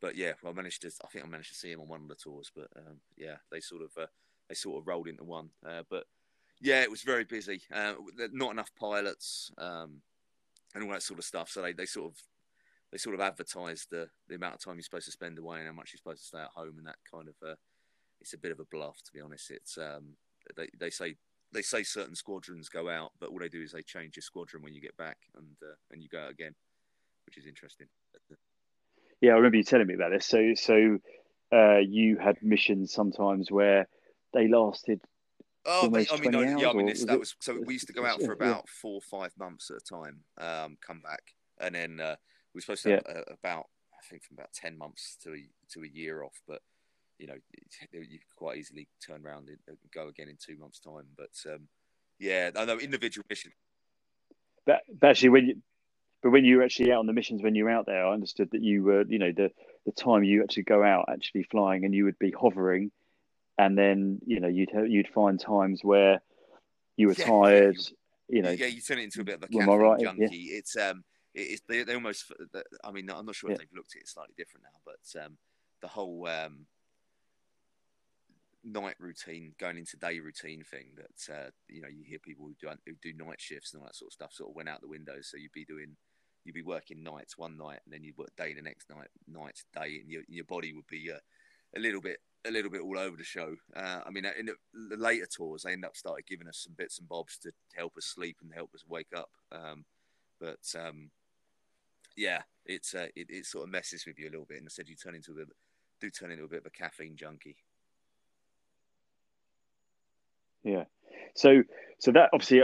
but 0.00 0.16
yeah, 0.16 0.32
I 0.46 0.52
managed 0.52 0.82
to. 0.82 0.90
I 1.04 1.08
think 1.08 1.24
I 1.24 1.28
managed 1.28 1.50
to 1.50 1.58
see 1.58 1.70
him 1.70 1.80
on 1.80 1.88
one 1.88 2.02
of 2.02 2.08
the 2.08 2.14
tours. 2.14 2.50
But 2.54 2.68
um, 2.76 3.00
yeah, 3.16 3.36
they 3.50 3.60
sort 3.60 3.82
of 3.82 3.90
uh, 4.00 4.06
they 4.48 4.54
sort 4.54 4.80
of 4.80 4.86
rolled 4.86 5.08
into 5.08 5.24
one. 5.24 5.50
Uh, 5.66 5.82
but 5.88 6.04
yeah, 6.60 6.82
it 6.82 6.90
was 6.90 7.02
very 7.02 7.24
busy. 7.24 7.62
Uh, 7.72 7.94
not 8.32 8.52
enough 8.52 8.70
pilots 8.78 9.50
um, 9.58 10.02
and 10.74 10.84
all 10.84 10.90
that 10.90 11.02
sort 11.02 11.18
of 11.18 11.24
stuff. 11.24 11.50
So 11.50 11.62
they, 11.62 11.72
they 11.72 11.86
sort 11.86 12.12
of 12.12 12.18
they 12.92 12.98
sort 12.98 13.14
of 13.14 13.20
advertised 13.20 13.88
the, 13.90 14.08
the 14.28 14.34
amount 14.34 14.54
of 14.54 14.64
time 14.64 14.74
you're 14.74 14.82
supposed 14.82 15.06
to 15.06 15.12
spend 15.12 15.38
away 15.38 15.58
and 15.58 15.66
how 15.66 15.72
much 15.72 15.92
you're 15.92 15.98
supposed 15.98 16.22
to 16.22 16.26
stay 16.26 16.40
at 16.40 16.50
home, 16.54 16.76
and 16.78 16.86
that 16.86 16.96
kind 17.10 17.28
of 17.28 17.34
uh, 17.46 17.54
it's 18.20 18.34
a 18.34 18.38
bit 18.38 18.52
of 18.52 18.60
a 18.60 18.64
bluff 18.64 19.02
to 19.02 19.12
be 19.12 19.20
honest. 19.20 19.50
It's 19.50 19.78
um, 19.78 20.16
they 20.56 20.68
they 20.78 20.90
say 20.90 21.16
they 21.52 21.62
say 21.62 21.82
certain 21.82 22.14
squadrons 22.14 22.68
go 22.68 22.88
out, 22.88 23.12
but 23.20 23.30
all 23.30 23.38
they 23.38 23.48
do 23.48 23.62
is 23.62 23.72
they 23.72 23.82
change 23.82 24.16
your 24.16 24.22
squadron 24.22 24.62
when 24.62 24.74
you 24.74 24.80
get 24.80 24.96
back, 24.96 25.18
and 25.36 25.56
uh, 25.62 25.76
and 25.90 26.02
you 26.02 26.08
go 26.08 26.20
out 26.20 26.30
again, 26.30 26.54
which 27.26 27.36
is 27.36 27.46
interesting. 27.46 27.88
Yeah, 29.20 29.32
I 29.32 29.36
remember 29.36 29.58
you 29.58 29.64
telling 29.64 29.86
me 29.86 29.94
about 29.94 30.12
this. 30.12 30.26
So, 30.26 30.54
so 30.54 30.98
uh, 31.52 31.78
you 31.78 32.16
had 32.16 32.42
missions 32.42 32.92
sometimes 32.92 33.50
where 33.50 33.88
they 34.32 34.48
lasted. 34.48 35.00
Oh, 35.66 35.86
I 35.86 35.88
mean, 35.88 36.30
no, 36.30 36.40
yeah, 36.40 36.70
I 36.70 36.72
mean, 36.72 36.86
this, 36.86 37.04
that 37.04 37.18
was 37.18 37.36
so 37.38 37.60
we 37.66 37.74
used 37.74 37.86
to 37.88 37.92
go 37.92 38.06
out 38.06 38.22
for 38.22 38.32
about 38.32 38.64
yeah. 38.66 38.72
four 38.80 38.94
or 38.94 39.00
five 39.02 39.32
months 39.38 39.70
at 39.70 39.76
a 39.76 39.80
time, 39.80 40.20
um, 40.38 40.78
come 40.80 41.00
back, 41.00 41.34
and 41.60 41.74
then 41.74 42.00
uh, 42.00 42.16
we 42.54 42.58
were 42.58 42.62
supposed 42.62 42.82
to 42.84 42.92
have 42.92 43.02
yeah. 43.06 43.20
about, 43.30 43.66
I 43.92 44.02
think, 44.08 44.22
from 44.22 44.38
about 44.38 44.54
ten 44.54 44.78
months 44.78 45.18
to 45.22 45.34
a, 45.34 45.44
to 45.72 45.82
a 45.82 45.86
year 45.86 46.22
off, 46.22 46.40
but 46.48 46.62
you 47.18 47.26
know, 47.26 47.34
you 47.92 48.18
could 48.18 48.36
quite 48.36 48.56
easily 48.56 48.88
turn 49.06 49.26
around 49.26 49.48
and 49.48 49.76
go 49.94 50.08
again 50.08 50.30
in 50.30 50.38
two 50.42 50.56
months' 50.56 50.80
time. 50.80 51.04
But 51.14 51.52
um, 51.52 51.68
yeah, 52.18 52.50
I 52.56 52.64
know 52.64 52.78
individual 52.78 53.26
missions. 53.28 53.52
But, 54.64 54.80
but 54.98 55.10
actually, 55.10 55.28
when 55.28 55.46
you 55.46 55.62
but 56.22 56.30
when 56.30 56.44
you 56.44 56.58
were 56.58 56.62
actually 56.62 56.92
out 56.92 56.98
on 56.98 57.06
the 57.06 57.12
missions, 57.12 57.42
when 57.42 57.54
you 57.54 57.64
were 57.64 57.70
out 57.70 57.86
there, 57.86 58.06
I 58.06 58.12
understood 58.12 58.50
that 58.52 58.62
you 58.62 58.82
were, 58.82 59.04
you 59.08 59.18
know, 59.18 59.32
the 59.32 59.50
the 59.86 59.92
time 59.92 60.22
you 60.22 60.42
actually 60.42 60.64
go 60.64 60.84
out 60.84 61.06
actually 61.08 61.44
flying, 61.44 61.84
and 61.84 61.94
you 61.94 62.04
would 62.04 62.18
be 62.18 62.30
hovering, 62.30 62.90
and 63.58 63.76
then 63.76 64.20
you 64.26 64.40
know 64.40 64.48
you'd 64.48 64.70
you'd 64.86 65.08
find 65.08 65.40
times 65.40 65.80
where 65.82 66.20
you 66.96 67.08
were 67.08 67.14
yeah, 67.16 67.24
tired. 67.24 67.78
You, 68.28 68.36
you, 68.36 68.42
know, 68.42 68.50
yeah, 68.50 68.66
you 68.66 68.80
turn 68.80 68.98
it 68.98 69.04
into 69.04 69.22
a 69.22 69.24
bit 69.24 69.36
of 69.36 69.42
a 69.44 69.48
caffeine 69.48 69.78
right? 69.78 70.00
junkie. 70.00 70.28
Yeah. 70.30 70.58
It's 70.58 70.76
um, 70.76 71.04
it's 71.34 71.62
they, 71.68 71.84
they 71.84 71.94
almost. 71.94 72.30
I 72.84 72.90
mean, 72.90 73.10
I'm 73.10 73.24
not 73.24 73.34
sure 73.34 73.50
if 73.50 73.58
they've 73.58 73.68
looked 73.74 73.96
at 73.96 74.02
it 74.02 74.08
slightly 74.08 74.34
different 74.36 74.64
now, 74.64 74.80
but 74.84 75.24
um, 75.24 75.38
the 75.80 75.88
whole 75.88 76.26
um 76.26 76.66
night 78.62 78.96
routine 78.98 79.54
going 79.58 79.78
into 79.78 79.96
day 79.96 80.20
routine 80.20 80.62
thing 80.62 80.88
that 80.96 81.34
uh, 81.34 81.50
you 81.68 81.80
know 81.80 81.88
you 81.88 82.04
hear 82.04 82.18
people 82.18 82.46
who 82.46 82.54
do, 82.60 82.68
who 82.86 82.92
do 83.02 83.16
night 83.16 83.40
shifts 83.40 83.72
and 83.72 83.80
all 83.80 83.86
that 83.86 83.96
sort 83.96 84.10
of 84.10 84.12
stuff 84.12 84.32
sort 84.34 84.50
of 84.50 84.56
went 84.56 84.68
out 84.68 84.82
the 84.82 84.88
window 84.88 85.14
so 85.22 85.38
you'd 85.38 85.52
be 85.52 85.64
doing 85.64 85.96
you'd 86.44 86.54
be 86.54 86.62
working 86.62 87.02
nights 87.02 87.36
one 87.36 87.56
night 87.56 87.80
and 87.84 87.92
then 87.92 88.02
you'd 88.02 88.16
work 88.16 88.34
day 88.36 88.54
the 88.54 88.62
next 88.62 88.88
night, 88.90 89.08
nights 89.28 89.64
day, 89.74 89.98
and 90.00 90.10
your 90.10 90.22
your 90.28 90.44
body 90.44 90.72
would 90.72 90.86
be 90.86 91.10
uh, 91.12 91.18
a 91.76 91.80
little 91.80 92.00
bit 92.00 92.18
a 92.46 92.50
little 92.50 92.70
bit 92.70 92.80
all 92.80 92.98
over 92.98 93.16
the 93.16 93.24
show. 93.24 93.54
Uh, 93.76 94.00
I 94.06 94.10
mean, 94.10 94.24
in 94.38 94.46
the, 94.46 94.54
the, 94.90 94.96
later 94.96 95.26
tours, 95.26 95.62
they 95.62 95.72
end 95.72 95.84
up 95.84 95.96
started 95.96 96.26
giving 96.26 96.48
us 96.48 96.58
some 96.64 96.74
bits 96.76 96.98
and 96.98 97.08
bobs 97.08 97.36
to 97.38 97.52
help 97.74 97.96
us 97.96 98.06
sleep 98.06 98.38
and 98.42 98.52
help 98.54 98.74
us 98.74 98.84
wake 98.88 99.12
up. 99.14 99.30
Um, 99.52 99.84
but 100.40 100.60
um, 100.78 101.10
yeah, 102.16 102.42
it's 102.64 102.94
uh, 102.94 103.08
it, 103.14 103.26
it 103.28 103.46
sort 103.46 103.64
of 103.64 103.70
messes 103.70 104.06
with 104.06 104.18
you 104.18 104.28
a 104.28 104.30
little 104.32 104.46
bit, 104.46 104.58
and 104.58 104.66
I 104.66 104.70
said 104.70 104.88
you 104.88 104.96
turn 104.96 105.14
into 105.14 105.32
a 105.32 105.36
bit, 105.36 105.48
do 106.00 106.10
turn 106.10 106.30
into 106.30 106.44
a 106.44 106.48
bit 106.48 106.60
of 106.60 106.66
a 106.66 106.70
caffeine 106.70 107.16
junkie. 107.16 107.56
Yeah. 110.64 110.84
So 111.34 111.62
so 111.98 112.12
that 112.12 112.30
obviously 112.32 112.62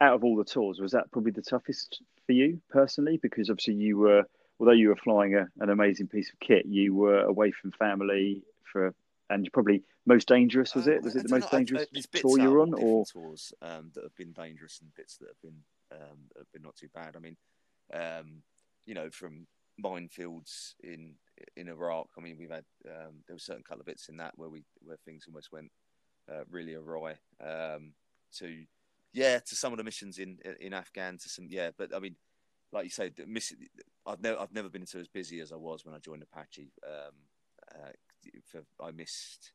out 0.00 0.14
of 0.14 0.24
all 0.24 0.36
the 0.36 0.44
tours, 0.44 0.80
was 0.80 0.92
that 0.92 1.10
probably 1.10 1.32
the 1.32 1.42
toughest 1.42 2.02
for 2.26 2.32
you 2.32 2.60
personally? 2.70 3.18
Because 3.18 3.50
obviously 3.50 3.74
you 3.74 3.98
were, 3.98 4.24
although 4.58 4.72
you 4.72 4.88
were 4.88 4.96
flying 4.96 5.34
a, 5.34 5.46
an 5.60 5.70
amazing 5.70 6.08
piece 6.08 6.30
of 6.30 6.40
kit, 6.40 6.66
you 6.66 6.94
were 6.94 7.20
away 7.22 7.50
from 7.50 7.72
family 7.72 8.42
for, 8.64 8.94
and 9.28 9.48
probably 9.52 9.82
most 10.06 10.28
dangerous 10.28 10.74
was 10.74 10.86
it? 10.86 11.02
Was 11.02 11.16
it 11.16 11.24
the 11.24 11.28
most 11.28 11.52
know, 11.52 11.58
dangerous 11.58 11.86
tour 12.14 12.38
you 12.38 12.50
were 12.50 12.60
on, 12.62 12.74
or 12.74 13.04
tours 13.04 13.52
um, 13.62 13.90
that 13.94 14.02
have 14.02 14.16
been 14.16 14.32
dangerous 14.32 14.80
and 14.80 14.92
bits 14.94 15.18
that 15.18 15.28
have 15.28 15.42
been 15.42 15.62
um, 15.92 16.18
have 16.36 16.50
been 16.52 16.62
not 16.62 16.76
too 16.76 16.88
bad? 16.94 17.14
I 17.16 17.20
mean, 17.20 17.36
um, 17.92 18.42
you 18.86 18.94
know, 18.94 19.10
from 19.10 19.46
minefields 19.82 20.74
in 20.82 21.14
in 21.56 21.68
Iraq. 21.68 22.08
I 22.16 22.22
mean, 22.22 22.36
we've 22.38 22.50
had 22.50 22.64
um, 22.86 23.22
there 23.26 23.36
were 23.36 23.40
certain 23.40 23.62
couple 23.62 23.80
of 23.80 23.86
bits 23.86 24.08
in 24.08 24.16
that 24.16 24.32
where 24.36 24.48
we 24.48 24.64
where 24.82 24.96
things 25.04 25.26
almost 25.28 25.52
went 25.52 25.70
uh, 26.30 26.44
really 26.50 26.74
awry. 26.74 27.16
Um, 27.40 27.92
to 28.38 28.64
yeah, 29.12 29.38
to 29.38 29.54
some 29.56 29.72
of 29.72 29.78
the 29.78 29.84
missions 29.84 30.18
in 30.18 30.38
in 30.60 30.72
Afghan, 30.72 31.18
to 31.18 31.28
some 31.28 31.46
yeah, 31.48 31.70
but 31.76 31.94
I 31.94 31.98
mean, 31.98 32.16
like 32.72 32.84
you 32.84 32.90
say, 32.90 33.10
miss. 33.26 33.52
I've 34.06 34.22
never 34.22 34.38
I've 34.38 34.54
never 34.54 34.68
been 34.68 34.86
so 34.86 34.98
as 34.98 35.08
busy 35.08 35.40
as 35.40 35.52
I 35.52 35.56
was 35.56 35.84
when 35.84 35.94
I 35.94 35.98
joined 35.98 36.22
Apache. 36.22 36.72
Um, 36.86 37.14
uh, 37.72 37.90
for, 38.46 38.62
I 38.82 38.90
missed 38.90 39.52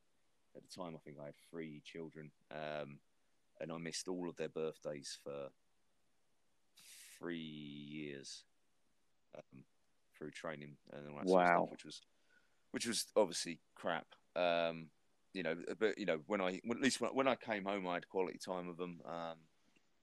at 0.56 0.62
the 0.62 0.82
time. 0.82 0.96
I 0.96 1.00
think 1.00 1.18
I 1.22 1.26
had 1.26 1.36
three 1.50 1.82
children, 1.86 2.32
um, 2.52 3.00
and 3.60 3.72
I 3.72 3.78
missed 3.78 4.08
all 4.08 4.30
of 4.30 4.36
their 4.36 4.50
birthdays 4.50 5.18
for 5.24 5.50
three 7.18 7.38
years 7.38 8.44
um, 9.36 9.64
through 10.18 10.32
training 10.32 10.78
and 10.94 11.08
all 11.10 11.18
that 11.18 11.26
wow. 11.26 11.34
sort 11.34 11.46
of 11.46 11.58
stuff, 11.58 11.72
which 11.72 11.86
was 11.86 12.02
which 12.72 12.88
was 12.88 13.06
obviously 13.16 13.60
crap. 13.76 14.08
Um, 14.36 14.88
you 15.36 15.44
know, 15.44 15.56
but 15.78 15.98
you 15.98 16.06
know, 16.06 16.20
when 16.28 16.42
I 16.42 16.62
at 16.70 16.82
least 16.82 17.02
when, 17.02 17.12
when 17.12 17.28
I 17.28 17.36
came 17.36 17.66
home, 17.66 17.88
I 17.88 17.96
had 17.96 18.08
quality 18.08 18.38
time 18.38 18.68
with 18.68 18.78
them, 18.78 19.02
um, 19.06 19.36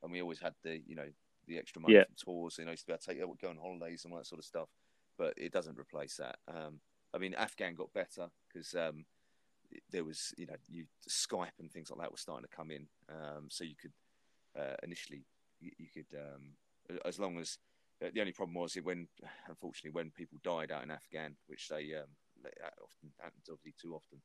and 0.03 0.13
we 0.13 0.21
always 0.21 0.39
had 0.39 0.55
the 0.63 0.81
you 0.87 0.95
know 0.95 1.09
the 1.49 1.59
extra 1.59 1.81
money 1.81 1.95
yeah. 1.95 2.05
from 2.05 2.15
tours. 2.23 2.57
You 2.59 2.67
know, 2.67 2.71
used 2.71 2.83
to 2.83 2.87
be 2.89 2.93
able 2.93 3.01
to 3.01 3.07
take 3.07 3.41
go 3.41 3.49
on 3.49 3.57
holidays 3.57 4.05
and 4.05 4.13
all 4.13 4.19
that 4.19 4.27
sort 4.27 4.39
of 4.39 4.45
stuff. 4.45 4.69
But 5.17 5.35
it 5.37 5.53
doesn't 5.53 5.79
replace 5.79 6.17
that. 6.17 6.37
Um, 6.49 6.81
I 7.15 7.19
mean, 7.19 7.35
Afghan 7.35 7.75
got 7.75 7.93
better 7.93 8.29
because 8.49 8.75
um, 8.75 9.07
there 9.91 10.05
was 10.05 10.35
you 10.37 10.47
know 10.47 10.55
you 10.69 10.85
Skype 11.09 11.59
and 11.59 11.73
things 11.73 11.91
like 11.91 12.01
that 12.01 12.11
were 12.11 12.19
starting 12.19 12.47
to 12.49 12.57
come 12.57 12.71
in, 12.71 12.87
um, 13.09 13.49
so 13.49 13.65
you 13.65 13.75
could 13.81 13.93
uh, 14.59 14.77
initially 14.83 15.25
you, 15.61 15.71
you 15.79 15.87
could 15.93 16.19
um, 16.19 16.99
as 17.07 17.19
long 17.19 17.39
as 17.39 17.57
uh, 18.05 18.09
the 18.13 18.21
only 18.21 18.33
problem 18.33 18.55
was 18.55 18.77
it 18.77 18.85
when 18.85 19.09
unfortunately 19.49 19.93
when 19.93 20.11
people 20.11 20.39
died 20.45 20.71
out 20.71 20.83
in 20.83 20.91
Afghan, 20.91 21.37
which 21.47 21.69
they, 21.69 21.95
um, 21.95 22.11
often 22.83 23.13
happens 23.19 23.49
obviously 23.51 23.75
too 23.81 23.95
often 23.95 24.21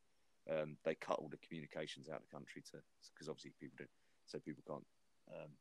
um, 0.50 0.78
they 0.84 0.96
cut 0.96 1.20
all 1.20 1.30
the 1.30 1.38
communications 1.38 2.10
out 2.10 2.18
of 2.18 2.22
the 2.24 2.36
country 2.36 2.64
to 2.72 2.78
because 3.14 3.30
obviously 3.30 3.52
people 3.60 3.76
do 3.78 3.86
so 4.26 4.40
people 4.40 4.64
can't 4.68 4.86
um, 5.32 5.52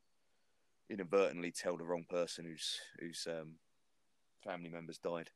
inadvertently 0.90 1.51
tell 1.51 1.77
the 1.77 1.85
wrong 1.85 2.05
person 2.09 2.44
whose 2.44 2.79
whose 3.01 3.27
um, 3.29 3.55
family 4.44 4.68
members 4.68 4.99
died. 4.99 5.31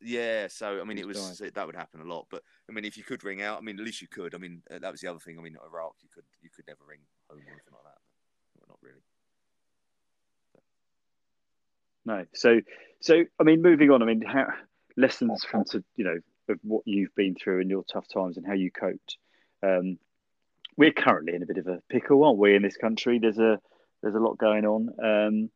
Yeah, 0.00 0.48
so 0.48 0.80
I 0.80 0.84
mean, 0.84 0.98
it 0.98 1.06
was 1.06 1.38
died. 1.38 1.54
that 1.54 1.66
would 1.66 1.74
happen 1.74 2.00
a 2.00 2.04
lot. 2.04 2.26
But 2.30 2.42
I 2.68 2.72
mean, 2.72 2.84
if 2.84 2.98
you 2.98 3.04
could 3.04 3.24
ring 3.24 3.42
out, 3.42 3.58
I 3.58 3.62
mean, 3.62 3.78
at 3.78 3.84
least 3.84 4.02
you 4.02 4.08
could. 4.08 4.34
I 4.34 4.38
mean, 4.38 4.62
uh, 4.70 4.78
that 4.78 4.92
was 4.92 5.00
the 5.00 5.08
other 5.08 5.18
thing. 5.18 5.38
I 5.38 5.42
mean, 5.42 5.56
Iraq, 5.64 5.94
you 6.02 6.08
could 6.14 6.24
you 6.42 6.50
could 6.54 6.66
never 6.66 6.80
ring 6.86 7.00
home 7.30 7.38
or 7.38 7.52
anything 7.52 7.72
like 7.72 7.84
that. 7.84 7.98
But 8.58 8.68
not 8.68 8.78
really. 8.82 9.02
No. 12.04 12.24
So, 12.34 12.60
so 13.00 13.24
I 13.40 13.42
mean, 13.42 13.62
moving 13.62 13.90
on. 13.90 14.02
I 14.02 14.06
mean, 14.06 14.20
how 14.20 14.48
lessons 14.96 15.44
from 15.44 15.64
to 15.64 15.82
you 15.96 16.04
know 16.04 16.18
of 16.48 16.58
what 16.62 16.82
you've 16.86 17.14
been 17.14 17.34
through 17.34 17.60
and 17.60 17.70
your 17.70 17.84
tough 17.84 18.06
times 18.08 18.36
and 18.36 18.46
how 18.46 18.52
you 18.52 18.70
coped. 18.70 19.18
Um, 19.62 19.98
we're 20.76 20.92
currently 20.92 21.34
in 21.34 21.42
a 21.42 21.46
bit 21.46 21.58
of 21.58 21.66
a 21.66 21.80
pickle, 21.88 22.24
aren't 22.24 22.38
we? 22.38 22.54
In 22.54 22.62
this 22.62 22.76
country, 22.76 23.18
there's 23.18 23.38
a 23.38 23.60
there's 24.02 24.14
a 24.14 24.20
lot 24.20 24.38
going 24.38 24.66
on. 24.66 24.90
Um, 25.02 25.50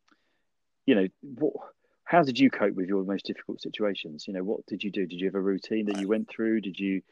you 0.87 0.95
know, 0.95 1.09
what, 1.21 1.53
how 2.05 2.23
did 2.23 2.39
you 2.39 2.51
cope 2.51 2.75
with 2.75 2.89
your 2.89 3.05
most 3.05 3.27
difficult 3.27 3.61
situations? 3.61 4.27
You 4.27 4.35
know, 4.35 4.43
what 4.43 4.67
did 4.67 4.83
you 4.83 4.91
do? 4.91 5.07
Did 5.07 5.21
you 5.21 5.27
have 5.27 5.35
a 5.35 5.41
routine 5.41 5.87
that 5.87 6.01
you 6.01 6.09
went 6.09 6.29
through? 6.29 6.63
Did 6.63 6.79
you 6.79 7.03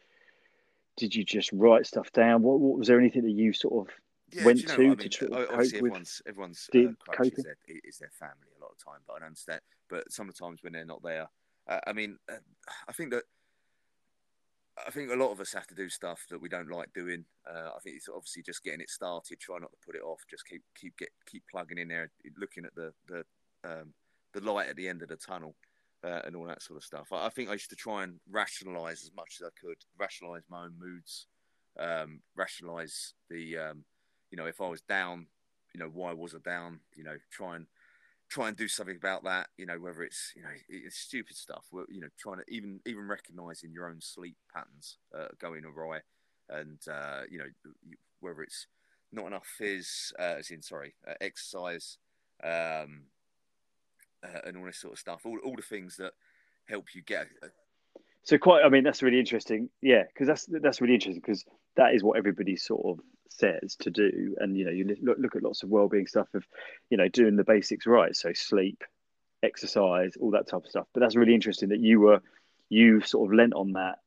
did 0.96 1.14
you 1.14 1.24
just 1.24 1.50
write 1.52 1.86
stuff 1.86 2.10
down? 2.12 2.42
What, 2.42 2.58
what 2.58 2.78
was 2.78 2.88
there 2.88 2.98
anything 2.98 3.22
that 3.22 3.30
you 3.30 3.52
sort 3.52 3.88
of 3.88 3.94
yeah, 4.32 4.44
went 4.44 4.60
you 4.60 4.66
know, 4.66 4.76
to 4.76 4.82
I 4.82 4.86
mean, 4.86 4.96
to 4.98 5.08
try 5.08 5.46
obviously 5.50 5.78
everyone's 5.78 6.22
with 6.24 6.30
everyone's 6.30 6.70
uh, 6.74 7.12
coping? 7.12 7.32
Is 7.36 7.44
their, 7.44 7.56
is 7.84 7.98
their 7.98 8.10
family 8.18 8.48
a 8.58 8.62
lot 8.62 8.72
of 8.72 8.84
time, 8.84 9.00
but 9.06 9.22
I 9.22 9.26
understand. 9.26 9.60
But 9.88 10.10
sometimes 10.10 10.62
when 10.62 10.72
they're 10.72 10.84
not 10.84 11.02
there, 11.02 11.28
uh, 11.68 11.80
I 11.86 11.92
mean, 11.92 12.18
uh, 12.30 12.36
I 12.88 12.92
think 12.92 13.12
that 13.12 13.22
I 14.86 14.90
think 14.90 15.10
a 15.10 15.16
lot 15.16 15.32
of 15.32 15.40
us 15.40 15.52
have 15.52 15.66
to 15.68 15.74
do 15.74 15.88
stuff 15.88 16.26
that 16.30 16.40
we 16.40 16.48
don't 16.48 16.70
like 16.70 16.92
doing. 16.92 17.24
Uh, 17.48 17.70
I 17.76 17.78
think 17.82 17.96
it's 17.96 18.08
obviously 18.08 18.42
just 18.42 18.62
getting 18.62 18.80
it 18.80 18.90
started. 18.90 19.40
Try 19.40 19.58
not 19.58 19.70
to 19.70 19.78
put 19.84 19.96
it 19.96 20.02
off. 20.02 20.20
Just 20.28 20.46
keep 20.46 20.62
keep 20.78 20.96
get 20.96 21.10
keep 21.26 21.44
plugging 21.50 21.78
in 21.78 21.88
there, 21.88 22.10
looking 22.38 22.64
at 22.64 22.74
the 22.74 22.92
the 23.06 23.24
um, 23.64 23.94
the 24.32 24.40
light 24.40 24.68
at 24.68 24.76
the 24.76 24.88
end 24.88 25.02
of 25.02 25.08
the 25.08 25.16
tunnel, 25.16 25.54
uh, 26.04 26.20
and 26.24 26.36
all 26.36 26.46
that 26.46 26.62
sort 26.62 26.76
of 26.76 26.84
stuff. 26.84 27.08
I, 27.12 27.26
I, 27.26 27.28
think 27.28 27.48
I 27.48 27.54
used 27.54 27.70
to 27.70 27.76
try 27.76 28.04
and 28.04 28.20
rationalize 28.30 29.02
as 29.02 29.10
much 29.16 29.38
as 29.40 29.46
I 29.46 29.50
could, 29.60 29.78
rationalize 29.98 30.42
my 30.48 30.64
own 30.64 30.74
moods, 30.78 31.26
um, 31.78 32.20
rationalize 32.36 33.14
the 33.30 33.58
um, 33.58 33.84
you 34.30 34.36
know 34.36 34.46
if 34.46 34.60
I 34.60 34.68
was 34.68 34.82
down, 34.82 35.26
you 35.74 35.80
know 35.80 35.90
why 35.92 36.12
was 36.12 36.34
I 36.34 36.38
down? 36.44 36.80
You 36.94 37.04
know 37.04 37.16
try 37.30 37.56
and 37.56 37.66
try 38.28 38.48
and 38.48 38.56
do 38.56 38.68
something 38.68 38.96
about 38.96 39.24
that. 39.24 39.48
You 39.56 39.66
know, 39.66 39.78
whether 39.78 40.02
it's 40.02 40.32
you 40.36 40.42
know 40.42 40.50
it's 40.68 40.98
stupid 40.98 41.36
stuff. 41.36 41.64
You 41.72 42.00
know, 42.00 42.08
trying 42.18 42.38
to 42.38 42.44
even 42.48 42.80
even 42.86 43.06
recognizing 43.06 43.72
your 43.72 43.88
own 43.88 44.00
sleep 44.00 44.36
patterns 44.54 44.98
uh, 45.16 45.28
going 45.40 45.64
awry, 45.64 46.00
and 46.48 46.78
uh, 46.90 47.22
you 47.30 47.38
know 47.38 47.46
whether 48.20 48.42
it's 48.42 48.66
not 49.12 49.26
enough 49.26 49.46
fizz, 49.46 50.12
uh, 50.18 50.36
as 50.38 50.50
in 50.50 50.62
sorry, 50.62 50.94
uh, 51.06 51.14
exercise, 51.20 51.98
um, 52.44 53.02
uh, 54.22 54.40
and 54.44 54.56
all 54.56 54.64
this 54.64 54.78
sort 54.78 54.92
of 54.92 54.98
stuff. 54.98 55.22
All 55.24 55.38
all 55.44 55.56
the 55.56 55.62
things 55.62 55.96
that 55.96 56.12
help 56.68 56.94
you 56.94 57.02
get. 57.02 57.28
A... 57.42 57.46
so 58.22 58.38
quite, 58.38 58.64
I 58.64 58.68
mean, 58.68 58.84
that's 58.84 59.02
really 59.02 59.18
interesting. 59.18 59.70
Yeah, 59.80 60.02
because 60.04 60.26
that's 60.26 60.46
that's 60.62 60.80
really 60.80 60.94
interesting 60.94 61.22
because 61.24 61.44
that 61.76 61.94
is 61.94 62.02
what 62.02 62.18
everybody 62.18 62.56
sort 62.56 62.84
of 62.84 63.04
says 63.28 63.76
to 63.80 63.90
do. 63.90 64.34
And 64.38 64.56
you 64.56 64.64
know 64.64 64.70
you 64.70 64.96
look, 65.02 65.18
look 65.18 65.36
at 65.36 65.42
lots 65.42 65.62
of 65.62 65.70
well-being 65.70 66.06
stuff 66.06 66.28
of 66.34 66.44
you 66.90 66.96
know 66.96 67.08
doing 67.08 67.36
the 67.36 67.44
basics 67.44 67.86
right. 67.86 68.14
So 68.14 68.32
sleep 68.32 68.82
exercise 69.42 70.12
all 70.20 70.32
that 70.32 70.48
type 70.48 70.64
of 70.64 70.70
stuff. 70.70 70.86
But 70.92 71.00
that's 71.00 71.16
really 71.16 71.34
interesting 71.34 71.70
that 71.70 71.80
you 71.80 72.00
were 72.00 72.20
you 72.68 73.00
sort 73.00 73.30
of 73.30 73.36
lent 73.36 73.54
on 73.54 73.72
that 73.72 73.98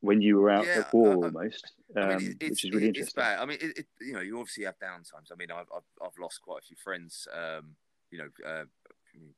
when 0.00 0.20
you 0.20 0.36
were 0.36 0.50
out 0.50 0.66
yeah, 0.66 0.80
at 0.80 0.92
war 0.92 1.12
uh, 1.12 1.16
almost 1.26 1.72
um, 1.96 2.02
I 2.02 2.16
mean, 2.18 2.36
which 2.38 2.64
is 2.64 2.70
really 2.70 2.88
interesting 2.88 3.04
it's 3.04 3.12
bad. 3.14 3.38
i 3.38 3.46
mean 3.46 3.56
it, 3.58 3.78
it, 3.78 3.86
you 4.02 4.12
know 4.12 4.20
you 4.20 4.38
obviously 4.38 4.64
have 4.64 4.78
downtimes. 4.78 5.32
I 5.32 5.36
mean 5.36 5.50
i've, 5.50 5.64
I've, 5.74 6.06
I've 6.06 6.18
lost 6.20 6.42
quite 6.42 6.58
a 6.58 6.66
few 6.66 6.76
friends 6.76 7.26
um, 7.32 7.76
you 8.10 8.18
know 8.18 8.28
uh, 8.46 8.64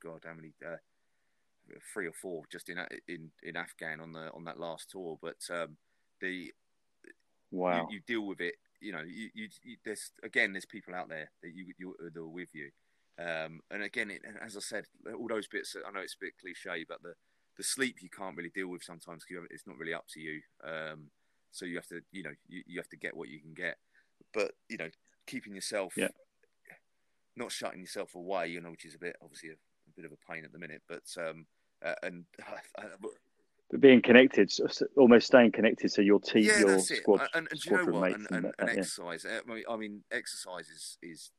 god 0.03 0.23
how 0.25 0.35
many 0.35 0.55
uh, 0.67 0.77
three 1.93 2.07
or 2.07 2.13
four 2.13 2.43
just 2.51 2.69
in 2.69 2.79
in 3.09 3.31
in 3.43 3.57
afghan 3.57 4.01
on 4.01 4.13
the 4.13 4.31
on 4.33 4.45
that 4.45 4.59
last 4.59 4.91
tour. 4.91 5.19
But 5.21 5.39
um, 5.51 5.77
the 6.21 6.53
wow. 7.51 7.87
you, 7.91 7.97
you, 7.97 8.01
deal 8.07 8.27
with 8.27 8.41
it 8.41 8.55
you 8.87 8.93
know, 8.93 9.03
you, 9.03 9.31
you, 9.35 9.49
you, 9.65 9.77
there's 9.85 10.13
again, 10.23 10.53
there's 10.53 10.65
people 10.65 10.95
out 10.95 11.09
there 11.09 11.29
that 11.43 11.53
you, 11.53 11.73
you 11.77 11.97
that 11.99 12.17
are 12.17 12.29
with 12.29 12.55
you, 12.55 12.71
um, 13.19 13.61
and 13.73 13.83
again, 13.83 14.13
it, 14.13 14.23
as 14.41 14.57
I 14.57 14.61
said, 14.61 14.85
all 15.19 15.27
those 15.27 15.49
bits. 15.49 15.75
I 15.77 15.91
know 15.91 16.01
it's 16.01 16.15
a 16.15 16.25
bit 16.25 16.35
cliche, 16.41 16.85
but 16.89 17.03
the 17.03 17.15
the 17.57 17.65
sleep 17.65 17.97
you 18.01 18.09
can't 18.09 18.37
really 18.37 18.51
deal 18.51 18.69
with 18.69 18.85
sometimes 18.85 19.25
because 19.27 19.45
it's 19.51 19.67
not 19.67 19.77
really 19.77 19.93
up 19.95 20.07
to 20.13 20.21
you. 20.21 20.41
Um, 20.63 21.11
so 21.51 21.65
you 21.65 21.77
have 21.77 21.89
to, 21.89 22.01
you 22.13 22.23
know, 22.23 22.35
you, 22.47 22.63
you 22.67 22.79
have 22.79 22.89
to 22.91 22.97
get 22.97 23.17
what 23.17 23.29
you 23.29 23.41
can 23.41 23.55
get. 23.55 23.79
But 24.33 24.53
you 24.69 24.77
know, 24.77 24.91
keeping 25.27 25.55
yourself, 25.55 25.95
yeah. 25.97 26.09
not 27.35 27.51
shutting 27.51 27.81
yourself 27.81 28.15
away, 28.15 28.49
you 28.49 28.61
know, 28.61 28.71
which 28.71 28.85
is 28.85 28.95
a 28.95 28.99
bit 28.99 29.17
obviously 29.21 29.49
a, 29.49 29.55
a 29.55 29.93
bit 29.97 30.05
of 30.05 30.13
a 30.13 30.33
pain 30.33 30.45
at 30.45 30.53
the 30.53 30.61
minute. 30.61 30.83
But 30.89 31.05
um, 31.19 31.47
uh, 31.85 31.95
and 32.05 32.25
uh, 32.79 33.09
but 33.71 33.81
being 33.81 34.01
connected, 34.01 34.53
almost 34.97 35.27
staying 35.27 35.53
connected, 35.53 35.91
so 35.91 36.01
your 36.01 36.21
team, 36.21 36.45
yeah, 36.45 36.61
your 36.61 36.79
squad, 36.79 37.29
and, 37.35 37.49
and 37.51 37.65
you 37.65 37.73
know 37.73 37.85
what? 37.87 38.13
And, 38.13 38.27
and, 38.31 38.53
and, 38.59 38.69
exercise. 38.71 39.27
I 39.27 39.53
mean, 39.53 39.65
I 39.69 39.77
mean, 39.77 40.03
exercise 40.13 40.69
is, 40.69 40.99
is 41.03 41.31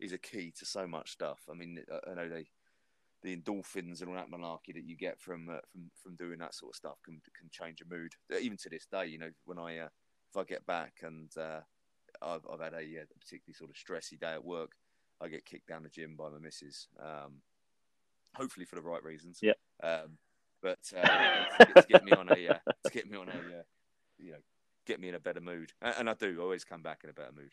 is 0.00 0.12
a 0.12 0.18
key 0.18 0.52
to 0.58 0.66
so 0.66 0.86
much 0.86 1.12
stuff. 1.12 1.38
I 1.50 1.54
mean, 1.54 1.82
I 2.10 2.14
know 2.14 2.28
they 2.28 2.46
the 3.22 3.36
endorphins 3.36 4.00
and 4.00 4.08
all 4.08 4.14
that 4.14 4.30
malarkey 4.30 4.74
that 4.74 4.84
you 4.84 4.96
get 4.96 5.20
from 5.20 5.48
uh, 5.48 5.58
from 5.70 5.90
from 6.02 6.16
doing 6.16 6.38
that 6.38 6.54
sort 6.54 6.72
of 6.72 6.76
stuff 6.76 6.96
can 7.04 7.20
can 7.38 7.48
change 7.50 7.80
your 7.80 7.98
mood. 7.98 8.12
Even 8.40 8.56
to 8.58 8.68
this 8.68 8.86
day, 8.86 9.06
you 9.06 9.18
know, 9.18 9.30
when 9.44 9.58
I 9.58 9.78
uh, 9.78 9.88
if 10.30 10.36
I 10.36 10.44
get 10.44 10.66
back 10.66 10.94
and 11.02 11.30
uh, 11.36 11.60
I've, 12.22 12.46
I've 12.52 12.60
had 12.60 12.74
a, 12.74 12.78
a, 12.78 13.04
particularly 13.20 13.54
sort 13.54 13.70
of 13.70 13.76
stressy 13.76 14.18
day 14.18 14.32
at 14.32 14.44
work, 14.44 14.72
I 15.20 15.28
get 15.28 15.44
kicked 15.44 15.68
down 15.68 15.82
the 15.82 15.88
gym 15.88 16.16
by 16.16 16.30
my 16.30 16.38
missus. 16.38 16.88
Um, 16.98 17.42
hopefully 18.34 18.66
for 18.66 18.76
the 18.76 18.82
right 18.82 19.02
reasons. 19.02 19.40
Yeah. 19.42 19.52
Um, 19.82 20.18
but 20.62 20.78
uh, 20.96 21.02
to, 21.02 21.66
get, 21.66 21.76
to, 21.76 21.86
get, 21.88 22.04
me 22.04 22.12
on 22.12 22.28
a 22.28 22.48
uh, 22.48 22.58
to 22.84 22.90
get 22.90 23.10
me 23.10 23.16
on 23.16 23.28
a 23.28 23.32
uh, 23.32 23.62
you 24.18 24.32
know 24.32 24.38
get 24.86 25.00
me 25.00 25.08
in 25.08 25.14
a 25.14 25.20
better 25.20 25.40
mood, 25.40 25.72
and 25.82 26.08
I 26.08 26.14
do 26.14 26.40
always 26.40 26.64
come 26.64 26.82
back 26.82 27.00
in 27.04 27.10
a 27.10 27.12
better 27.12 27.32
mood. 27.34 27.52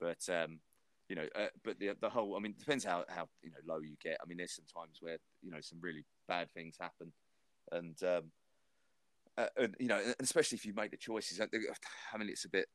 But 0.00 0.28
um, 0.32 0.60
you 1.08 1.16
know, 1.16 1.26
uh, 1.34 1.48
but 1.64 1.78
the 1.78 1.96
the 2.00 2.08
whole 2.10 2.36
I 2.36 2.40
mean, 2.40 2.52
it 2.52 2.58
depends 2.58 2.84
how 2.84 3.04
how 3.08 3.28
you 3.42 3.50
know 3.50 3.74
low 3.74 3.80
you 3.80 3.96
get. 4.02 4.18
I 4.22 4.26
mean, 4.26 4.38
there's 4.38 4.54
some 4.54 4.64
times 4.72 4.98
where 5.00 5.18
you 5.42 5.50
know 5.50 5.60
some 5.60 5.78
really 5.80 6.04
bad 6.28 6.50
things 6.52 6.76
happen, 6.80 7.12
and 7.70 7.96
um, 8.02 8.30
uh, 9.36 9.46
and 9.56 9.74
you 9.78 9.88
know, 9.88 10.00
especially 10.20 10.56
if 10.56 10.64
you 10.64 10.74
make 10.74 10.90
the 10.90 10.96
choices. 10.96 11.40
I 11.40 11.46
mean, 12.18 12.28
it's 12.28 12.44
a 12.44 12.50
bit 12.50 12.66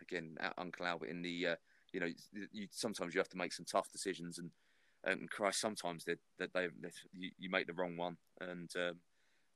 again, 0.00 0.36
Uncle 0.58 0.86
Albert 0.86 1.08
in 1.08 1.22
the 1.22 1.46
uh, 1.48 1.56
you 1.92 2.00
know, 2.00 2.08
you 2.52 2.66
sometimes 2.70 3.14
you 3.14 3.20
have 3.20 3.28
to 3.28 3.38
make 3.38 3.52
some 3.52 3.64
tough 3.64 3.90
decisions 3.92 4.38
and 4.38 4.50
and 5.04 5.30
Christ, 5.30 5.60
sometimes 5.60 6.04
that 6.04 6.18
they, 6.38 6.46
they, 6.54 6.68
they, 6.80 6.88
you, 7.12 7.30
you, 7.38 7.50
make 7.50 7.66
the 7.66 7.72
wrong 7.74 7.96
one, 7.96 8.16
and 8.40 8.70
um, 8.76 8.96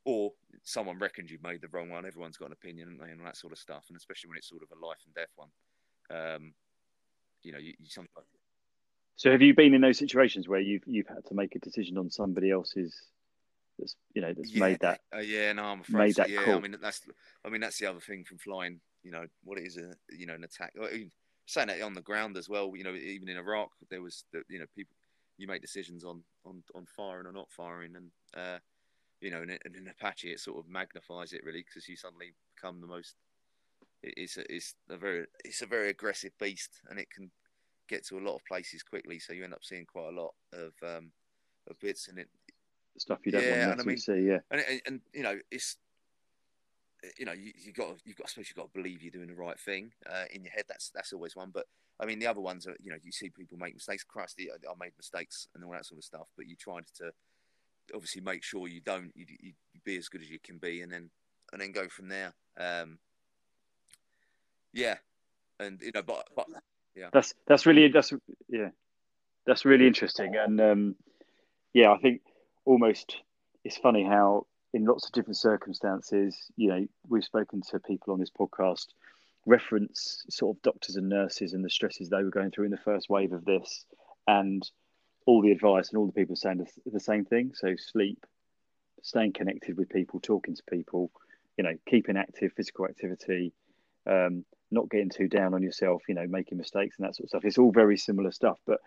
or 0.05 0.31
someone 0.63 0.99
reckons 0.99 1.31
you've 1.31 1.43
made 1.43 1.61
the 1.61 1.67
wrong 1.69 1.89
one. 1.89 2.05
Everyone's 2.05 2.37
got 2.37 2.47
an 2.47 2.53
opinion, 2.53 2.99
and, 3.01 3.11
and 3.11 3.25
that 3.25 3.37
sort 3.37 3.53
of 3.53 3.59
stuff, 3.59 3.85
and 3.89 3.97
especially 3.97 4.29
when 4.29 4.37
it's 4.37 4.49
sort 4.49 4.61
of 4.63 4.69
a 4.71 4.85
life 4.85 4.99
and 5.05 5.15
death 5.15 5.31
one. 5.35 5.49
Um, 6.11 6.53
you 7.43 7.51
know, 7.51 7.57
you, 7.57 7.73
you 7.79 7.89
sometimes. 7.89 8.27
So, 9.15 9.31
have 9.31 9.41
you 9.41 9.53
been 9.53 9.73
in 9.73 9.81
those 9.81 9.97
situations 9.97 10.47
where 10.47 10.59
you've 10.59 10.83
you've 10.85 11.07
had 11.07 11.25
to 11.27 11.33
make 11.33 11.55
a 11.55 11.59
decision 11.59 11.97
on 11.97 12.09
somebody 12.09 12.51
else's 12.51 12.95
that's 13.77 13.95
you 14.13 14.21
know 14.21 14.33
that's 14.33 14.51
yeah, 14.51 14.59
made 14.59 14.79
that? 14.81 15.01
Uh, 15.13 15.19
yeah, 15.19 15.51
no, 15.53 15.63
I'm 15.63 15.81
afraid. 15.81 15.99
Made 15.99 16.15
so, 16.15 16.21
that 16.23 16.29
yeah, 16.29 16.43
call. 16.43 16.55
I 16.55 16.59
mean 16.59 16.75
that's 16.81 17.01
I 17.45 17.49
mean 17.49 17.61
that's 17.61 17.79
the 17.79 17.87
other 17.87 17.99
thing 17.99 18.23
from 18.23 18.37
flying. 18.37 18.79
You 19.03 19.11
know 19.11 19.25
what 19.43 19.57
it 19.57 19.65
is, 19.65 19.77
a, 19.77 19.93
you 20.09 20.25
know, 20.25 20.33
an 20.35 20.43
attack. 20.43 20.73
I 20.77 20.91
mean, 20.91 21.11
Saying 21.49 21.69
that 21.69 21.81
on 21.81 21.95
the 21.95 22.01
ground 22.01 22.37
as 22.37 22.47
well. 22.47 22.73
You 22.75 22.83
know, 22.83 22.93
even 22.93 23.27
in 23.27 23.35
Iraq, 23.35 23.71
there 23.89 24.03
was 24.03 24.23
the, 24.31 24.43
you 24.49 24.59
know 24.59 24.65
people 24.75 24.95
you 25.39 25.47
make 25.47 25.61
decisions 25.61 26.03
on 26.03 26.21
on 26.45 26.61
on 26.75 26.85
firing 26.85 27.25
or 27.25 27.31
not 27.31 27.49
firing, 27.49 27.95
and 27.95 28.11
uh, 28.35 28.59
you 29.21 29.31
know, 29.31 29.41
in, 29.41 29.49
in 29.49 29.87
Apache, 29.87 30.31
it 30.31 30.39
sort 30.39 30.59
of 30.59 30.69
magnifies 30.69 31.33
it 31.33 31.43
really 31.43 31.63
because 31.65 31.87
you 31.87 31.95
suddenly 31.95 32.33
become 32.55 32.81
the 32.81 32.87
most. 32.87 33.15
It's 34.03 34.37
a, 34.37 34.53
it's 34.53 34.75
a 34.89 34.97
very 34.97 35.25
it's 35.43 35.61
a 35.61 35.65
very 35.65 35.89
aggressive 35.89 36.31
beast, 36.39 36.81
and 36.89 36.99
it 36.99 37.09
can 37.09 37.31
get 37.87 38.05
to 38.07 38.17
a 38.17 38.25
lot 38.25 38.35
of 38.35 38.45
places 38.45 38.83
quickly. 38.83 39.19
So 39.19 39.33
you 39.33 39.43
end 39.43 39.53
up 39.53 39.63
seeing 39.63 39.85
quite 39.85 40.09
a 40.09 40.21
lot 40.21 40.33
of 40.53 40.73
um, 40.83 41.11
of 41.69 41.79
bits 41.79 42.07
in 42.07 42.17
it. 42.17 42.29
Stuff 42.97 43.19
you 43.25 43.31
don't 43.31 43.43
yeah, 43.43 43.67
want 43.67 43.79
to 43.79 43.85
I 43.85 43.87
mean, 43.87 43.97
see, 43.97 44.19
yeah. 44.19 44.39
And, 44.51 44.61
and, 44.69 44.81
and 44.85 45.01
you 45.13 45.23
know, 45.23 45.39
it's 45.51 45.77
you 47.17 47.25
know, 47.25 47.33
you, 47.33 47.51
you 47.57 47.71
got 47.73 47.97
you've 48.05 48.17
got 48.17 48.25
I 48.25 48.29
suppose 48.29 48.49
you've 48.49 48.57
got 48.57 48.73
to 48.73 48.77
believe 48.81 49.01
you're 49.01 49.11
doing 49.11 49.27
the 49.27 49.35
right 49.35 49.59
thing 49.59 49.91
uh, 50.09 50.25
in 50.31 50.43
your 50.43 50.51
head. 50.51 50.65
That's 50.67 50.91
that's 50.93 51.13
always 51.13 51.35
one. 51.35 51.51
But 51.53 51.65
I 51.99 52.05
mean, 52.05 52.19
the 52.19 52.27
other 52.27 52.41
ones 52.41 52.67
are 52.67 52.75
you 52.81 52.91
know 52.91 52.97
you 53.03 53.11
see 53.11 53.29
people 53.29 53.57
make 53.57 53.73
mistakes. 53.73 54.03
Christ, 54.03 54.39
I, 54.39 54.55
I 54.67 54.73
made 54.79 54.93
mistakes 54.97 55.47
and 55.55 55.63
all 55.63 55.71
that 55.71 55.85
sort 55.85 55.99
of 55.99 56.03
stuff. 56.03 56.27
But 56.35 56.47
you 56.47 56.55
try 56.55 56.79
to 56.97 57.11
obviously 57.93 58.21
make 58.21 58.43
sure 58.43 58.67
you 58.67 58.81
don't. 58.81 59.11
You, 59.15 59.25
you, 59.41 59.53
be 59.85 59.97
as 59.97 60.09
good 60.09 60.21
as 60.21 60.29
you 60.29 60.39
can 60.43 60.57
be, 60.57 60.81
and 60.81 60.91
then 60.91 61.09
and 61.53 61.61
then 61.61 61.71
go 61.71 61.87
from 61.87 62.09
there. 62.09 62.33
Um, 62.57 62.99
yeah, 64.73 64.97
and 65.59 65.79
you 65.81 65.91
know, 65.93 66.01
but 66.01 66.27
but 66.35 66.47
yeah, 66.95 67.09
that's 67.13 67.33
that's 67.47 67.65
really 67.65 67.87
that's 67.87 68.13
yeah, 68.49 68.69
that's 69.45 69.65
really 69.65 69.87
interesting, 69.87 70.35
and 70.35 70.59
um, 70.59 70.95
yeah, 71.73 71.91
I 71.91 71.97
think 71.97 72.21
almost 72.65 73.15
it's 73.63 73.77
funny 73.77 74.03
how 74.03 74.45
in 74.73 74.85
lots 74.85 75.05
of 75.05 75.11
different 75.13 75.37
circumstances, 75.37 76.51
you 76.55 76.69
know, 76.69 76.85
we've 77.07 77.23
spoken 77.23 77.61
to 77.69 77.79
people 77.79 78.13
on 78.13 78.19
this 78.19 78.31
podcast 78.31 78.87
reference 79.45 80.25
sort 80.29 80.55
of 80.55 80.61
doctors 80.61 80.95
and 80.95 81.09
nurses 81.09 81.53
and 81.53 81.63
the 81.63 81.69
stresses 81.69 82.09
they 82.09 82.23
were 82.23 82.29
going 82.29 82.51
through 82.51 82.65
in 82.65 82.71
the 82.71 82.77
first 82.77 83.09
wave 83.09 83.33
of 83.33 83.45
this, 83.45 83.85
and 84.27 84.69
all 85.25 85.41
the 85.41 85.51
advice 85.51 85.89
and 85.89 85.97
all 85.97 86.05
the 86.05 86.11
people 86.11 86.35
saying 86.35 86.65
the 86.85 86.99
same 86.99 87.25
thing. 87.25 87.51
So 87.55 87.75
sleep, 87.77 88.25
staying 89.01 89.33
connected 89.33 89.77
with 89.77 89.89
people, 89.89 90.19
talking 90.19 90.55
to 90.55 90.63
people, 90.69 91.11
you 91.57 91.63
know, 91.63 91.73
keeping 91.87 92.17
active, 92.17 92.53
physical 92.53 92.85
activity, 92.85 93.53
um, 94.07 94.45
not 94.71 94.89
getting 94.89 95.09
too 95.09 95.27
down 95.27 95.53
on 95.53 95.63
yourself, 95.63 96.03
you 96.07 96.15
know, 96.15 96.27
making 96.27 96.57
mistakes 96.57 96.97
and 96.97 97.07
that 97.07 97.15
sort 97.15 97.25
of 97.25 97.29
stuff. 97.29 97.45
It's 97.45 97.57
all 97.57 97.71
very 97.71 97.97
similar 97.97 98.31
stuff, 98.31 98.59
but 98.65 98.79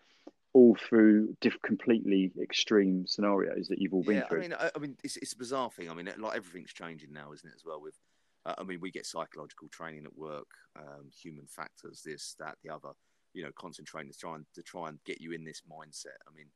all 0.54 0.76
through 0.76 1.36
diff- 1.40 1.62
completely 1.62 2.30
extreme 2.40 3.06
scenarios 3.06 3.68
that 3.68 3.78
you've 3.80 3.94
all 3.94 4.02
been 4.02 4.16
yeah, 4.16 4.28
through. 4.28 4.38
I 4.38 4.42
mean, 4.42 4.54
I, 4.54 4.70
I 4.74 4.78
mean, 4.78 4.96
it's, 5.02 5.16
it's 5.16 5.32
a 5.32 5.38
bizarre 5.38 5.70
thing. 5.70 5.90
I 5.90 5.94
mean, 5.94 6.10
like 6.18 6.36
everything's 6.36 6.72
changing 6.72 7.12
now, 7.12 7.32
isn't 7.32 7.48
it? 7.48 7.54
As 7.56 7.64
well 7.64 7.80
with, 7.80 7.98
uh, 8.44 8.54
I 8.58 8.62
mean, 8.64 8.80
we 8.80 8.90
get 8.90 9.06
psychological 9.06 9.68
training 9.68 10.04
at 10.04 10.16
work, 10.16 10.48
um, 10.76 11.10
human 11.10 11.46
factors, 11.46 12.02
this, 12.04 12.34
that, 12.38 12.56
the 12.62 12.70
other. 12.70 12.90
You 13.34 13.44
know, 13.44 13.50
concentrating 13.58 14.12
to 14.12 14.18
try 14.18 14.34
and 14.34 14.44
to 14.54 14.62
try 14.62 14.90
and 14.90 15.02
get 15.06 15.22
you 15.22 15.32
in 15.32 15.42
this 15.42 15.62
mindset. 15.62 16.20
I 16.28 16.36
mean, 16.36 16.48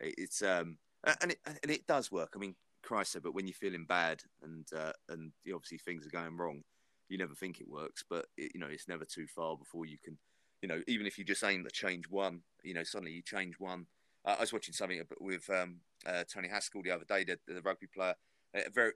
it's 0.00 0.42
um, 0.42 0.76
and 1.22 1.32
it 1.32 1.38
and 1.46 1.70
it 1.70 1.86
does 1.86 2.12
work. 2.12 2.34
I 2.36 2.38
mean, 2.38 2.54
Christ, 2.82 3.16
but 3.22 3.34
when 3.34 3.46
you're 3.46 3.54
feeling 3.54 3.86
bad 3.86 4.20
and 4.42 4.66
uh, 4.76 4.92
and 5.08 5.32
obviously 5.54 5.78
things 5.78 6.06
are 6.06 6.10
going 6.10 6.36
wrong, 6.36 6.62
you 7.08 7.16
never 7.16 7.34
think 7.34 7.58
it 7.58 7.66
works. 7.66 8.04
But 8.06 8.26
it, 8.36 8.52
you 8.54 8.60
know, 8.60 8.66
it's 8.66 8.86
never 8.86 9.06
too 9.06 9.26
far 9.34 9.56
before 9.56 9.86
you 9.86 9.96
can 10.04 10.18
you 10.62 10.68
know, 10.68 10.80
even 10.86 11.06
if 11.06 11.18
you 11.18 11.24
just 11.24 11.44
aim 11.44 11.64
to 11.64 11.70
change 11.70 12.08
one, 12.08 12.42
you 12.62 12.74
know, 12.74 12.84
suddenly 12.84 13.12
you 13.12 13.22
change 13.22 13.58
one. 13.58 13.86
Uh, 14.24 14.36
I 14.38 14.40
was 14.40 14.52
watching 14.52 14.74
something 14.74 15.02
with 15.20 15.48
um, 15.48 15.76
uh, 16.06 16.24
Tony 16.32 16.48
Haskell 16.48 16.82
the 16.82 16.90
other 16.90 17.04
day, 17.04 17.24
the, 17.24 17.38
the 17.46 17.62
rugby 17.62 17.86
player, 17.86 18.14
uh, 18.54 18.60
very 18.74 18.92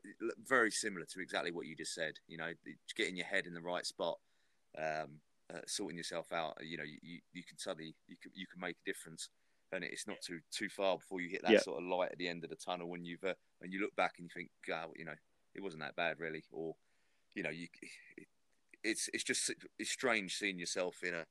very 0.47 0.71
similar 0.71 1.07
to 1.07 1.21
exactly 1.21 1.53
what 1.53 1.67
you 1.67 1.75
just 1.75 1.95
said. 1.95 2.15
You 2.29 2.39
know, 2.39 2.53
getting 2.97 3.17
your 3.17 3.27
head 3.27 3.47
in 3.47 3.55
the 3.55 3.61
right 3.61 3.87
spot, 3.87 4.19
um, 4.79 5.21
uh, 5.53 5.61
sorting 5.67 5.97
yourself 5.97 6.33
out. 6.33 6.59
You 6.63 6.77
know, 6.77 6.85
you, 6.85 7.21
you 7.33 7.43
can 7.43 7.59
suddenly 7.59 7.95
you 8.09 8.17
can 8.21 8.33
you 8.35 8.47
can 8.47 8.61
make 8.61 8.77
a 8.85 8.91
difference, 8.91 9.31
and 9.73 9.85
it's 9.85 10.07
not 10.07 10.21
too 10.21 10.41
too 10.51 10.69
far 10.69 10.99
before 10.99 11.21
you 11.21 11.31
hit 11.31 11.43
that 11.43 11.53
yeah. 11.53 11.61
sort 11.61 11.83
of 11.83 11.89
light 11.89 12.13
at 12.13 12.19
the 12.19 12.29
end 12.29 12.45
of 12.45 12.51
the 12.51 12.57
tunnel 12.57 12.89
when 12.89 13.05
you've 13.05 13.25
uh, 13.25 13.35
when 13.61 13.73
you 13.73 13.81
look 13.81 13.95
back 13.97 14.15
and 14.19 14.25
you 14.25 14.31
think, 14.35 14.51
God, 14.67 14.89
you 14.97 15.05
know, 15.05 15.15
it 15.55 15.63
wasn't 15.63 15.83
that 15.83 15.97
bad 15.97 16.19
really, 16.19 16.45
or 16.53 16.75
you 17.35 17.43
know, 17.43 17.51
you 17.51 17.69
it, 18.17 18.27
it's 18.83 19.09
it's 19.15 19.25
just 19.25 19.51
it's 19.79 19.91
strange 19.91 20.37
seeing 20.37 20.59
yourself 20.59 21.03
in 21.03 21.15
a 21.15 21.25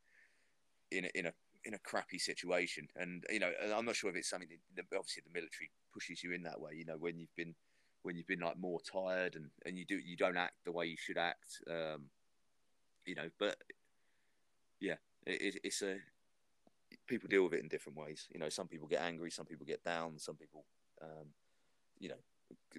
in 0.94 1.06
a, 1.06 1.10
in 1.16 1.26
a 1.28 1.34
in 1.66 1.74
a 1.74 1.80
crappy 1.80 2.20
situation. 2.20 2.88
And 2.96 3.24
you 3.30 3.40
know, 3.40 3.52
I'm 3.76 3.86
not 3.86 3.96
sure 3.96 4.10
if 4.10 4.16
it's 4.16 4.30
something 4.30 4.50
that 4.76 4.86
obviously 4.96 5.24
the 5.26 5.34
military 5.34 5.72
pushes 5.94 6.24
you 6.24 6.34
in 6.34 6.44
that 6.44 6.60
way. 6.60 6.72
You 6.76 6.86
know, 6.86 6.98
when 6.98 7.18
you've 7.18 7.36
been 7.36 7.56
when 8.04 8.18
you've 8.18 8.28
been 8.28 8.42
like 8.42 8.58
more 8.58 8.80
tired 8.82 9.36
and, 9.36 9.50
and 9.66 9.78
you 9.78 9.86
do 9.86 9.98
you 9.98 10.18
don't 10.18 10.38
act 10.38 10.56
the 10.66 10.72
way 10.72 10.86
you 10.86 10.98
should 10.98 11.18
act. 11.18 11.62
Um, 11.70 12.06
you 13.06 13.16
know, 13.16 13.30
but 13.40 13.58
yeah, 14.80 14.96
it, 15.26 15.60
it's 15.64 15.82
a 15.82 15.98
people 17.08 17.30
deal 17.30 17.44
with 17.44 17.54
it 17.54 17.62
in 17.62 17.68
different 17.68 17.98
ways. 17.98 18.28
You 18.34 18.40
know, 18.40 18.50
some 18.50 18.68
people 18.68 18.88
get 18.88 19.02
angry, 19.02 19.32
some 19.32 19.46
people 19.46 19.66
get 19.66 19.84
down, 19.84 20.20
some 20.20 20.36
people, 20.36 20.66
um, 21.02 21.28
you 22.00 22.10
know, 22.10 22.16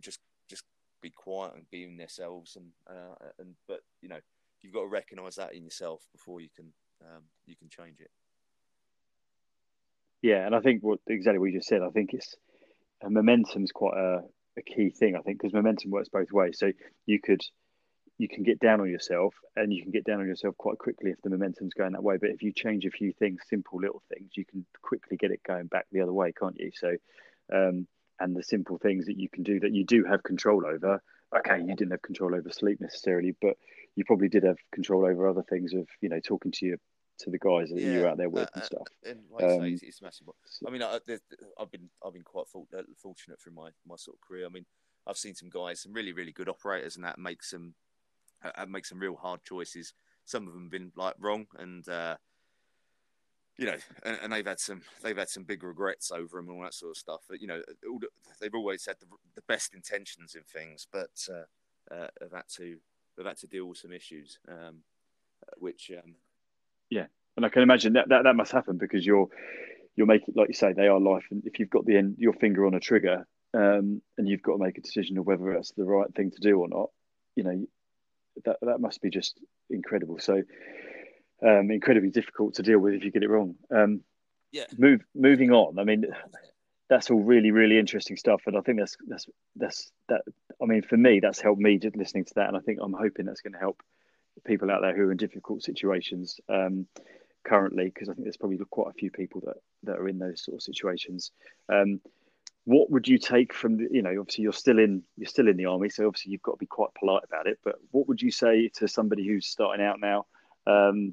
just 0.00 0.20
just 0.48 0.64
be 1.00 1.10
quiet 1.10 1.54
and 1.54 1.70
be 1.70 1.84
in 1.84 1.96
themselves. 1.96 2.56
And 2.56 2.70
uh, 2.88 3.30
and 3.38 3.54
but 3.66 3.80
you 4.00 4.08
know, 4.08 4.20
you've 4.60 4.74
got 4.74 4.82
to 4.82 4.88
recognise 4.88 5.36
that 5.36 5.54
in 5.54 5.64
yourself 5.64 6.06
before 6.12 6.40
you 6.40 6.48
can 6.54 6.72
um, 7.04 7.22
you 7.46 7.56
can 7.56 7.68
change 7.68 8.00
it. 8.00 8.10
Yeah, 10.22 10.46
and 10.46 10.54
I 10.54 10.60
think 10.60 10.82
what 10.82 11.00
exactly 11.06 11.38
what 11.38 11.50
you 11.50 11.58
just 11.58 11.68
said. 11.68 11.82
I 11.82 11.90
think 11.90 12.14
it's 12.14 12.34
uh, 13.04 13.10
momentum 13.10 13.64
is 13.64 13.72
quite 13.72 13.96
a, 13.96 14.22
a 14.56 14.62
key 14.62 14.90
thing. 14.90 15.16
I 15.16 15.20
think 15.20 15.38
because 15.38 15.52
momentum 15.52 15.90
works 15.90 16.08
both 16.08 16.32
ways. 16.32 16.58
So 16.58 16.72
you 17.06 17.20
could 17.20 17.42
you 18.16 18.28
can 18.28 18.42
get 18.42 18.60
down 18.60 18.80
on 18.80 18.88
yourself, 18.88 19.34
and 19.56 19.72
you 19.72 19.82
can 19.82 19.90
get 19.90 20.04
down 20.04 20.20
on 20.20 20.26
yourself 20.26 20.56
quite 20.56 20.78
quickly 20.78 21.10
if 21.10 21.20
the 21.22 21.30
momentum's 21.30 21.74
going 21.74 21.92
that 21.92 22.02
way. 22.02 22.16
But 22.16 22.30
if 22.30 22.42
you 22.42 22.52
change 22.52 22.86
a 22.86 22.90
few 22.90 23.12
things, 23.12 23.42
simple 23.48 23.80
little 23.80 24.02
things, 24.14 24.30
you 24.34 24.44
can 24.44 24.64
quickly 24.80 25.16
get 25.16 25.30
it 25.30 25.42
going 25.46 25.66
back 25.66 25.86
the 25.90 26.00
other 26.00 26.12
way, 26.12 26.32
can't 26.32 26.58
you? 26.58 26.70
So, 26.74 26.96
um, 27.52 27.86
and 28.20 28.36
the 28.36 28.42
simple 28.42 28.78
things 28.78 29.06
that 29.06 29.18
you 29.18 29.28
can 29.28 29.42
do 29.42 29.60
that 29.60 29.72
you 29.72 29.84
do 29.84 30.04
have 30.04 30.22
control 30.22 30.64
over. 30.64 31.02
Okay, 31.36 31.58
you 31.58 31.74
didn't 31.74 31.90
have 31.90 32.02
control 32.02 32.34
over 32.34 32.48
sleep 32.50 32.80
necessarily, 32.80 33.34
but 33.42 33.56
you 33.96 34.04
probably 34.04 34.28
did 34.28 34.44
have 34.44 34.56
control 34.72 35.04
over 35.04 35.28
other 35.28 35.42
things 35.42 35.74
of 35.74 35.86
you 36.00 36.08
know 36.08 36.20
talking 36.20 36.52
to 36.52 36.66
your 36.66 36.78
to 37.18 37.30
the 37.30 37.38
guys 37.38 37.70
that 37.70 37.80
yeah, 37.80 37.92
you're 37.92 38.08
out 38.08 38.16
there 38.16 38.28
with 38.28 38.44
uh, 38.44 38.50
and 38.54 38.64
stuff. 38.64 38.86
And 39.06 39.20
like 39.30 39.44
um, 39.44 39.60
say, 39.60 39.70
it's, 39.70 39.82
it's 39.82 40.02
massive. 40.02 40.28
I 40.66 40.70
mean, 40.70 40.82
I, 40.82 40.92
have 40.92 41.70
been 41.70 41.90
I've 42.04 42.12
been 42.12 42.22
quite 42.22 42.46
uh, 42.54 42.82
fortunate 42.96 43.40
through 43.40 43.54
my 43.54 43.70
my 43.86 43.96
sort 43.96 44.16
of 44.16 44.26
career. 44.26 44.46
I 44.46 44.48
mean, 44.48 44.66
I've 45.06 45.18
seen 45.18 45.34
some 45.34 45.50
guys, 45.50 45.80
some 45.82 45.92
really 45.92 46.12
really 46.12 46.32
good 46.32 46.48
operators, 46.48 46.96
and 46.96 47.04
that 47.04 47.18
make 47.18 47.42
some 47.42 47.74
uh, 48.44 48.66
make 48.66 48.86
some 48.86 48.98
real 48.98 49.16
hard 49.16 49.42
choices. 49.44 49.94
Some 50.24 50.46
of 50.46 50.54
them 50.54 50.64
have 50.64 50.72
been 50.72 50.92
like 50.96 51.14
wrong, 51.18 51.46
and 51.58 51.88
uh, 51.88 52.16
you 53.56 53.66
know, 53.66 53.76
and, 54.02 54.18
and, 54.22 54.32
they've 54.32 54.46
had 54.46 54.58
some 54.58 54.82
they've 55.02 55.16
had 55.16 55.28
some 55.28 55.44
big 55.44 55.62
regrets 55.62 56.10
over 56.10 56.38
them 56.38 56.48
and 56.48 56.56
all 56.56 56.64
that 56.64 56.74
sort 56.74 56.90
of 56.90 56.96
stuff. 56.96 57.20
But 57.28 57.40
you 57.40 57.46
know, 57.46 57.60
the, 57.82 58.08
they've 58.40 58.54
always 58.54 58.86
had 58.86 58.96
the, 59.00 59.06
the, 59.34 59.42
best 59.42 59.74
intentions 59.74 60.34
in 60.34 60.42
things, 60.42 60.86
but 60.92 61.10
uh, 61.30 61.94
uh, 61.94 62.08
have 62.20 62.32
had 62.32 62.48
to 62.56 62.78
have 63.18 63.26
had 63.26 63.38
to 63.38 63.46
deal 63.46 63.66
with 63.66 63.78
some 63.78 63.92
issues, 63.92 64.38
um, 64.48 64.82
which 65.58 65.90
um, 65.96 66.16
yeah, 66.94 67.06
and 67.36 67.44
I 67.44 67.48
can 67.48 67.62
imagine 67.62 67.94
that, 67.94 68.08
that 68.08 68.22
that 68.22 68.36
must 68.36 68.52
happen 68.52 68.78
because 68.78 69.04
you're 69.04 69.28
you're 69.96 70.06
making 70.06 70.34
like 70.36 70.48
you 70.48 70.54
say 70.54 70.72
they 70.72 70.86
are 70.86 71.00
life, 71.00 71.24
and 71.30 71.44
if 71.44 71.58
you've 71.58 71.70
got 71.70 71.84
the 71.84 71.96
end 71.96 72.16
your 72.18 72.34
finger 72.34 72.66
on 72.66 72.74
a 72.74 72.80
trigger 72.80 73.26
um, 73.52 74.00
and 74.16 74.28
you've 74.28 74.42
got 74.42 74.52
to 74.52 74.64
make 74.64 74.78
a 74.78 74.80
decision 74.80 75.18
of 75.18 75.26
whether 75.26 75.52
that's 75.52 75.72
the 75.72 75.84
right 75.84 76.12
thing 76.14 76.30
to 76.30 76.40
do 76.40 76.60
or 76.60 76.68
not, 76.68 76.90
you 77.34 77.42
know 77.42 77.66
that 78.44 78.58
that 78.62 78.80
must 78.80 79.02
be 79.02 79.10
just 79.10 79.40
incredible. 79.70 80.18
So 80.20 80.42
um, 81.44 81.70
incredibly 81.72 82.10
difficult 82.10 82.54
to 82.54 82.62
deal 82.62 82.78
with 82.78 82.94
if 82.94 83.04
you 83.04 83.10
get 83.10 83.24
it 83.24 83.30
wrong. 83.30 83.56
Um, 83.74 84.02
yeah. 84.52 84.66
Move 84.78 85.00
moving 85.16 85.50
on. 85.50 85.80
I 85.80 85.84
mean, 85.84 86.04
that's 86.88 87.10
all 87.10 87.20
really 87.20 87.50
really 87.50 87.76
interesting 87.76 88.16
stuff, 88.16 88.42
and 88.46 88.56
I 88.56 88.60
think 88.60 88.78
that's 88.78 88.96
that's 89.08 89.26
that's 89.56 89.90
that. 90.08 90.22
I 90.62 90.66
mean, 90.66 90.82
for 90.82 90.96
me, 90.96 91.18
that's 91.18 91.40
helped 91.40 91.60
me 91.60 91.78
just 91.78 91.96
listening 91.96 92.26
to 92.26 92.34
that, 92.36 92.46
and 92.46 92.56
I 92.56 92.60
think 92.60 92.78
I'm 92.80 92.92
hoping 92.92 93.26
that's 93.26 93.40
going 93.40 93.54
to 93.54 93.58
help 93.58 93.82
people 94.46 94.70
out 94.70 94.82
there 94.82 94.94
who 94.94 95.02
are 95.02 95.12
in 95.12 95.16
difficult 95.16 95.62
situations 95.62 96.40
um, 96.48 96.86
currently, 97.44 97.86
because 97.86 98.08
I 98.08 98.14
think 98.14 98.24
there's 98.24 98.36
probably 98.36 98.58
quite 98.70 98.90
a 98.90 98.94
few 98.94 99.10
people 99.10 99.42
that 99.46 99.56
that 99.84 99.98
are 99.98 100.08
in 100.08 100.18
those 100.18 100.44
sort 100.44 100.56
of 100.56 100.62
situations. 100.62 101.30
Um, 101.68 102.00
what 102.64 102.90
would 102.90 103.06
you 103.06 103.18
take 103.18 103.52
from 103.52 103.76
the, 103.76 103.88
you 103.90 104.02
know 104.02 104.10
obviously 104.18 104.42
you're 104.42 104.52
still 104.52 104.78
in 104.78 105.02
you're 105.16 105.28
still 105.28 105.48
in 105.48 105.56
the 105.56 105.66
army 105.66 105.88
so 105.88 106.06
obviously 106.06 106.32
you've 106.32 106.42
got 106.42 106.52
to 106.52 106.58
be 106.58 106.66
quite 106.66 106.88
polite 106.98 107.22
about 107.24 107.46
it 107.46 107.58
but 107.62 107.76
what 107.90 108.08
would 108.08 108.20
you 108.20 108.30
say 108.30 108.68
to 108.68 108.88
somebody 108.88 109.26
who's 109.26 109.46
starting 109.46 109.84
out 109.84 110.00
now 110.00 110.26
um, 110.66 111.12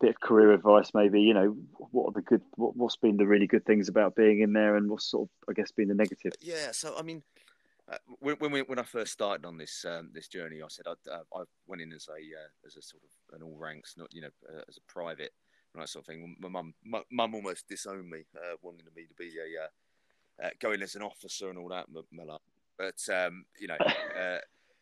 bit 0.00 0.10
of 0.10 0.20
career 0.20 0.52
advice 0.52 0.92
maybe 0.94 1.20
you 1.20 1.34
know 1.34 1.56
what 1.90 2.08
are 2.08 2.12
the 2.12 2.22
good 2.22 2.42
what, 2.56 2.76
what's 2.76 2.96
been 2.96 3.16
the 3.16 3.26
really 3.26 3.46
good 3.46 3.64
things 3.64 3.88
about 3.88 4.14
being 4.14 4.40
in 4.40 4.52
there 4.52 4.76
and 4.76 4.88
what's 4.88 5.10
sort 5.10 5.22
of 5.22 5.28
i 5.48 5.52
guess 5.52 5.70
been 5.72 5.88
the 5.88 5.94
negative 5.94 6.32
yeah 6.40 6.70
so 6.72 6.94
i 6.98 7.02
mean 7.02 7.22
uh, 7.90 7.98
when 8.20 8.36
when, 8.36 8.50
we, 8.50 8.62
when 8.62 8.78
I 8.78 8.82
first 8.82 9.12
started 9.12 9.44
on 9.44 9.58
this 9.58 9.84
um, 9.86 10.10
this 10.12 10.28
journey, 10.28 10.62
I 10.62 10.68
said 10.68 10.86
I, 10.86 10.92
uh, 11.10 11.22
I 11.34 11.42
went 11.66 11.82
in 11.82 11.92
as 11.92 12.08
a 12.08 12.14
uh, 12.14 12.66
as 12.66 12.76
a 12.76 12.82
sort 12.82 13.02
of 13.02 13.36
an 13.36 13.42
all 13.42 13.56
ranks, 13.58 13.94
not 13.96 14.12
you 14.12 14.22
know 14.22 14.30
uh, 14.48 14.62
as 14.68 14.78
a 14.78 14.92
private 14.92 15.32
and 15.74 15.82
that 15.82 15.88
sort 15.88 16.04
of 16.04 16.06
thing. 16.06 16.36
My 16.40 16.48
mum 16.48 16.74
mum 16.84 17.34
almost 17.34 17.68
disowned 17.68 18.08
me, 18.08 18.24
uh, 18.36 18.56
wanting 18.62 18.86
me 18.96 19.04
to 19.06 19.14
be 19.14 19.30
a 19.38 20.44
uh, 20.46 20.50
going 20.60 20.82
as 20.82 20.94
an 20.94 21.02
officer 21.02 21.50
and 21.50 21.58
all 21.58 21.68
that, 21.68 21.86
But 22.78 23.14
um, 23.14 23.44
you 23.60 23.68
know, 23.68 23.76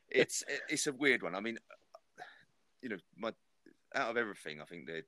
it's 0.09 0.45
it's 0.69 0.87
a 0.87 0.93
weird 0.93 1.23
one. 1.23 1.35
I 1.35 1.41
mean, 1.41 1.59
you 2.83 2.91
know, 2.91 2.99
my 3.17 3.33
out 3.95 4.11
of 4.11 4.17
everything, 4.17 4.61
I 4.61 4.65
think 4.65 4.87
that 4.87 5.05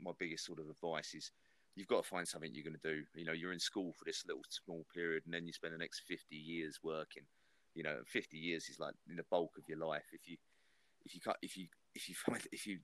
my 0.00 0.12
biggest 0.18 0.46
sort 0.46 0.58
of 0.58 0.70
advice 0.70 1.14
is 1.14 1.30
you've 1.76 1.86
got 1.86 2.02
to 2.02 2.08
find 2.08 2.26
something 2.26 2.50
you're 2.52 2.64
going 2.64 2.78
to 2.82 2.94
do. 2.94 3.02
You 3.14 3.26
know, 3.26 3.32
you're 3.32 3.52
in 3.52 3.60
school 3.60 3.92
for 3.92 4.04
this 4.04 4.24
little 4.26 4.42
small 4.48 4.84
period, 4.92 5.22
and 5.26 5.34
then 5.34 5.46
you 5.46 5.52
spend 5.52 5.74
the 5.74 5.78
next 5.78 6.00
50 6.08 6.34
years 6.34 6.80
working. 6.82 7.22
You 7.74 7.82
know, 7.82 7.98
50 8.06 8.36
years 8.36 8.68
is 8.68 8.80
like 8.80 8.94
in 9.08 9.16
the 9.16 9.24
bulk 9.30 9.52
of 9.58 9.68
your 9.68 9.78
life. 9.78 10.04
If 10.12 10.28
you 10.28 10.38
if 11.04 11.14
you 11.14 11.20
cut 11.20 11.36
if 11.42 11.56
you 11.56 11.66
if 11.94 12.08
you 12.08 12.14
find 12.26 12.40
if 12.50 12.66
you 12.66 12.78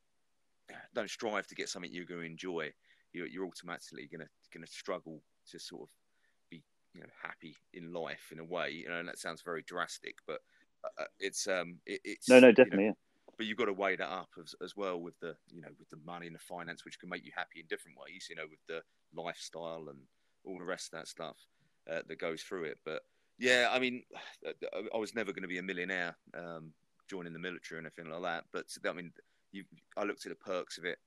don't 0.95 1.11
strive 1.11 1.47
to 1.49 1.55
get 1.55 1.69
something 1.69 1.93
you're 1.93 2.05
going 2.05 2.21
to 2.21 2.27
enjoy, 2.27 2.71
you're, 3.13 3.27
you're 3.27 3.47
automatically 3.47 4.09
going 4.11 4.21
to 4.21 4.29
going 4.53 4.65
to 4.65 4.71
struggle 4.71 5.23
to 5.51 5.59
sort 5.59 5.83
of 5.83 5.89
be 6.51 6.63
you 6.95 7.01
know 7.01 7.09
happy 7.23 7.57
in 7.73 7.93
life 7.93 8.31
in 8.31 8.39
a 8.39 8.45
way. 8.45 8.71
You 8.71 8.91
know, 8.91 8.99
and 8.99 9.09
that 9.09 9.19
sounds 9.19 9.41
very 9.41 9.63
drastic, 9.63 10.17
but 10.27 10.41
uh, 10.85 11.03
uh 11.03 11.07
it's 11.19 11.49
um 11.49 11.79
it, 11.87 12.01
it's 12.05 12.29
no 12.29 12.39
no 12.39 12.53
definitely. 12.53 12.85
You 12.85 12.91
know, 12.91 12.97
but 13.37 13.47
you've 13.47 13.59
got 13.59 13.67
to 13.67 13.73
weigh 13.73 13.97
that 13.97 14.09
up 14.11 14.31
as, 14.41 14.55
as 14.63 14.77
well 14.77 15.01
with 15.01 15.19
the 15.21 15.37
you 15.51 15.61
know 15.61 15.69
with 15.79 15.89
the 15.91 15.99
money 16.05 16.27
and 16.27 16.35
the 16.35 16.41
finance, 16.41 16.85
which 16.85 16.99
can 16.99 17.09
make 17.09 17.25
you 17.25 17.33
happy 17.35 17.61
in 17.61 17.67
different 17.69 17.99
ways. 17.99 18.27
You 18.29 18.37
know, 18.37 18.47
with 18.49 18.61
the 18.69 18.83
lifestyle 19.21 19.87
and 19.89 19.99
all 20.45 20.59
the 20.59 20.65
rest 20.65 20.93
of 20.93 20.99
that 20.99 21.09
stuff 21.09 21.37
uh, 21.91 22.01
that 22.07 22.19
goes 22.19 22.43
through 22.43 22.65
it. 22.65 22.79
But 22.85 23.03
yeah, 23.39 23.69
I 23.71 23.79
mean, 23.79 24.03
I 24.95 24.97
was 24.97 25.15
never 25.15 25.33
going 25.33 25.43
to 25.43 25.49
be 25.49 25.59
a 25.59 25.63
millionaire 25.63 26.17
um, 26.37 26.73
joining 27.09 27.33
the 27.33 27.39
military 27.39 27.79
or 27.79 27.81
anything 27.81 28.11
like 28.11 28.23
that. 28.23 28.45
But 28.53 28.67
I 28.89 28.93
mean, 28.93 29.13
you, 29.53 29.65
I 29.97 30.05
looked 30.05 30.27
at 30.27 30.31
the 30.31 30.37
perks 30.37 30.79
of 30.79 30.85
it. 30.85 30.99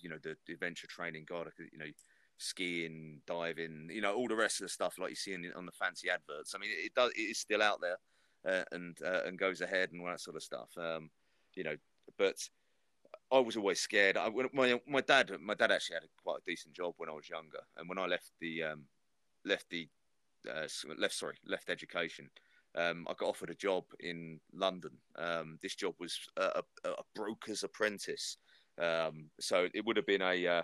You 0.00 0.10
know, 0.10 0.18
the, 0.22 0.36
the 0.46 0.54
adventure 0.54 0.86
training. 0.86 1.26
God, 1.28 1.48
you 1.72 1.78
know, 1.78 1.90
skiing, 2.38 3.20
diving. 3.26 3.88
You 3.90 4.00
know, 4.00 4.14
all 4.14 4.28
the 4.28 4.36
rest 4.36 4.60
of 4.60 4.64
the 4.64 4.68
stuff 4.68 4.94
like 4.98 5.10
you 5.10 5.16
see 5.16 5.34
on 5.34 5.66
the 5.66 5.72
fancy 5.72 6.08
adverts. 6.08 6.54
I 6.54 6.58
mean, 6.58 6.70
it, 6.70 6.86
it 6.86 6.94
does. 6.94 7.10
It 7.16 7.22
is 7.22 7.38
still 7.38 7.62
out 7.62 7.80
there 7.80 7.98
uh, 8.46 8.64
and 8.72 8.96
uh, 9.04 9.22
and 9.26 9.38
goes 9.38 9.60
ahead 9.60 9.90
and 9.92 10.00
all 10.00 10.08
that 10.08 10.20
sort 10.20 10.36
of 10.36 10.42
stuff. 10.42 10.70
Um, 10.76 11.10
you 11.58 11.64
know, 11.64 11.76
but 12.16 12.36
I 13.32 13.40
was 13.40 13.56
always 13.56 13.80
scared. 13.80 14.16
I, 14.16 14.30
my 14.52 14.80
my 14.88 15.00
dad 15.00 15.32
my 15.40 15.54
dad 15.54 15.72
actually 15.72 15.94
had 15.94 16.04
a, 16.04 16.22
quite 16.22 16.38
a 16.38 16.50
decent 16.50 16.72
job 16.72 16.94
when 16.96 17.08
I 17.08 17.12
was 17.12 17.28
younger, 17.28 17.58
and 17.76 17.88
when 17.88 17.98
I 17.98 18.06
left 18.06 18.30
the 18.40 18.62
um, 18.62 18.84
left 19.44 19.68
the 19.70 19.88
uh, 20.48 20.68
left 20.96 21.14
sorry 21.14 21.34
left 21.44 21.68
education, 21.68 22.30
um, 22.76 23.06
I 23.10 23.14
got 23.18 23.28
offered 23.28 23.50
a 23.50 23.56
job 23.56 23.84
in 23.98 24.38
London. 24.54 24.92
Um, 25.16 25.58
this 25.60 25.74
job 25.74 25.94
was 25.98 26.16
a, 26.36 26.62
a, 26.84 26.90
a 26.90 27.02
broker's 27.16 27.64
apprentice, 27.64 28.36
um, 28.80 29.28
so 29.40 29.66
it 29.74 29.84
would 29.84 29.96
have 29.96 30.06
been 30.06 30.22
a 30.22 30.46
uh, 30.46 30.62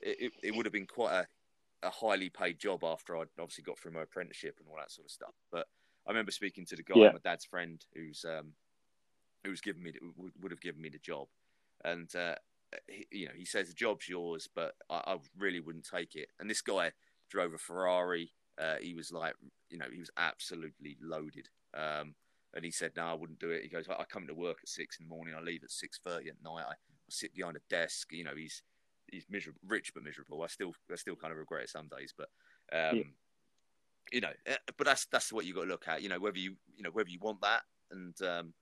it, 0.00 0.32
it 0.44 0.54
would 0.54 0.66
have 0.66 0.72
been 0.72 0.86
quite 0.86 1.12
a, 1.14 1.26
a 1.86 1.90
highly 1.90 2.30
paid 2.30 2.60
job 2.60 2.84
after 2.84 3.16
I'd 3.16 3.26
obviously 3.40 3.64
got 3.64 3.76
through 3.76 3.92
my 3.92 4.02
apprenticeship 4.02 4.54
and 4.60 4.68
all 4.68 4.76
that 4.78 4.92
sort 4.92 5.06
of 5.06 5.10
stuff. 5.10 5.34
But 5.50 5.66
I 6.06 6.12
remember 6.12 6.30
speaking 6.30 6.64
to 6.66 6.76
the 6.76 6.84
guy, 6.84 6.94
yeah. 6.96 7.10
my 7.12 7.18
dad's 7.24 7.44
friend, 7.44 7.84
who's 7.92 8.24
who 9.44 9.50
was 9.50 9.60
giving 9.60 9.82
me 9.82 9.92
would, 10.16 10.32
would 10.40 10.52
have 10.52 10.60
given 10.60 10.82
me 10.82 10.88
the 10.88 10.98
job, 10.98 11.28
and 11.84 12.14
uh, 12.14 12.34
he, 12.86 13.06
you 13.10 13.26
know 13.26 13.32
he 13.36 13.44
says 13.44 13.68
the 13.68 13.74
job's 13.74 14.08
yours, 14.08 14.48
but 14.54 14.74
I, 14.90 14.96
I, 15.06 15.16
really 15.38 15.60
wouldn't 15.60 15.88
take 15.88 16.14
it. 16.14 16.28
And 16.38 16.48
this 16.48 16.60
guy 16.60 16.92
drove 17.30 17.54
a 17.54 17.58
Ferrari. 17.58 18.32
Uh, 18.60 18.76
he 18.80 18.94
was 18.94 19.12
like, 19.12 19.34
you 19.70 19.78
know, 19.78 19.86
he 19.92 20.00
was 20.00 20.10
absolutely 20.16 20.96
loaded. 21.00 21.48
Um, 21.74 22.14
and 22.54 22.64
he 22.64 22.70
said, 22.70 22.92
"No, 22.96 23.04
I 23.04 23.14
wouldn't 23.14 23.38
do 23.38 23.50
it." 23.50 23.62
He 23.62 23.68
goes, 23.68 23.86
"I 23.88 24.04
come 24.04 24.26
to 24.26 24.34
work 24.34 24.58
at 24.62 24.68
six 24.68 24.98
in 24.98 25.06
the 25.06 25.14
morning. 25.14 25.34
I 25.36 25.40
leave 25.40 25.62
at 25.64 25.70
six 25.70 26.00
thirty 26.02 26.28
at 26.28 26.42
night. 26.42 26.64
I, 26.66 26.72
I 26.72 26.74
sit 27.08 27.34
behind 27.34 27.56
a 27.56 27.60
desk. 27.68 28.08
You 28.12 28.24
know, 28.24 28.34
he's 28.36 28.62
he's 29.10 29.26
miserable, 29.28 29.60
rich 29.66 29.92
but 29.94 30.02
miserable. 30.02 30.42
I 30.42 30.46
still 30.46 30.72
I 30.90 30.96
still 30.96 31.16
kind 31.16 31.32
of 31.32 31.38
regret 31.38 31.64
it 31.64 31.70
some 31.70 31.88
days, 31.88 32.14
but 32.16 32.28
um, 32.72 32.96
yeah. 32.96 33.02
you 34.12 34.20
know, 34.20 34.32
eh, 34.46 34.56
but 34.76 34.86
that's 34.86 35.06
that's 35.06 35.32
what 35.32 35.44
you 35.44 35.54
got 35.54 35.62
to 35.62 35.68
look 35.68 35.88
at. 35.88 36.02
You 36.02 36.08
know, 36.08 36.18
whether 36.18 36.38
you 36.38 36.56
you 36.76 36.82
know 36.82 36.90
whether 36.90 37.10
you 37.10 37.18
want 37.20 37.40
that 37.42 37.62
and 37.90 38.20
um, 38.22 38.54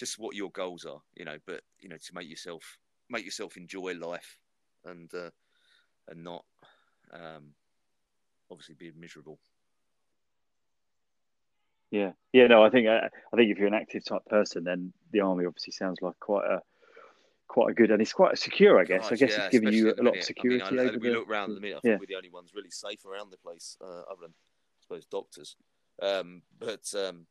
just 0.00 0.18
what 0.18 0.34
your 0.34 0.50
goals 0.50 0.86
are, 0.86 1.00
you 1.14 1.24
know. 1.24 1.36
But 1.46 1.60
you 1.78 1.88
know, 1.88 1.96
to 1.96 2.14
make 2.14 2.28
yourself 2.28 2.78
make 3.08 3.24
yourself 3.24 3.56
enjoy 3.56 3.94
life 3.94 4.38
and 4.84 5.12
uh, 5.14 5.30
and 6.08 6.24
not 6.24 6.44
um, 7.12 7.52
obviously 8.50 8.74
be 8.74 8.90
miserable. 8.98 9.38
Yeah, 11.90 12.12
yeah. 12.32 12.46
No, 12.46 12.64
I 12.64 12.70
think 12.70 12.88
uh, 12.88 13.08
I 13.32 13.36
think 13.36 13.52
if 13.52 13.58
you're 13.58 13.68
an 13.68 13.74
active 13.74 14.04
type 14.04 14.24
person, 14.24 14.64
then 14.64 14.92
the 15.12 15.20
army 15.20 15.44
obviously 15.44 15.72
sounds 15.72 15.98
like 16.00 16.18
quite 16.18 16.46
a 16.46 16.62
quite 17.46 17.70
a 17.70 17.74
good, 17.74 17.90
and 17.90 18.00
it's 18.00 18.14
quite 18.14 18.38
secure. 18.38 18.80
I 18.80 18.84
guess. 18.84 19.12
I 19.12 19.16
guess 19.16 19.32
yeah, 19.32 19.44
it's 19.44 19.52
giving 19.52 19.74
you 19.74 19.92
a 19.92 20.02
lot 20.02 20.16
of 20.16 20.24
security. 20.24 20.64
I 20.64 20.70
mean, 20.70 20.80
I, 20.80 20.92
we 20.92 20.98
the, 20.98 21.10
look 21.10 21.28
around 21.28 21.54
the 21.54 21.60
minute. 21.60 21.78
I 21.78 21.80
think 21.80 21.92
yeah. 21.92 21.98
we're 22.00 22.06
the 22.06 22.16
only 22.16 22.30
ones 22.30 22.52
really 22.54 22.70
safe 22.70 23.04
around 23.04 23.30
the 23.30 23.36
place, 23.36 23.76
uh, 23.82 24.02
other 24.10 24.22
than 24.22 24.30
I 24.30 24.80
suppose 24.82 25.04
doctors. 25.04 25.56
Um, 26.00 26.42
but 26.58 26.86
um, 26.96 27.26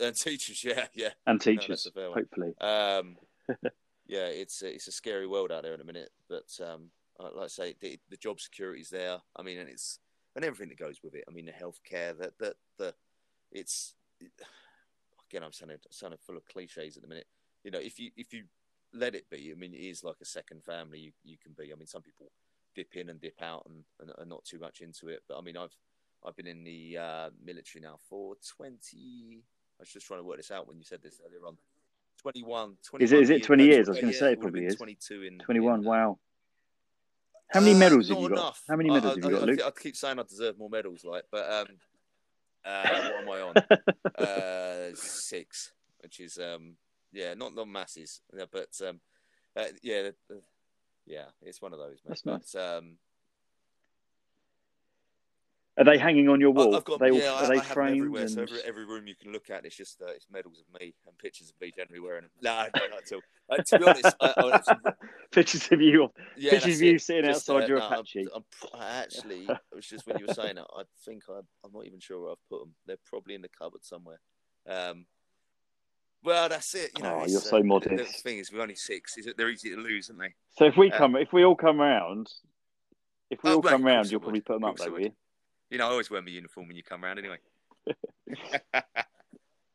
and 0.00 0.16
teachers, 0.16 0.64
yeah, 0.64 0.86
yeah, 0.94 1.10
and 1.26 1.40
teachers, 1.40 1.86
no, 1.94 2.12
hopefully. 2.12 2.54
Um, 2.60 3.16
yeah, 4.06 4.26
it's 4.26 4.62
a, 4.62 4.74
it's 4.74 4.88
a 4.88 4.92
scary 4.92 5.26
world 5.26 5.52
out 5.52 5.62
there 5.62 5.74
in 5.74 5.80
a 5.80 5.84
minute, 5.84 6.10
but 6.28 6.48
um, 6.64 6.90
like 7.18 7.32
I 7.44 7.46
say, 7.46 7.74
the, 7.80 7.98
the 8.10 8.16
job 8.16 8.40
security 8.40 8.80
is 8.80 8.90
there. 8.90 9.18
I 9.36 9.42
mean, 9.42 9.58
and 9.58 9.68
it's 9.68 9.98
and 10.36 10.44
everything 10.44 10.68
that 10.68 10.78
goes 10.78 11.00
with 11.02 11.14
it. 11.14 11.24
I 11.28 11.32
mean, 11.32 11.46
the 11.46 11.52
healthcare, 11.52 12.16
that 12.18 12.38
that 12.38 12.54
the 12.78 12.94
it's 13.52 13.94
again, 15.28 15.42
I'm 15.42 15.52
sounding 15.52 15.78
sounding 15.90 16.18
full 16.24 16.36
of 16.36 16.46
cliches 16.46 16.96
at 16.96 17.02
the 17.02 17.08
minute. 17.08 17.26
You 17.62 17.70
know, 17.70 17.78
if 17.78 17.98
you 17.98 18.10
if 18.16 18.32
you 18.32 18.44
let 18.92 19.14
it 19.14 19.28
be, 19.30 19.52
I 19.52 19.58
mean, 19.58 19.74
it 19.74 19.78
is 19.78 20.04
like 20.04 20.16
a 20.20 20.26
second 20.26 20.64
family. 20.64 20.98
You 20.98 21.12
you 21.24 21.36
can 21.42 21.52
be. 21.52 21.72
I 21.72 21.76
mean, 21.76 21.86
some 21.86 22.02
people 22.02 22.30
dip 22.74 22.96
in 22.96 23.08
and 23.08 23.20
dip 23.20 23.40
out 23.40 23.64
and, 23.66 23.84
and, 24.00 24.10
and 24.18 24.28
not 24.28 24.44
too 24.44 24.58
much 24.58 24.80
into 24.80 25.08
it, 25.08 25.22
but 25.28 25.38
I 25.38 25.40
mean, 25.40 25.56
I've 25.56 25.76
I've 26.26 26.36
been 26.36 26.46
in 26.46 26.64
the 26.64 26.98
uh, 26.98 27.30
military 27.42 27.82
now 27.82 27.98
for 28.08 28.34
twenty 28.56 29.44
I 29.78 29.82
was 29.82 29.88
just 29.88 30.06
trying 30.06 30.20
to 30.20 30.24
work 30.24 30.36
this 30.36 30.50
out 30.50 30.68
when 30.68 30.78
you 30.78 30.84
said 30.84 31.02
this 31.02 31.20
earlier 31.26 31.46
on. 31.46 31.56
21. 32.22 32.76
21 32.88 33.04
is 33.04 33.12
it, 33.12 33.20
is 33.20 33.30
it 33.30 33.42
20 33.42 33.64
years? 33.64 33.88
I 33.88 33.92
was 33.92 34.00
going 34.00 34.12
to 34.12 34.18
say 34.18 34.32
it 34.32 34.40
probably 34.40 34.66
is. 34.66 34.76
22 34.76 35.22
in 35.22 35.38
21. 35.38 35.80
In, 35.80 35.86
uh, 35.86 35.90
wow. 35.90 36.18
How 37.52 37.60
many 37.60 37.74
uh, 37.74 37.78
medals 37.78 38.08
have 38.08 38.18
you 38.18 38.28
got? 38.28 38.38
Enough. 38.38 38.62
How 38.68 38.76
many 38.76 38.90
medals 38.90 39.04
I, 39.04 39.14
have 39.14 39.24
you 39.24 39.30
got, 39.30 39.42
I, 39.42 39.46
Luke? 39.46 39.60
I, 39.66 39.70
keep 39.70 39.96
saying 39.96 40.18
I 40.18 40.22
deserve 40.22 40.58
more 40.58 40.70
medals, 40.70 41.04
like, 41.04 41.24
but 41.30 41.52
um, 41.52 41.66
uh, 42.64 42.88
what 42.88 43.22
am 43.22 43.30
I 43.30 43.40
on? 43.40 44.26
uh, 44.26 44.94
six, 44.94 45.72
which 46.00 46.20
is 46.20 46.38
um, 46.38 46.76
yeah, 47.12 47.34
not 47.34 47.54
not 47.54 47.68
masses, 47.68 48.22
but 48.32 48.70
um, 48.86 49.00
uh, 49.56 49.64
yeah, 49.82 50.10
yeah, 51.06 51.26
it's 51.42 51.60
one 51.60 51.72
of 51.72 51.78
those. 51.78 51.98
Mate. 52.04 52.08
That's 52.08 52.26
nice. 52.26 52.52
But, 52.52 52.78
um, 52.78 52.96
are 55.76 55.84
they 55.84 55.98
hanging 55.98 56.28
on 56.28 56.40
your 56.40 56.52
wall? 56.52 56.76
I've 56.76 56.84
got, 56.84 57.00
they, 57.00 57.10
yeah, 57.10 57.32
are 57.32 57.44
I, 57.44 57.48
they 57.48 57.58
I 57.58 57.60
framed? 57.60 57.98
everywhere. 57.98 58.22
And... 58.22 58.30
So 58.30 58.42
every, 58.42 58.60
every 58.64 58.84
room 58.84 59.06
you 59.08 59.16
can 59.16 59.32
look 59.32 59.50
at, 59.50 59.64
it's 59.64 59.76
just 59.76 60.00
uh, 60.00 60.06
it's 60.06 60.26
medals 60.30 60.60
of 60.60 60.80
me 60.80 60.94
and 61.06 61.18
pictures 61.18 61.50
of 61.50 61.60
me 61.60 61.72
generally 61.76 62.00
wearing 62.00 62.22
them. 62.22 62.30
No, 62.42 62.66
no 62.76 62.86
not 62.88 63.02
at 63.02 63.12
all. 63.12 63.20
Uh, 63.50 63.62
to 63.62 63.78
be 63.78 63.84
honest, 63.84 64.16
I, 64.20 64.60
I 64.86 64.92
pictures 65.32 65.68
of 65.72 65.80
you, 65.80 66.08
yeah, 66.36 66.50
pictures 66.50 66.76
of 66.76 66.82
you 66.82 66.94
it. 66.94 67.02
sitting 67.02 67.24
just, 67.24 67.48
outside 67.48 67.64
uh, 67.64 67.66
your 67.66 67.78
no, 67.80 67.86
Apache. 67.86 68.26
I'm, 68.34 68.44
I'm, 68.72 68.80
I 68.80 68.96
actually, 68.96 69.44
it 69.48 69.74
was 69.74 69.86
just 69.86 70.06
when 70.06 70.18
you 70.18 70.26
were 70.28 70.34
saying 70.34 70.58
it, 70.58 70.64
I 70.76 70.82
think 71.04 71.24
I, 71.28 71.38
am 71.38 71.72
not 71.72 71.86
even 71.86 71.98
sure 71.98 72.22
where 72.22 72.30
I've 72.32 72.48
put 72.48 72.60
them. 72.60 72.74
They're 72.86 72.96
probably 73.04 73.34
in 73.34 73.42
the 73.42 73.48
cupboard 73.48 73.84
somewhere. 73.84 74.20
Um, 74.68 75.06
well, 76.22 76.48
that's 76.48 76.72
it. 76.74 76.92
You 76.96 77.02
know, 77.02 77.20
oh, 77.22 77.26
you're 77.26 77.40
so 77.40 77.62
modest. 77.62 77.96
The, 77.96 78.22
thing 78.22 78.38
is, 78.38 78.52
we're 78.52 78.62
only 78.62 78.76
six. 78.76 79.18
Is 79.18 79.26
it? 79.26 79.36
They're 79.36 79.50
easy 79.50 79.70
to 79.70 79.76
lose, 79.76 80.08
aren't 80.08 80.20
they? 80.20 80.34
So 80.56 80.64
if 80.66 80.76
we 80.76 80.90
uh, 80.90 80.96
come, 80.96 81.16
if 81.16 81.32
we 81.32 81.44
all 81.44 81.56
come 81.56 81.78
round, 81.78 82.28
if 83.28 83.42
we 83.42 83.50
oh, 83.50 83.56
all 83.56 83.62
come 83.62 83.82
round, 83.82 84.10
you'll 84.10 84.20
probably 84.20 84.40
put 84.40 84.54
them 84.54 84.64
up, 84.64 84.76
though, 84.76 84.90
will 84.90 85.00
you? 85.00 85.12
You 85.74 85.78
know, 85.78 85.88
I 85.88 85.90
always 85.90 86.08
wear 86.08 86.22
my 86.22 86.30
uniform 86.30 86.68
when 86.68 86.76
you 86.76 86.84
come 86.84 87.04
around 87.04 87.18
anyway. 87.18 87.38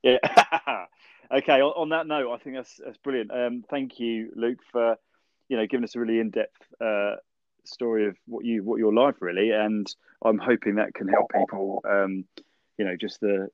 yeah. 0.02 0.18
okay. 1.34 1.60
On, 1.60 1.74
on, 1.76 1.90
that 1.90 2.08
note, 2.08 2.32
I 2.32 2.38
think 2.38 2.56
that's 2.56 2.80
that's 2.82 2.96
brilliant. 3.00 3.32
Um, 3.32 3.66
thank 3.70 4.00
you, 4.00 4.32
Luke, 4.34 4.60
for 4.72 4.96
you 5.50 5.58
know 5.58 5.68
giving 5.68 5.84
us 5.84 5.98
a 5.98 6.00
really 6.00 6.20
in 6.20 6.30
depth 6.30 6.56
uh, 6.80 7.16
story 7.66 8.08
of 8.08 8.16
what 8.28 8.46
you 8.46 8.64
what 8.64 8.78
your 8.78 8.94
life 8.94 9.16
really, 9.20 9.52
and 9.52 9.94
I'm 10.24 10.38
hoping 10.38 10.76
that 10.76 10.94
can 10.94 11.10
help 11.10 11.34
people. 11.34 11.84
Um, 11.86 12.24
you 12.78 12.86
know, 12.86 12.96
just 12.96 13.20
the 13.20 13.50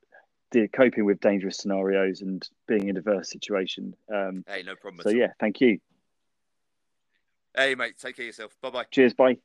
the 0.52 0.68
coping 0.68 1.06
with 1.06 1.20
dangerous 1.22 1.58
scenarios 1.58 2.22
and 2.22 2.48
being 2.68 2.90
in 2.90 2.96
a 2.96 3.02
diverse 3.02 3.32
situation. 3.32 3.96
Um, 4.14 4.46
hey, 4.48 4.62
no 4.62 4.76
problem. 4.76 5.02
So 5.02 5.10
yeah, 5.10 5.30
thank 5.40 5.62
you. 5.62 5.80
Hey, 7.58 7.74
mate, 7.74 7.96
take 7.98 8.18
care 8.18 8.26
of 8.26 8.28
yourself. 8.28 8.56
Bye 8.62 8.70
bye. 8.70 8.86
Cheers. 8.92 9.16
Bye. 9.16 9.38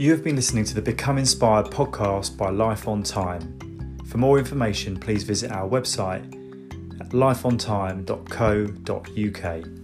You 0.00 0.10
have 0.12 0.24
been 0.24 0.34
listening 0.34 0.64
to 0.64 0.74
the 0.74 0.80
Become 0.80 1.18
Inspired 1.18 1.66
podcast 1.66 2.38
by 2.38 2.48
Life 2.48 2.88
on 2.88 3.02
Time. 3.02 3.98
For 4.06 4.16
more 4.16 4.38
information, 4.38 4.98
please 4.98 5.24
visit 5.24 5.52
our 5.52 5.68
website 5.68 6.24
at 7.02 7.10
lifeontime.co.uk. 7.10 9.79